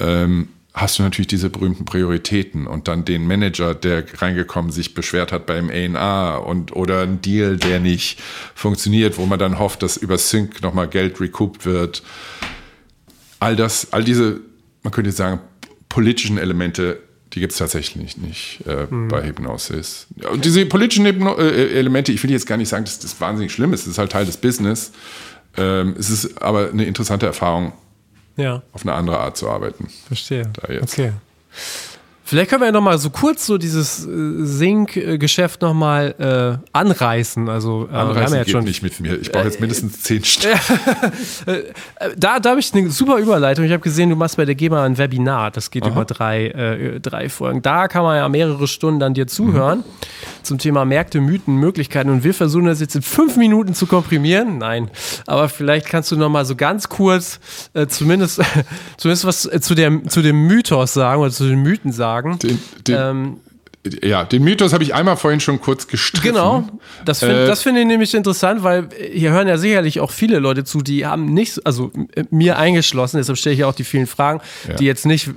[0.00, 5.30] ähm, hast du natürlich diese berühmten Prioritäten und dann den Manager, der reingekommen sich beschwert
[5.30, 8.20] hat beim A&A und oder ein Deal, der nicht
[8.54, 12.02] funktioniert, wo man dann hofft, dass über Sync nochmal Geld recouped wird.
[13.38, 14.40] All das, all diese,
[14.82, 15.40] man könnte jetzt sagen,
[15.88, 16.98] politischen Elemente
[17.34, 19.08] die gibt es tatsächlich nicht äh, mhm.
[19.08, 20.06] bei Hypnosis.
[20.30, 23.52] Und diese politischen Hypno äh, Elemente, ich will jetzt gar nicht sagen, dass das wahnsinnig
[23.52, 23.82] schlimm ist.
[23.82, 24.92] Das ist halt Teil des Business.
[25.56, 27.72] Ähm, es ist aber eine interessante Erfahrung,
[28.36, 28.62] ja.
[28.72, 29.88] auf eine andere Art zu arbeiten.
[30.06, 30.50] Verstehe.
[30.82, 31.12] Okay.
[32.26, 34.08] Vielleicht können wir ja nochmal so kurz so dieses äh,
[34.44, 36.14] Sync-Geschäft nochmal
[36.62, 37.50] äh, anreißen.
[37.50, 39.20] Also, äh, anreißen wir haben ja jetzt schon nicht mit mir.
[39.20, 40.58] Ich brauche jetzt mindestens zehn Stunden.
[41.44, 41.62] Äh,
[42.16, 43.66] da da habe ich eine super Überleitung.
[43.66, 45.50] Ich habe gesehen, du machst bei der GEMA ein Webinar.
[45.50, 45.90] Das geht Aha.
[45.90, 47.60] über drei, äh, drei Folgen.
[47.60, 49.84] Da kann man ja mehrere Stunden dann dir zuhören mhm.
[50.42, 52.08] zum Thema Märkte, Mythen, Möglichkeiten.
[52.08, 54.56] Und wir versuchen das jetzt in fünf Minuten zu komprimieren.
[54.56, 54.90] Nein,
[55.26, 57.38] aber vielleicht kannst du nochmal so ganz kurz
[57.74, 58.40] äh, zumindest,
[58.96, 62.38] zumindest was zu, der, zu dem Mythos sagen oder zu den Mythen sagen sagen.
[62.38, 63.40] Den, den, ähm,
[64.02, 66.32] ja, den Mythos habe ich einmal vorhin schon kurz gestriffen.
[66.34, 66.66] Genau,
[67.04, 70.64] das finde äh, find ich nämlich interessant, weil hier hören ja sicherlich auch viele Leute
[70.64, 71.92] zu, die haben nicht, also
[72.30, 74.76] mir eingeschlossen, deshalb stelle ich ja auch die vielen Fragen, ja.
[74.76, 75.28] die jetzt nicht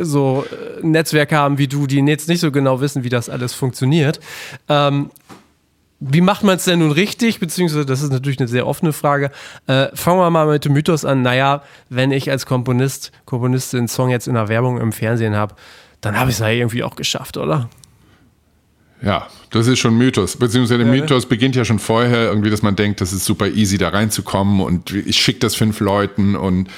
[0.00, 0.46] so
[0.80, 4.20] Netzwerke haben wie du, die jetzt nicht so genau wissen, wie das alles funktioniert.
[4.68, 5.10] Ähm,
[6.00, 7.40] wie macht man es denn nun richtig?
[7.40, 9.30] Beziehungsweise, das ist natürlich eine sehr offene Frage.
[9.66, 11.22] Äh, fangen wir mal mit dem Mythos an.
[11.22, 15.54] Naja, wenn ich als Komponist, Komponistin einen Song jetzt in der Werbung im Fernsehen habe,
[16.06, 17.68] dann habe ich es ja irgendwie auch geschafft, oder?
[19.02, 20.36] Ja, das ist schon Mythos.
[20.36, 23.76] Beziehungsweise der Mythos beginnt ja schon vorher, irgendwie, dass man denkt, das ist super easy,
[23.76, 26.70] da reinzukommen und ich schicke das fünf Leuten und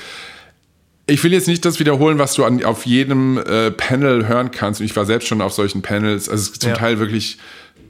[1.07, 4.81] ich will jetzt nicht das wiederholen, was du an, auf jedem äh, Panel hören kannst.
[4.81, 6.29] Und ich war selbst schon auf solchen Panels.
[6.29, 6.77] Also es ist zum ja.
[6.77, 7.39] Teil wirklich,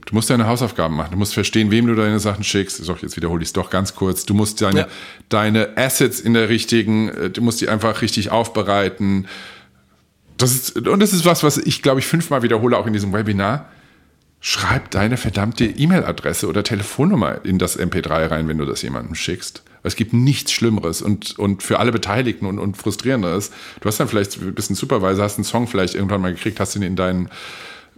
[0.07, 1.13] du musst deine Hausaufgaben machen.
[1.13, 2.89] Du musst verstehen, wem du deine Sachen schickst.
[2.89, 4.25] Doch, jetzt wiederhole ich es doch ganz kurz.
[4.25, 4.89] Du musst deine, ja.
[5.29, 9.27] deine Assets in der richtigen, äh, du musst die einfach richtig aufbereiten
[10.39, 13.13] das ist, und das ist was, was ich, glaube ich, fünfmal wiederhole, auch in diesem
[13.13, 13.69] Webinar.
[14.41, 19.65] Schreib deine verdammte E-Mail-Adresse oder Telefonnummer in das MP3 rein, wenn du das jemandem schickst.
[19.83, 23.51] Es gibt nichts Schlimmeres und, und für alle Beteiligten und, und frustrierenderes.
[23.81, 26.77] Du hast dann vielleicht, bist ein Supervisor, hast einen Song vielleicht irgendwann mal gekriegt, hast
[26.77, 27.29] ihn in dein,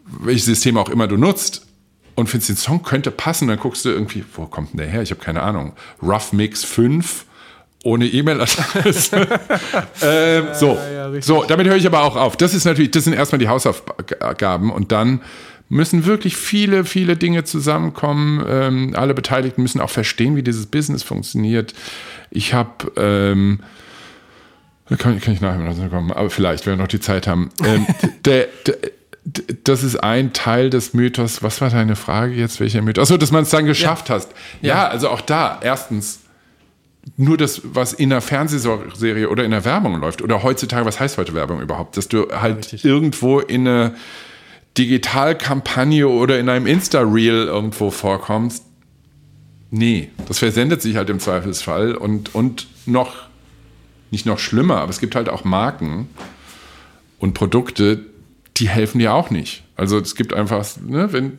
[0.06, 1.66] welches System auch immer du nutzt
[2.14, 5.02] und findest, den Song könnte passen, dann guckst du irgendwie, wo kommt denn der her?
[5.02, 5.74] Ich habe keine Ahnung.
[6.02, 7.26] Rough Mix 5
[7.82, 9.16] ohne E-Mail-Adresse.
[10.02, 12.36] ähm, so, ja, ja, so, damit höre ich aber auch auf.
[12.36, 15.20] Das ist natürlich, das sind erstmal die Hausaufgaben und dann
[15.70, 18.44] müssen wirklich viele, viele Dinge zusammenkommen.
[18.46, 21.74] Ähm, alle Beteiligten müssen auch verstehen, wie dieses Business funktioniert.
[22.30, 23.60] Ich habe, ähm,
[24.98, 27.50] kann, kann ich nachher noch kommen, aber vielleicht, wenn wir noch die Zeit haben.
[27.64, 27.86] Ähm,
[28.24, 28.76] der, der,
[29.64, 31.42] das ist ein Teil des Mythos.
[31.42, 32.58] Was war deine Frage jetzt?
[32.58, 33.02] Welcher Mythos?
[33.02, 34.14] Achso, dass man es dann geschafft ja.
[34.16, 34.32] hast.
[34.60, 36.20] Ja, ja, also auch da, erstens,
[37.16, 41.18] nur das, was in einer Fernsehserie oder in der Werbung läuft, oder heutzutage, was heißt
[41.18, 42.84] heute Werbung überhaupt, dass du halt Richtig.
[42.84, 43.94] irgendwo in einer
[44.78, 48.64] Digitalkampagne oder in einem Insta-Reel irgendwo vorkommst.
[49.70, 53.28] Nee, das versendet sich halt im Zweifelsfall und, und noch,
[54.10, 56.08] nicht noch schlimmer, aber es gibt halt auch Marken
[57.18, 58.04] und Produkte,
[58.56, 59.62] die helfen dir auch nicht.
[59.76, 61.38] Also es gibt einfach, ne, wenn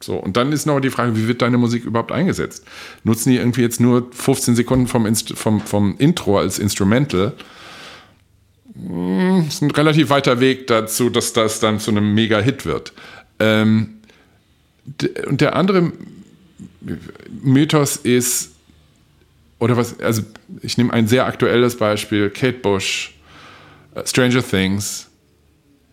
[0.00, 2.64] So, und dann ist noch die Frage, wie wird deine Musik überhaupt eingesetzt?
[3.02, 7.32] Nutzen die irgendwie jetzt nur 15 Sekunden vom, Inst vom, vom Intro als Instrumental?
[8.74, 12.92] Hm, ist ein relativ weiter Weg dazu, dass das dann zu einem Mega-Hit wird.
[13.40, 13.94] Ähm,
[15.26, 15.92] und der andere
[17.42, 18.52] Mythos ist,
[19.58, 20.22] oder was, also
[20.62, 23.14] ich nehme ein sehr aktuelles Beispiel, Kate Bush,
[23.94, 25.08] äh, Stranger Things.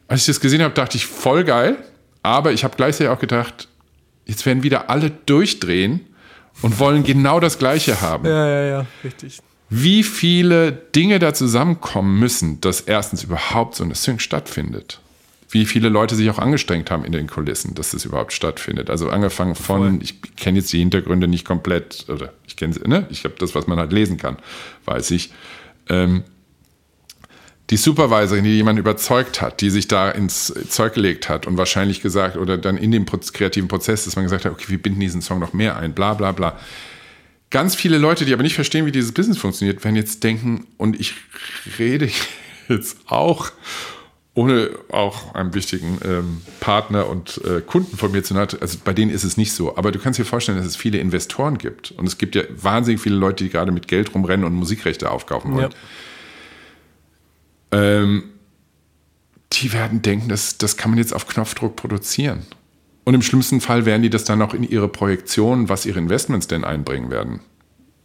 [0.07, 1.77] Als ich das gesehen habe, dachte ich, voll geil,
[2.21, 3.67] aber ich habe gleichzeitig auch gedacht,
[4.25, 6.01] jetzt werden wieder alle durchdrehen
[6.61, 8.25] und wollen genau das Gleiche haben.
[8.25, 9.39] Ja, ja, ja, richtig.
[9.69, 14.99] Wie viele Dinge da zusammenkommen müssen, dass erstens überhaupt so eine Sync stattfindet.
[15.49, 18.89] Wie viele Leute sich auch angestrengt haben in den Kulissen, dass das überhaupt stattfindet.
[18.89, 23.07] Also angefangen von, ich kenne jetzt die Hintergründe nicht komplett, oder ich kenne sie, ne?
[23.09, 24.37] Ich habe das, was man halt lesen kann,
[24.85, 25.31] weiß ich.
[25.89, 26.23] Ähm,
[27.71, 32.01] die Supervisorin, die jemanden überzeugt hat, die sich da ins Zeug gelegt hat und wahrscheinlich
[32.01, 35.21] gesagt, oder dann in dem kreativen Prozess, dass man gesagt hat, okay, wir binden diesen
[35.21, 36.59] Song noch mehr ein, bla bla bla.
[37.49, 40.99] Ganz viele Leute, die aber nicht verstehen, wie dieses Business funktioniert, werden jetzt denken, und
[40.99, 41.15] ich
[41.79, 42.09] rede
[42.67, 43.51] jetzt auch,
[44.35, 48.93] ohne auch einen wichtigen ähm, Partner und äh, Kunden von mir zu nahe, also bei
[48.93, 49.77] denen ist es nicht so.
[49.77, 51.91] Aber du kannst dir vorstellen, dass es viele Investoren gibt.
[51.91, 55.53] Und es gibt ja wahnsinnig viele Leute, die gerade mit Geld rumrennen und Musikrechte aufkaufen
[55.53, 55.71] wollen.
[55.71, 55.77] Ja
[57.71, 58.23] ähm,
[59.53, 62.45] die werden denken, das, das kann man jetzt auf Knopfdruck produzieren.
[63.03, 66.47] Und im schlimmsten Fall werden die das dann auch in ihre Projektion, was ihre Investments
[66.47, 67.39] denn einbringen werden,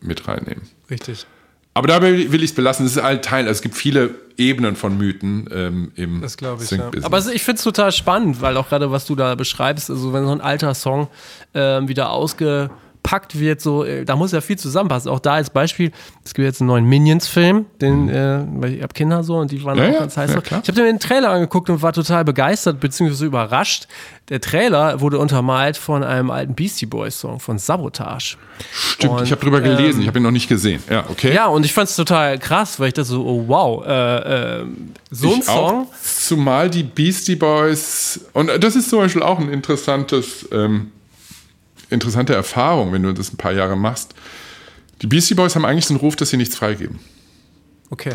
[0.00, 0.68] mit reinnehmen.
[0.90, 1.26] Richtig.
[1.72, 2.84] Aber dabei will ich es belassen.
[2.84, 3.46] Es ist ein Teil.
[3.46, 6.70] Also es gibt viele Ebenen von Mythen ähm, im Das glaube ich.
[6.70, 6.90] Ja.
[7.02, 10.26] Aber ich finde es total spannend, weil auch gerade was du da beschreibst, also wenn
[10.26, 11.08] so ein alter Song
[11.54, 12.70] ähm, wieder ausge
[13.02, 15.10] gepackt wird, so, äh, da muss ja viel zusammenpassen.
[15.10, 15.90] Auch da als Beispiel,
[16.24, 18.08] es gibt jetzt einen neuen Minions-Film, den, mhm.
[18.08, 20.32] äh, weil ich habe Kinder so und die waren ja, auch ganz heiß.
[20.32, 23.88] Ja, ich habe den Trailer angeguckt und war total begeistert, beziehungsweise überrascht.
[24.28, 28.36] Der Trailer wurde untermalt von einem alten Beastie Boys-Song von Sabotage.
[28.72, 30.82] Stimmt, und, ich habe drüber gelesen, ähm, ich habe ihn noch nicht gesehen.
[30.88, 31.34] Ja, okay.
[31.34, 34.64] Ja, und ich fand es total krass, weil ich dachte so, oh wow, äh, äh,
[35.10, 35.54] so ein Song.
[35.54, 40.92] Auch, zumal die Beastie Boys, und das ist zum Beispiel auch ein interessantes ähm,
[41.90, 44.14] interessante Erfahrung, wenn du das ein paar Jahre machst.
[45.02, 46.98] Die Beastie Boys haben eigentlich den Ruf, dass sie nichts freigeben.
[47.90, 48.14] Okay.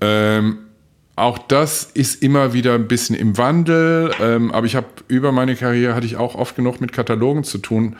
[0.00, 0.58] Ähm,
[1.14, 5.56] auch das ist immer wieder ein bisschen im Wandel, ähm, aber ich habe über meine
[5.56, 7.96] Karriere hatte ich auch oft genug mit Katalogen zu tun,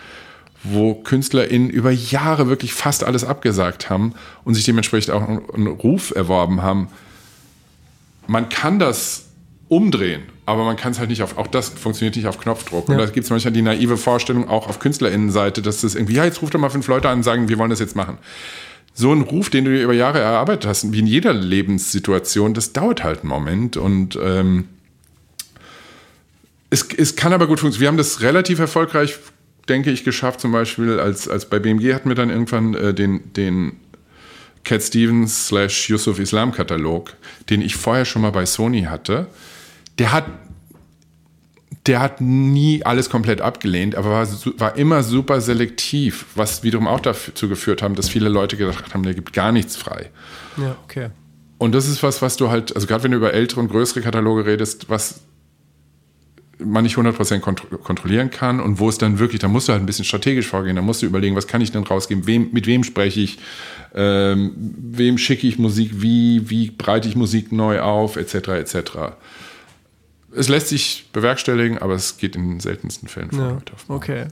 [0.63, 4.15] wo KünstlerInnen über Jahre wirklich fast alles abgesagt haben
[4.45, 6.89] und sich dementsprechend auch einen Ruf erworben haben.
[8.27, 9.29] Man kann das
[9.69, 10.23] umdrehen.
[10.47, 12.89] Aber man kann es halt nicht auf, auch das funktioniert nicht auf Knopfdruck.
[12.89, 12.95] Ja.
[12.95, 16.25] Und da gibt es manchmal die naive Vorstellung, auch auf KünstlerInnenseite, dass das irgendwie, ja,
[16.25, 18.19] jetzt ruft doch mal fünf Leute an und sagen, wir wollen das jetzt machen.
[18.95, 22.73] So ein Ruf, den du dir über Jahre erarbeitet hast, wie in jeder Lebenssituation, das
[22.73, 23.77] dauert halt einen Moment.
[23.77, 24.69] Und ähm,
[26.71, 27.81] es, es kann aber gut funktionieren.
[27.81, 29.19] Wir haben das relativ erfolgreich,
[29.69, 33.33] denke ich, geschafft, zum Beispiel, als, als bei BMG hatten wir dann irgendwann äh, den,
[33.33, 33.73] den
[34.63, 37.15] Cat Stevens slash Yusuf Islam Katalog,
[37.51, 39.27] den ich vorher schon mal bei Sony hatte
[39.99, 40.27] der hat,
[41.87, 44.29] der hat nie alles komplett abgelehnt, aber war,
[44.59, 49.03] war immer super selektiv, was wiederum auch dazu geführt haben, dass viele Leute gedacht haben,
[49.03, 50.11] der gibt gar nichts frei.
[50.57, 51.11] Ja, okay.
[51.59, 54.03] Und das ist was, was du halt, also gerade wenn du über ältere und größere
[54.03, 55.21] Kataloge redest, was
[56.59, 59.83] man nicht 100% kont kontrollieren kann und wo es dann wirklich, da musst du halt
[59.83, 62.67] ein bisschen strategisch vorgehen, da musst du überlegen, was kann ich denn rausgeben, wem, mit
[62.67, 63.39] wem spreche ich,
[63.95, 68.91] ähm, wem schicke ich Musik wie, wie breite ich Musik neu auf, etc., etc
[70.35, 73.41] es lässt sich bewerkstelligen, aber es geht in den seltensten Fällen vor.
[73.41, 73.59] Ja,
[73.95, 74.27] okay.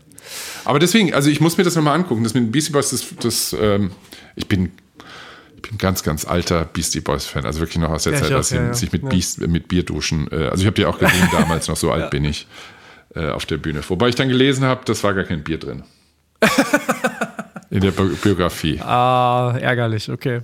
[0.65, 2.25] Aber deswegen, also ich muss mir das nochmal angucken.
[2.25, 3.93] Das mit Beastie Boys, das, das ähm,
[4.37, 4.73] ich bin
[5.57, 7.47] ich bin ganz, ganz alter Beastie Boys-Fan.
[7.47, 9.47] Also wirklich noch aus der ja, Zeit, dass sie ja, sich mit, ja.
[9.47, 10.29] mit Bier duschen.
[10.31, 12.47] Äh, also ich habe die auch gesehen damals, noch so alt bin ich
[13.15, 13.81] äh, auf der Bühne.
[13.89, 15.85] Wobei ich dann gelesen habe, das war gar kein Bier drin.
[17.75, 18.81] In der Biografie.
[18.81, 20.43] Ah, ärgerlich, okay.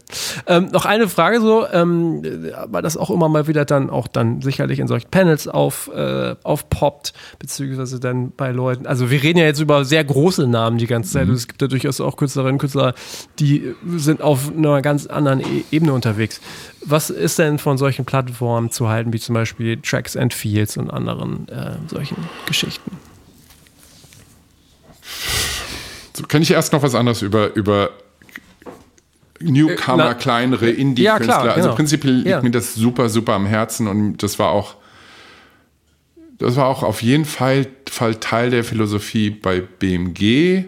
[0.48, 2.24] Ähm, noch eine Frage so, ähm,
[2.66, 6.35] weil das auch immer mal wieder dann auch dann sicherlich in solchen Panels auf, äh,
[6.43, 8.85] aufpoppt, beziehungsweise dann bei Leuten.
[8.85, 11.28] Also wir reden ja jetzt über sehr große Namen die ganze Zeit.
[11.28, 11.35] Mhm.
[11.35, 12.94] Es gibt ja durchaus auch Künstlerinnen und Künstler,
[13.39, 16.40] die sind auf einer ganz anderen e Ebene unterwegs.
[16.85, 20.90] Was ist denn von solchen Plattformen zu halten, wie zum Beispiel Tracks and Fields und
[20.90, 22.16] anderen äh, solchen
[22.47, 22.90] Geschichten?
[26.28, 27.90] Kann ich erst noch was anderes über, über
[29.40, 31.44] Newcomer, Na, kleinere Indie-Künstler.
[31.44, 31.74] Ja, also genau.
[31.74, 32.42] prinzipiell liegt ja.
[32.42, 34.76] mir das super, super am Herzen und das war auch,
[36.38, 40.64] das war auch auf jeden Fall, Fall Teil der Philosophie bei BMG,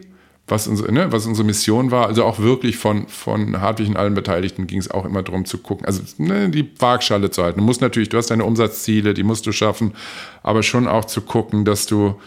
[0.48, 2.06] was unsere, ne, was unsere Mission war.
[2.06, 5.58] Also auch wirklich von, von Hartwig und allen Beteiligten ging es auch immer darum zu
[5.58, 7.60] gucken, also ne, die Waagschale zu halten.
[7.60, 9.92] Du musst natürlich, du hast deine Umsatzziele, die musst du schaffen,
[10.42, 12.18] aber schon auch zu gucken, dass du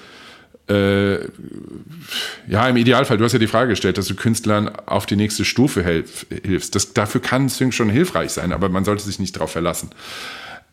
[0.68, 1.20] äh,
[2.48, 5.46] ja, im Idealfall, du hast ja die Frage gestellt, dass du Künstlern auf die nächste
[5.46, 6.76] Stufe helf, hilfst.
[6.76, 9.92] Das, dafür kann Sync schon hilfreich sein, aber man sollte sich nicht darauf verlassen.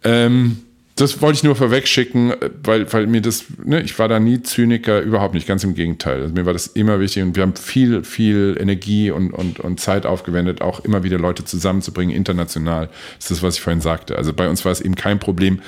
[0.02, 0.58] Ähm,
[0.96, 4.42] das wollte ich nur vorweg schicken, weil, weil mir das, ne, ich war da nie
[4.42, 6.20] Zyniker, überhaupt nicht, ganz im Gegenteil.
[6.20, 9.80] Also mir war das immer wichtig und wir haben viel, viel Energie und, und, und
[9.80, 12.88] Zeit aufgewendet, auch immer wieder Leute zusammenzubringen, international.
[13.16, 14.16] Das ist das, was ich vorhin sagte.
[14.16, 15.62] Also bei uns war es eben kein Problem,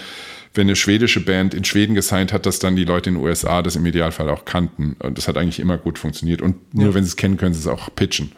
[0.55, 3.61] wenn eine schwedische Band in Schweden gesigned hat, dass dann die Leute in den USA
[3.61, 4.97] das im Idealfall auch kannten.
[5.01, 6.41] Und das hat eigentlich immer gut funktioniert.
[6.43, 6.95] Und nur ja.
[6.95, 8.33] wenn sie es kennen, können sie es auch pitchen.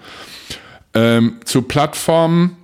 [0.94, 2.56] Ähm, zu Plattformen.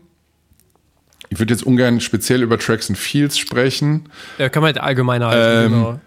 [1.29, 4.09] Ich würde jetzt ungern speziell über Tracks and Fields sprechen.
[4.39, 6.01] Ja, kann man halt allgemeiner halten, ähm, genau.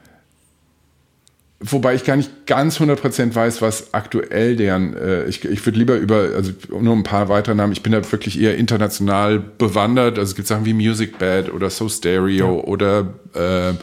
[1.61, 5.95] Wobei ich gar nicht ganz 100% weiß, was aktuell deren, äh, ich, ich würde lieber
[5.95, 10.19] über, also nur ein paar weitere Namen, ich bin da wirklich eher international bewandert.
[10.19, 12.63] Also es gibt Sachen wie Music Bad oder So Stereo ja.
[12.63, 13.73] oder äh,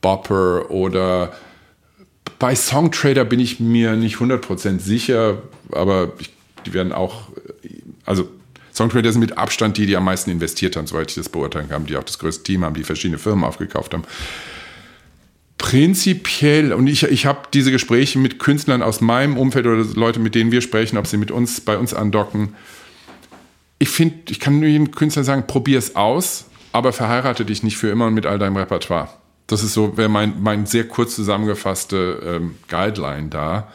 [0.00, 1.32] Bopper oder
[2.40, 6.32] bei Songtrader bin ich mir nicht 100% sicher, aber ich,
[6.66, 7.28] die werden auch,
[8.04, 8.28] also
[8.74, 11.86] Songtrader sind mit Abstand die, die am meisten investiert haben, soweit ich das beurteilen kann,
[11.86, 14.02] die auch das größte Team haben, die verschiedene Firmen aufgekauft haben
[15.62, 20.34] prinzipiell, und ich, ich habe diese Gespräche mit Künstlern aus meinem Umfeld oder Leute, mit
[20.34, 22.56] denen wir sprechen, ob sie mit uns bei uns andocken.
[23.78, 27.76] Ich finde, ich kann nur jedem Künstler sagen, probier es aus, aber verheirate dich nicht
[27.76, 29.08] für immer mit all deinem Repertoire.
[29.46, 33.68] Das ist so, wäre mein, mein sehr kurz zusammengefasste ähm, Guideline da,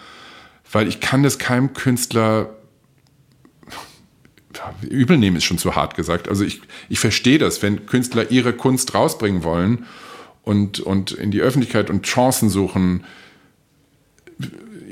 [0.69, 2.49] weil ich kann das keinem Künstler
[4.81, 6.27] übel nehmen, ist schon zu hart gesagt.
[6.27, 9.85] Also ich, ich verstehe das, wenn Künstler ihre Kunst rausbringen wollen
[10.48, 13.03] und, und in die Öffentlichkeit und Chancen suchen.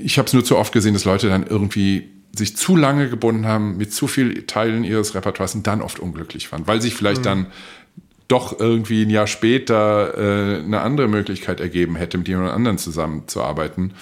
[0.04, 3.46] Ich habe es nur zu oft gesehen, dass Leute dann irgendwie sich zu lange gebunden
[3.46, 7.22] haben mit zu vielen Teilen ihres Repertoires und dann oft unglücklich waren, weil sich vielleicht
[7.22, 7.24] mhm.
[7.24, 7.46] dann
[8.28, 13.94] doch irgendwie ein Jahr später äh, eine andere Möglichkeit ergeben hätte, mit jemand anderen zusammenzuarbeiten.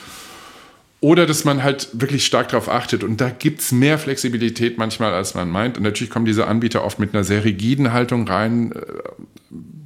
[1.01, 3.03] Oder dass man halt wirklich stark darauf achtet.
[3.03, 5.77] Und da gibt es mehr Flexibilität manchmal, als man meint.
[5.77, 8.81] Und natürlich kommen diese Anbieter oft mit einer sehr rigiden Haltung rein, äh,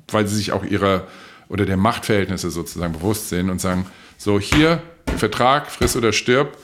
[0.10, 1.08] weil sie sich auch ihrer
[1.50, 3.86] oder der Machtverhältnisse sozusagen bewusst sind und sagen,
[4.18, 4.82] so hier,
[5.18, 6.58] Vertrag, friss oder stirb,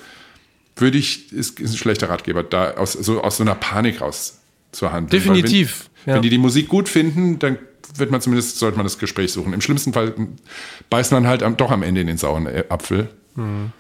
[0.76, 4.40] würde ich, ist, ist ein schlechter Ratgeber, da aus so, aus so einer Panik raus
[4.72, 5.14] zur Hand.
[5.14, 5.90] Definitiv.
[6.06, 6.16] Wenn, ja.
[6.16, 7.58] wenn die die Musik gut finden, dann
[7.96, 9.54] wird man zumindest, sollte man das Gespräch suchen.
[9.54, 10.14] Im schlimmsten Fall
[10.90, 13.10] beißt man halt am, doch am Ende in den sauren äh, Apfel.
[13.36, 13.72] Mhm.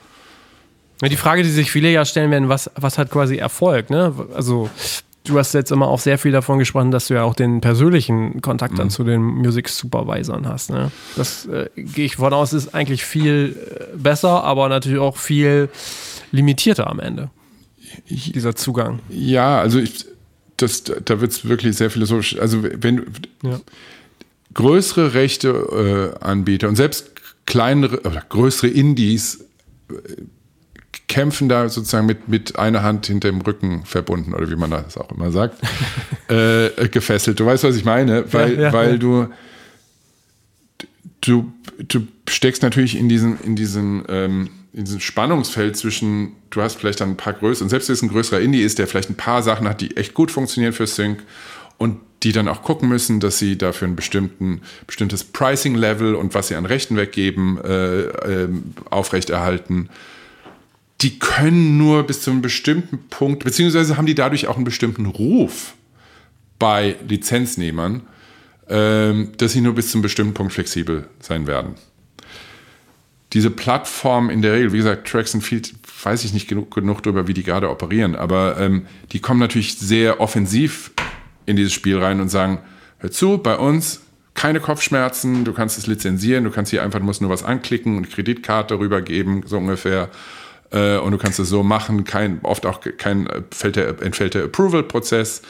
[1.01, 3.89] Die Frage, die sich viele ja stellen werden, was, was hat quasi Erfolg?
[3.89, 4.13] Ne?
[4.33, 4.69] Also
[5.23, 8.41] du hast jetzt immer auch sehr viel davon gesprochen, dass du ja auch den persönlichen
[8.41, 8.91] Kontakt dann mhm.
[8.91, 10.69] zu den Music Supervisern hast.
[10.69, 10.91] Ne?
[11.15, 15.69] Das äh, gehe ich von aus, ist eigentlich viel äh, besser, aber natürlich auch viel
[16.31, 17.29] limitierter am Ende.
[18.09, 18.99] Dieser Zugang.
[19.09, 20.05] Ja, also ich,
[20.57, 22.39] das, da wird es wirklich sehr philosophisch.
[22.39, 23.05] Also wenn
[23.43, 23.59] ja.
[24.53, 27.11] größere Rechte äh, Anbieter und selbst
[27.45, 29.45] kleinere oder größere Indies
[29.89, 29.93] äh,
[31.07, 34.97] kämpfen da sozusagen mit, mit einer Hand hinter dem Rücken verbunden oder wie man das
[34.97, 35.61] auch immer sagt,
[36.29, 37.39] äh, gefesselt.
[37.39, 38.97] Du weißt, was ich meine, weil, ja, ja, weil ja.
[38.97, 39.27] du
[41.21, 41.53] du
[41.87, 46.99] du steckst natürlich in diesem in diesem ähm, in diesem Spannungsfeld zwischen, du hast vielleicht
[46.99, 49.15] dann ein paar größere, und selbst wenn es ein größerer Indie ist, der vielleicht ein
[49.15, 51.21] paar Sachen hat, die echt gut funktionieren für Sync
[51.77, 56.47] und die dann auch gucken müssen, dass sie dafür ein bestimmten, bestimmtes Pricing-Level und was
[56.47, 58.49] sie an Rechten weggeben, äh, äh,
[58.89, 59.89] aufrechterhalten
[61.03, 65.05] die können nur bis zu einem bestimmten Punkt, beziehungsweise haben die dadurch auch einen bestimmten
[65.05, 65.73] Ruf
[66.59, 68.03] bei Lizenznehmern,
[68.69, 71.75] ähm, dass sie nur bis zu einem bestimmten Punkt flexibel sein werden.
[73.33, 75.73] Diese Plattform in der Regel, wie gesagt, Tracks and Field,
[76.03, 79.77] weiß ich nicht genug, genug darüber, wie die gerade operieren, aber ähm, die kommen natürlich
[79.77, 80.91] sehr offensiv
[81.45, 82.59] in dieses Spiel rein und sagen,
[82.99, 84.01] hör zu, bei uns
[84.35, 88.09] keine Kopfschmerzen, du kannst es lizenzieren, du kannst hier einfach, musst nur was anklicken und
[88.09, 90.09] Kreditkarte rübergeben, so ungefähr
[90.73, 93.29] äh, und du kannst es so machen, kein, oft auch kein
[93.63, 95.41] der, entfällt der Approval-Prozess,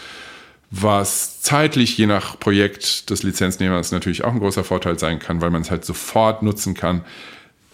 [0.70, 5.50] was zeitlich je nach Projekt des Lizenznehmers natürlich auch ein großer Vorteil sein kann, weil
[5.50, 7.02] man es halt sofort nutzen kann.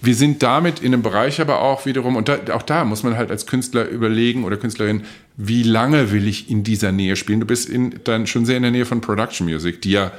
[0.02, 3.18] Wir sind damit in einem Bereich aber auch wiederum, und da, auch da muss man
[3.18, 5.04] halt als Künstler überlegen oder Künstlerin,
[5.36, 7.42] wie lange will ich in dieser Nähe spielen?
[7.42, 10.12] Du bist in, dann schon sehr in der Nähe von Production Music, die ja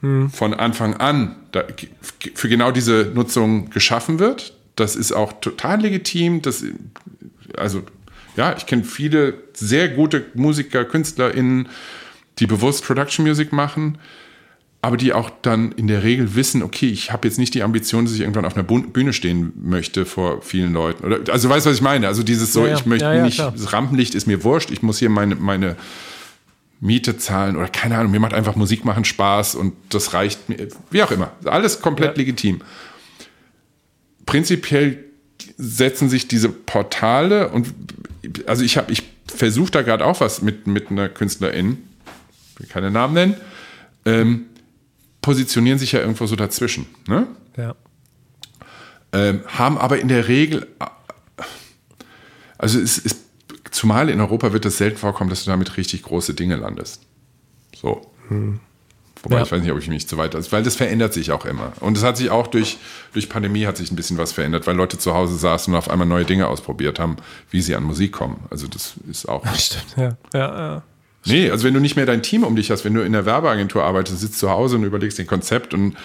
[0.00, 0.30] hm.
[0.30, 1.64] von Anfang an da,
[2.34, 4.54] für genau diese Nutzung geschaffen wird.
[4.76, 6.42] Das ist auch total legitim.
[6.42, 6.64] Das,
[7.56, 7.82] also,
[8.36, 11.68] ja, ich kenne viele sehr gute Musiker, KünstlerInnen,
[12.38, 13.98] die bewusst Production Music machen,
[14.82, 18.04] aber die auch dann in der Regel wissen, okay, ich habe jetzt nicht die Ambition,
[18.04, 21.06] dass ich irgendwann auf einer Bühne stehen möchte vor vielen Leuten.
[21.06, 22.08] Oder, also weißt du, was ich meine?
[22.08, 23.52] Also dieses so, ja, ich möchte ja, ja, nicht, klar.
[23.56, 25.76] das Rampenlicht ist mir wurscht, ich muss hier meine, meine
[26.80, 30.68] Miete zahlen oder keine Ahnung, mir macht einfach Musik machen Spaß und das reicht mir,
[30.90, 31.32] wie auch immer.
[31.44, 32.60] Alles komplett legitim
[34.26, 35.04] prinzipiell
[35.56, 37.72] setzen sich diese Portale und
[38.46, 41.78] also ich habe, ich versuche da gerade auch was mit, mit einer Künstlerin,
[42.54, 43.36] ich will keine Namen nennen,
[44.04, 44.46] ähm,
[45.20, 46.86] positionieren sich ja irgendwo so dazwischen.
[47.08, 47.26] Ne?
[47.56, 47.74] Ja.
[49.12, 50.66] Ähm, haben aber in der Regel,
[52.58, 53.18] also es ist,
[53.70, 57.02] zumal in Europa wird es selten vorkommen, dass du damit richtig große Dinge landest.
[57.76, 58.10] So.
[59.24, 59.42] Wobei Ja.
[59.42, 61.72] ich weiß nicht, ob ich mich zu weit, also, weil das verändert sich auch immer.
[61.80, 62.76] Und es hat sich auch durch,
[63.12, 65.90] durch Pandemie hat sich ein bisschen was verändert, weil Leute zu Hause saßen und auf
[65.90, 67.16] einmal neue Dinge ausprobiert haben,
[67.50, 68.44] wie sie an Musik kommen.
[68.50, 69.44] Also das ist auch.
[69.56, 69.86] Stimmt.
[69.96, 70.82] Ja, ja, ja.
[71.26, 73.24] Nee, also wenn du nicht mehr dein Team um dich hast, wenn du in der
[73.24, 75.96] Werbeagentur arbeitest, sitzt zu Hause und überlegst den Konzept und,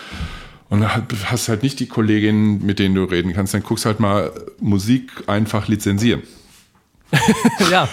[0.69, 0.85] und
[1.29, 4.31] hast halt nicht die Kolleginnen, mit denen du reden kannst, dann guckst halt mal
[4.61, 6.23] Musik einfach lizenzieren.
[7.71, 7.89] ja.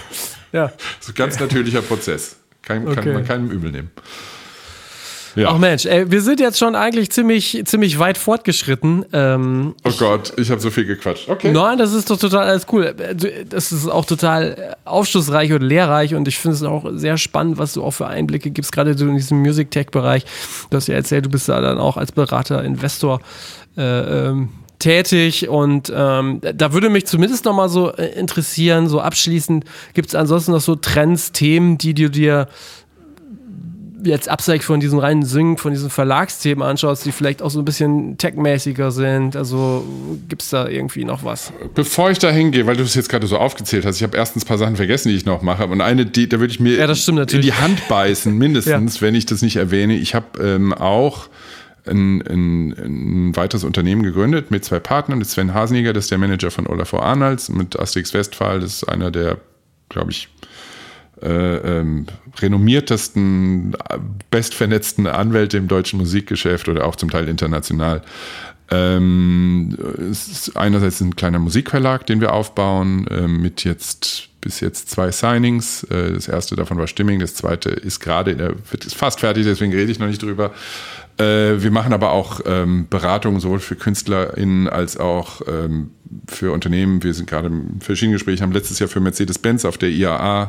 [0.53, 0.67] ja.
[0.69, 2.37] Das ist ein ganz natürlicher Prozess.
[2.63, 3.13] Kann, kann Okay.
[3.13, 3.91] man keinem übel nehmen.
[5.37, 5.51] Ja.
[5.51, 9.05] Ach Mensch, ey, wir sind jetzt schon eigentlich ziemlich, ziemlich weit fortgeschritten.
[9.13, 11.29] Ähm, oh Gott, ich habe so viel gequatscht.
[11.29, 11.53] Okay.
[11.53, 12.95] Nein, das ist doch total alles cool.
[13.49, 17.75] Das ist auch total aufschlussreich und lehrreich und ich finde es auch sehr spannend, was
[17.75, 20.25] du auch für Einblicke gibst, gerade so in diesem Music Tech-Bereich.
[20.71, 23.21] Du hast ja erzählt, du bist da dann auch als Berater, Investor
[23.77, 24.49] äh, ähm,
[24.79, 29.65] tätig und ähm, da würde mich zumindest noch mal so äh, interessieren, so abschließend,
[29.95, 32.49] gibt es ansonsten noch so Trends, Themen, die du dir
[34.09, 37.65] jetzt abseits von diesen reinen Singen, von diesen Verlagsthemen anschaust, die vielleicht auch so ein
[37.65, 39.37] bisschen techmäßiger sind?
[39.37, 39.85] Also
[40.29, 41.53] gibt es da irgendwie noch was?
[41.75, 44.45] Bevor ich da hingehe, weil du es jetzt gerade so aufgezählt hast, ich habe erstens
[44.45, 45.67] ein paar Sachen vergessen, die ich noch mache.
[45.67, 49.27] Und eine, die, da würde ich mir Ja, in die Hand beißen, mindestens, wenn ich
[49.27, 49.97] das nicht erwähne.
[49.97, 51.29] Ich habe ähm, auch
[51.87, 55.21] ein, ein, ein weiteres Unternehmen gegründet mit zwei Partnern.
[55.21, 56.95] Das ist Sven Haseniger, das ist der Manager von Olaf.
[56.95, 59.39] Arnolds, mit Asterix Westphal, das ist einer der,
[59.89, 60.29] glaube ich,
[61.23, 62.07] äh, ähm,
[62.39, 63.99] renommiertesten, äh,
[64.31, 68.03] bestvernetzten Anwälte im deutschen Musikgeschäft oder auch zum Teil international.
[68.71, 69.77] Ähm,
[70.11, 75.11] es ist einerseits ein kleiner Musikverlag, den wir aufbauen, ähm, mit jetzt bis jetzt zwei
[75.11, 75.85] Signings.
[75.85, 79.91] Äh, das erste davon war Stimming, das zweite ist gerade, ist fast fertig, deswegen rede
[79.91, 80.53] ich noch nicht drüber.
[81.19, 85.91] Äh, wir machen aber auch ähm, Beratungen sowohl für KünstlerInnen als auch ähm,
[86.29, 87.03] für Unternehmen.
[87.03, 90.49] Wir sind gerade in verschiedenen Gesprächen, haben letztes Jahr für Mercedes-Benz auf der IAA äh,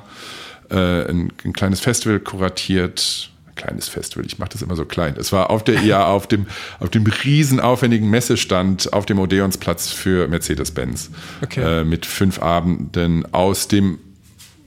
[0.76, 3.30] ein, ein kleines Festival kuratiert.
[3.48, 5.16] Ein kleines Festival, ich mache das immer so klein.
[5.18, 6.46] Es war auf der IAA, auf dem,
[6.80, 11.10] auf dem riesen aufwendigen Messestand auf dem Odeonsplatz für Mercedes-Benz.
[11.44, 11.82] Okay.
[11.82, 14.00] Äh, mit fünf Abenden aus dem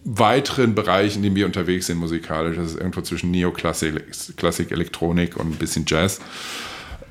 [0.05, 2.57] weiteren Bereich, in dem wir unterwegs sind musikalisch.
[2.57, 4.03] Das ist irgendwo zwischen Neoklassik,
[4.37, 6.21] Klassik, Elektronik und ein bisschen Jazz.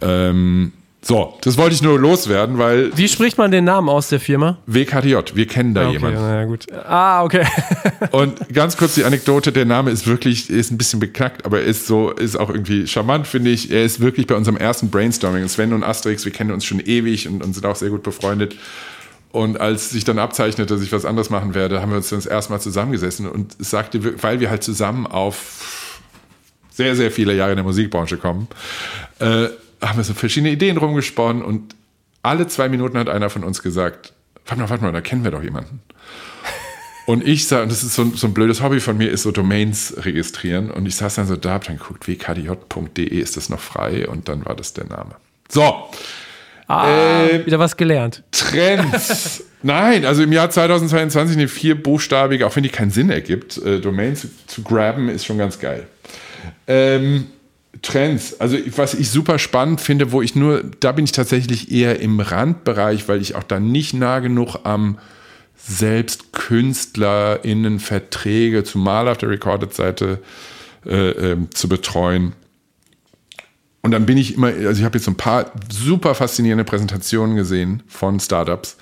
[0.02, 4.20] Ähm, so, das wollte ich nur loswerden, weil Wie spricht man den Namen aus der
[4.20, 4.58] Firma?
[4.66, 6.20] WKDJ, wir kennen da Okay, jemanden.
[6.20, 6.66] na ja, gut.
[6.74, 7.46] Ah, okay.
[8.12, 11.88] Und ganz kurz die Anekdote, der Name ist wirklich, ist ein bisschen beknackt, aber ist
[11.88, 13.72] so, ist auch irgendwie charmant, finde ich.
[13.72, 15.48] Er ist wirklich bei unserem ersten Brainstorming.
[15.48, 18.56] Sven und Asterix, wir kennen uns schon ewig und, und sind auch sehr gut befreundet.
[19.32, 22.20] Und als sich dann abzeichnete, dass ich was anderes machen werde, haben wir uns dann
[22.20, 26.02] das erste Mal zusammengesessen und es sagte, weil wir halt zusammen auf
[26.72, 28.48] sehr, sehr viele Jahre in der Musikbranche kommen,
[29.20, 29.48] äh,
[29.82, 31.76] haben wir so verschiedene Ideen rumgesponnen und
[32.22, 34.14] alle zwei Minuten hat einer von uns gesagt,
[34.46, 35.82] warte mal, warte mal, da kennen wir doch jemanden.
[37.06, 39.24] Und ich sah, und das ist so, ein- so ein blödes Hobby von mir, ist
[39.24, 40.70] so Domains registrieren.
[40.70, 44.08] Und ich saß dann so da, hab dann geguckt, wkdj.de, ist das noch frei?
[44.08, 45.16] Und dann war das der Name.
[45.50, 45.90] So,
[46.68, 48.22] Ah, Äh, wieder was gelernt.
[48.30, 49.44] Trends.
[49.64, 54.16] Nein, also im Jahr 2022 eine vierbuchstabige, auch wenn die keinen Sinn ergibt, äh, Domain
[54.16, 55.88] zu, zu graben, ist schon ganz geil.
[56.68, 57.26] Ähm,
[57.82, 62.00] Trends, also was ich super spannend finde, wo ich nur, da bin ich tatsächlich eher
[62.00, 64.98] im Randbereich, weil ich auch da nicht nah genug am
[65.56, 70.20] selbst KünstlerInnen Verträge, zumal auf der Recorded-Seite
[70.86, 72.34] äh, ähm, zu betreuen.
[73.82, 77.84] Und dann bin ich immer, also ich habe jetzt ein paar super faszinierende Präsentationen gesehen
[77.88, 78.78] von Startups.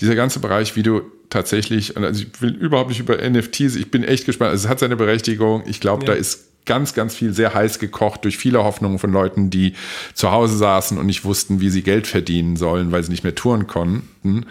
[0.00, 4.04] Dieser ganze Bereich, wie du tatsächlich, also ich will überhaupt nicht über NFTs, ich bin
[4.04, 4.50] echt gespannt.
[4.52, 5.64] Also es hat seine Berechtigung.
[5.66, 6.12] Ich glaube, Ja.
[6.12, 9.72] da ist ganz, ganz viel sehr heiß gekocht durch viele Hoffnungen von Leuten, die
[10.14, 13.34] zu Hause saßen und nicht wussten, wie sie Geld verdienen sollen, weil sie nicht mehr
[13.34, 14.46] touren konnten.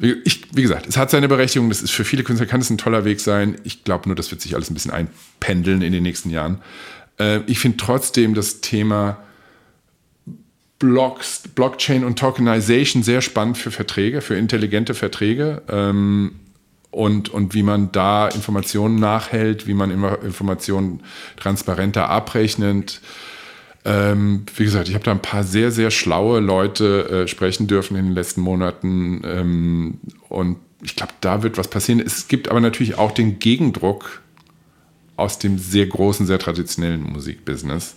[0.00, 1.68] Ich, wie gesagt, es hat seine Berechtigung.
[1.68, 3.56] Das ist für viele Künstler kann es ein toller Weg sein.
[3.62, 6.60] Ich glaube nur, das wird sich alles ein bisschen einpendeln in den nächsten Jahren.
[7.18, 9.18] Äh, ich finde trotzdem das Thema
[10.78, 15.62] Blocks, Blockchain und Tokenization sehr spannend für Verträge, für intelligente Verträge.
[15.68, 16.32] Ähm,
[16.98, 20.98] und, und wie man da Informationen nachhält, wie man Informationen
[21.36, 23.00] transparenter abrechnet.
[23.84, 27.96] Ähm, wie gesagt, ich habe da ein paar sehr, sehr schlaue Leute äh, sprechen dürfen
[27.96, 29.22] in den letzten Monaten.
[29.24, 32.00] Ähm, und ich glaube, da wird was passieren.
[32.00, 34.20] Es gibt aber natürlich auch den Gegendruck
[35.16, 37.94] aus dem sehr großen, sehr traditionellen Musikbusiness,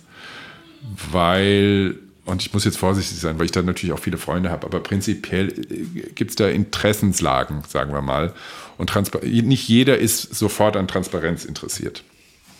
[1.10, 4.66] weil und ich muss jetzt vorsichtig sein, weil ich da natürlich auch viele Freunde habe,
[4.66, 8.32] aber prinzipiell äh, gibt es da Interessenslagen, sagen wir mal.
[8.78, 8.92] Und
[9.22, 12.04] nicht jeder ist sofort an Transparenz interessiert.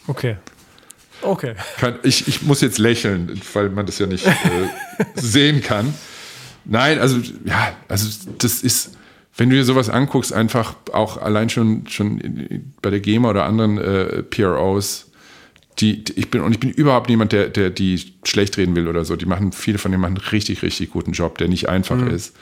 [0.07, 0.37] Okay.
[1.23, 1.55] Okay.
[1.79, 4.33] Kann, ich, ich muss jetzt lächeln, weil man das ja nicht äh,
[5.15, 5.95] sehen kann.
[6.65, 8.09] Nein, also ja, also
[8.39, 8.97] das ist,
[9.37, 13.79] wenn du dir sowas anguckst, einfach auch allein schon, schon bei der GEMA oder anderen
[13.79, 15.12] äh, PROs,
[15.78, 18.89] die, die, ich bin und ich bin überhaupt niemand, der, der die schlecht reden will
[18.89, 19.16] oder so.
[19.16, 22.09] Die machen, viele von denen machen einen richtig, richtig guten Job, der nicht einfach mhm.
[22.09, 22.36] ist.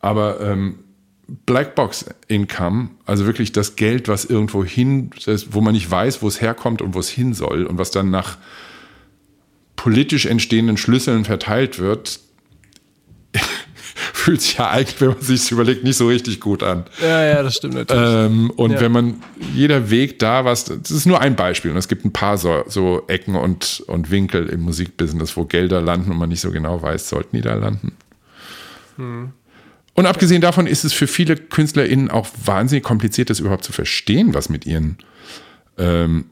[0.00, 0.80] Aber ähm,
[1.46, 6.28] Blackbox Income, also wirklich das Geld, was irgendwo hin, das, wo man nicht weiß, wo
[6.28, 8.36] es herkommt und wo es hin soll und was dann nach
[9.76, 12.20] politisch entstehenden Schlüsseln verteilt wird,
[14.20, 16.84] fühlt sich ja eigentlich, wenn man sich überlegt, nicht so richtig gut an.
[17.00, 18.14] Ja, ja, das stimmt natürlich.
[18.14, 18.80] Ähm, und ja.
[18.80, 19.22] wenn man
[19.54, 22.62] jeder Weg da was, das ist nur ein Beispiel und es gibt ein paar so,
[22.66, 26.82] so Ecken und, und Winkel im Musikbusiness, wo Gelder landen und man nicht so genau
[26.82, 27.92] weiß, sollten die da landen.
[28.96, 29.32] Hm.
[29.94, 34.34] Und abgesehen davon ist es für viele KünstlerInnen auch wahnsinnig kompliziert, das überhaupt zu verstehen,
[34.34, 34.98] was mit ihren
[35.78, 36.26] ähm,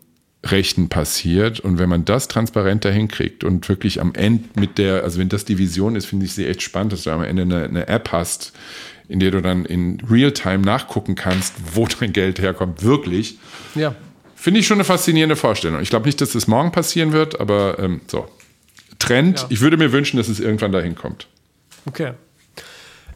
[0.50, 1.60] Rechten passiert.
[1.60, 5.44] Und wenn man das transparenter hinkriegt und wirklich am Ende mit der, also wenn das
[5.44, 8.12] die Vision ist, finde ich sie echt spannend, dass du am Ende eine, eine App
[8.12, 8.52] hast,
[9.08, 13.38] in der du dann in Realtime nachgucken kannst, wo dein Geld herkommt, wirklich.
[13.74, 13.94] Ja.
[14.34, 15.80] Finde ich schon eine faszinierende Vorstellung.
[15.80, 18.28] Ich glaube nicht, dass das morgen passieren wird, aber ähm, so.
[18.98, 19.40] Trend.
[19.40, 19.46] Ja.
[19.48, 21.28] Ich würde mir wünschen, dass es irgendwann dahin kommt.
[21.86, 22.12] Okay.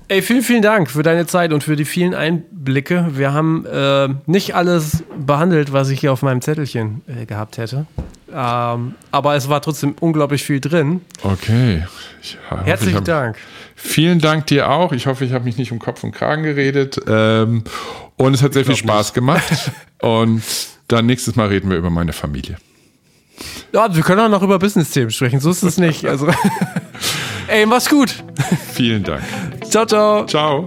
[0.09, 3.11] Ey, vielen, vielen Dank für deine Zeit und für die vielen Einblicke.
[3.13, 7.87] Wir haben äh, nicht alles behandelt, was ich hier auf meinem Zettelchen äh, gehabt hätte.
[8.35, 11.01] Ähm, aber es war trotzdem unglaublich viel drin.
[11.23, 11.85] Okay.
[12.23, 13.37] Ich hoffe, Herzlichen hab, Dank.
[13.75, 14.93] Vielen Dank dir auch.
[14.93, 17.01] Ich hoffe, ich habe mich nicht um Kopf und Kragen geredet.
[17.07, 17.65] Ähm,
[18.17, 19.15] und es hat sehr viel Spaß nicht.
[19.15, 19.73] gemacht.
[20.01, 20.43] und
[20.89, 22.57] dann nächstes Mal reden wir über meine Familie.
[23.73, 25.41] Ja, wir können auch noch über Business-Themen sprechen.
[25.41, 26.07] So ist es nicht.
[26.07, 26.29] Also.
[27.49, 28.23] Ey, mach's gut.
[28.73, 29.23] Vielen Dank.
[29.73, 30.27] Ciao, ciao.
[30.27, 30.65] Ciao.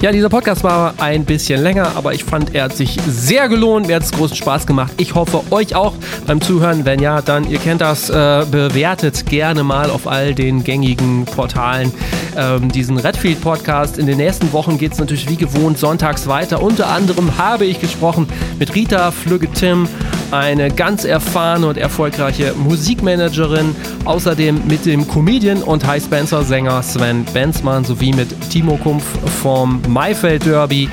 [0.00, 3.88] Ja, dieser Podcast war ein bisschen länger, aber ich fand, er hat sich sehr gelohnt.
[3.88, 4.92] Mir hat es großen Spaß gemacht.
[4.98, 5.94] Ich hoffe, euch auch
[6.28, 6.84] beim Zuhören.
[6.84, 11.92] Wenn ja, dann, ihr kennt das, äh, bewertet gerne mal auf all den gängigen Portalen
[12.36, 13.98] ähm, diesen Redfield Podcast.
[13.98, 16.62] In den nächsten Wochen geht es natürlich wie gewohnt sonntags weiter.
[16.62, 18.28] Unter anderem habe ich gesprochen
[18.60, 19.88] mit Rita Flügge-Tim,
[20.30, 23.74] eine ganz erfahrene und erfolgreiche Musikmanagerin.
[24.04, 29.04] Außerdem mit dem Comedian und High Spencer Sänger Sven Benzmann sowie mit Timo Kumpf
[29.42, 30.88] vom Maifeld Derby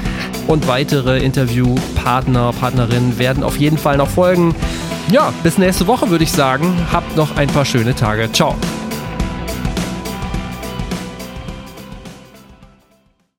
[0.47, 4.55] und weitere Interviewpartner, Partnerinnen werden auf jeden Fall noch folgen.
[5.11, 6.73] Ja, bis nächste Woche würde ich sagen.
[6.91, 8.31] Habt noch ein paar schöne Tage.
[8.31, 8.55] Ciao.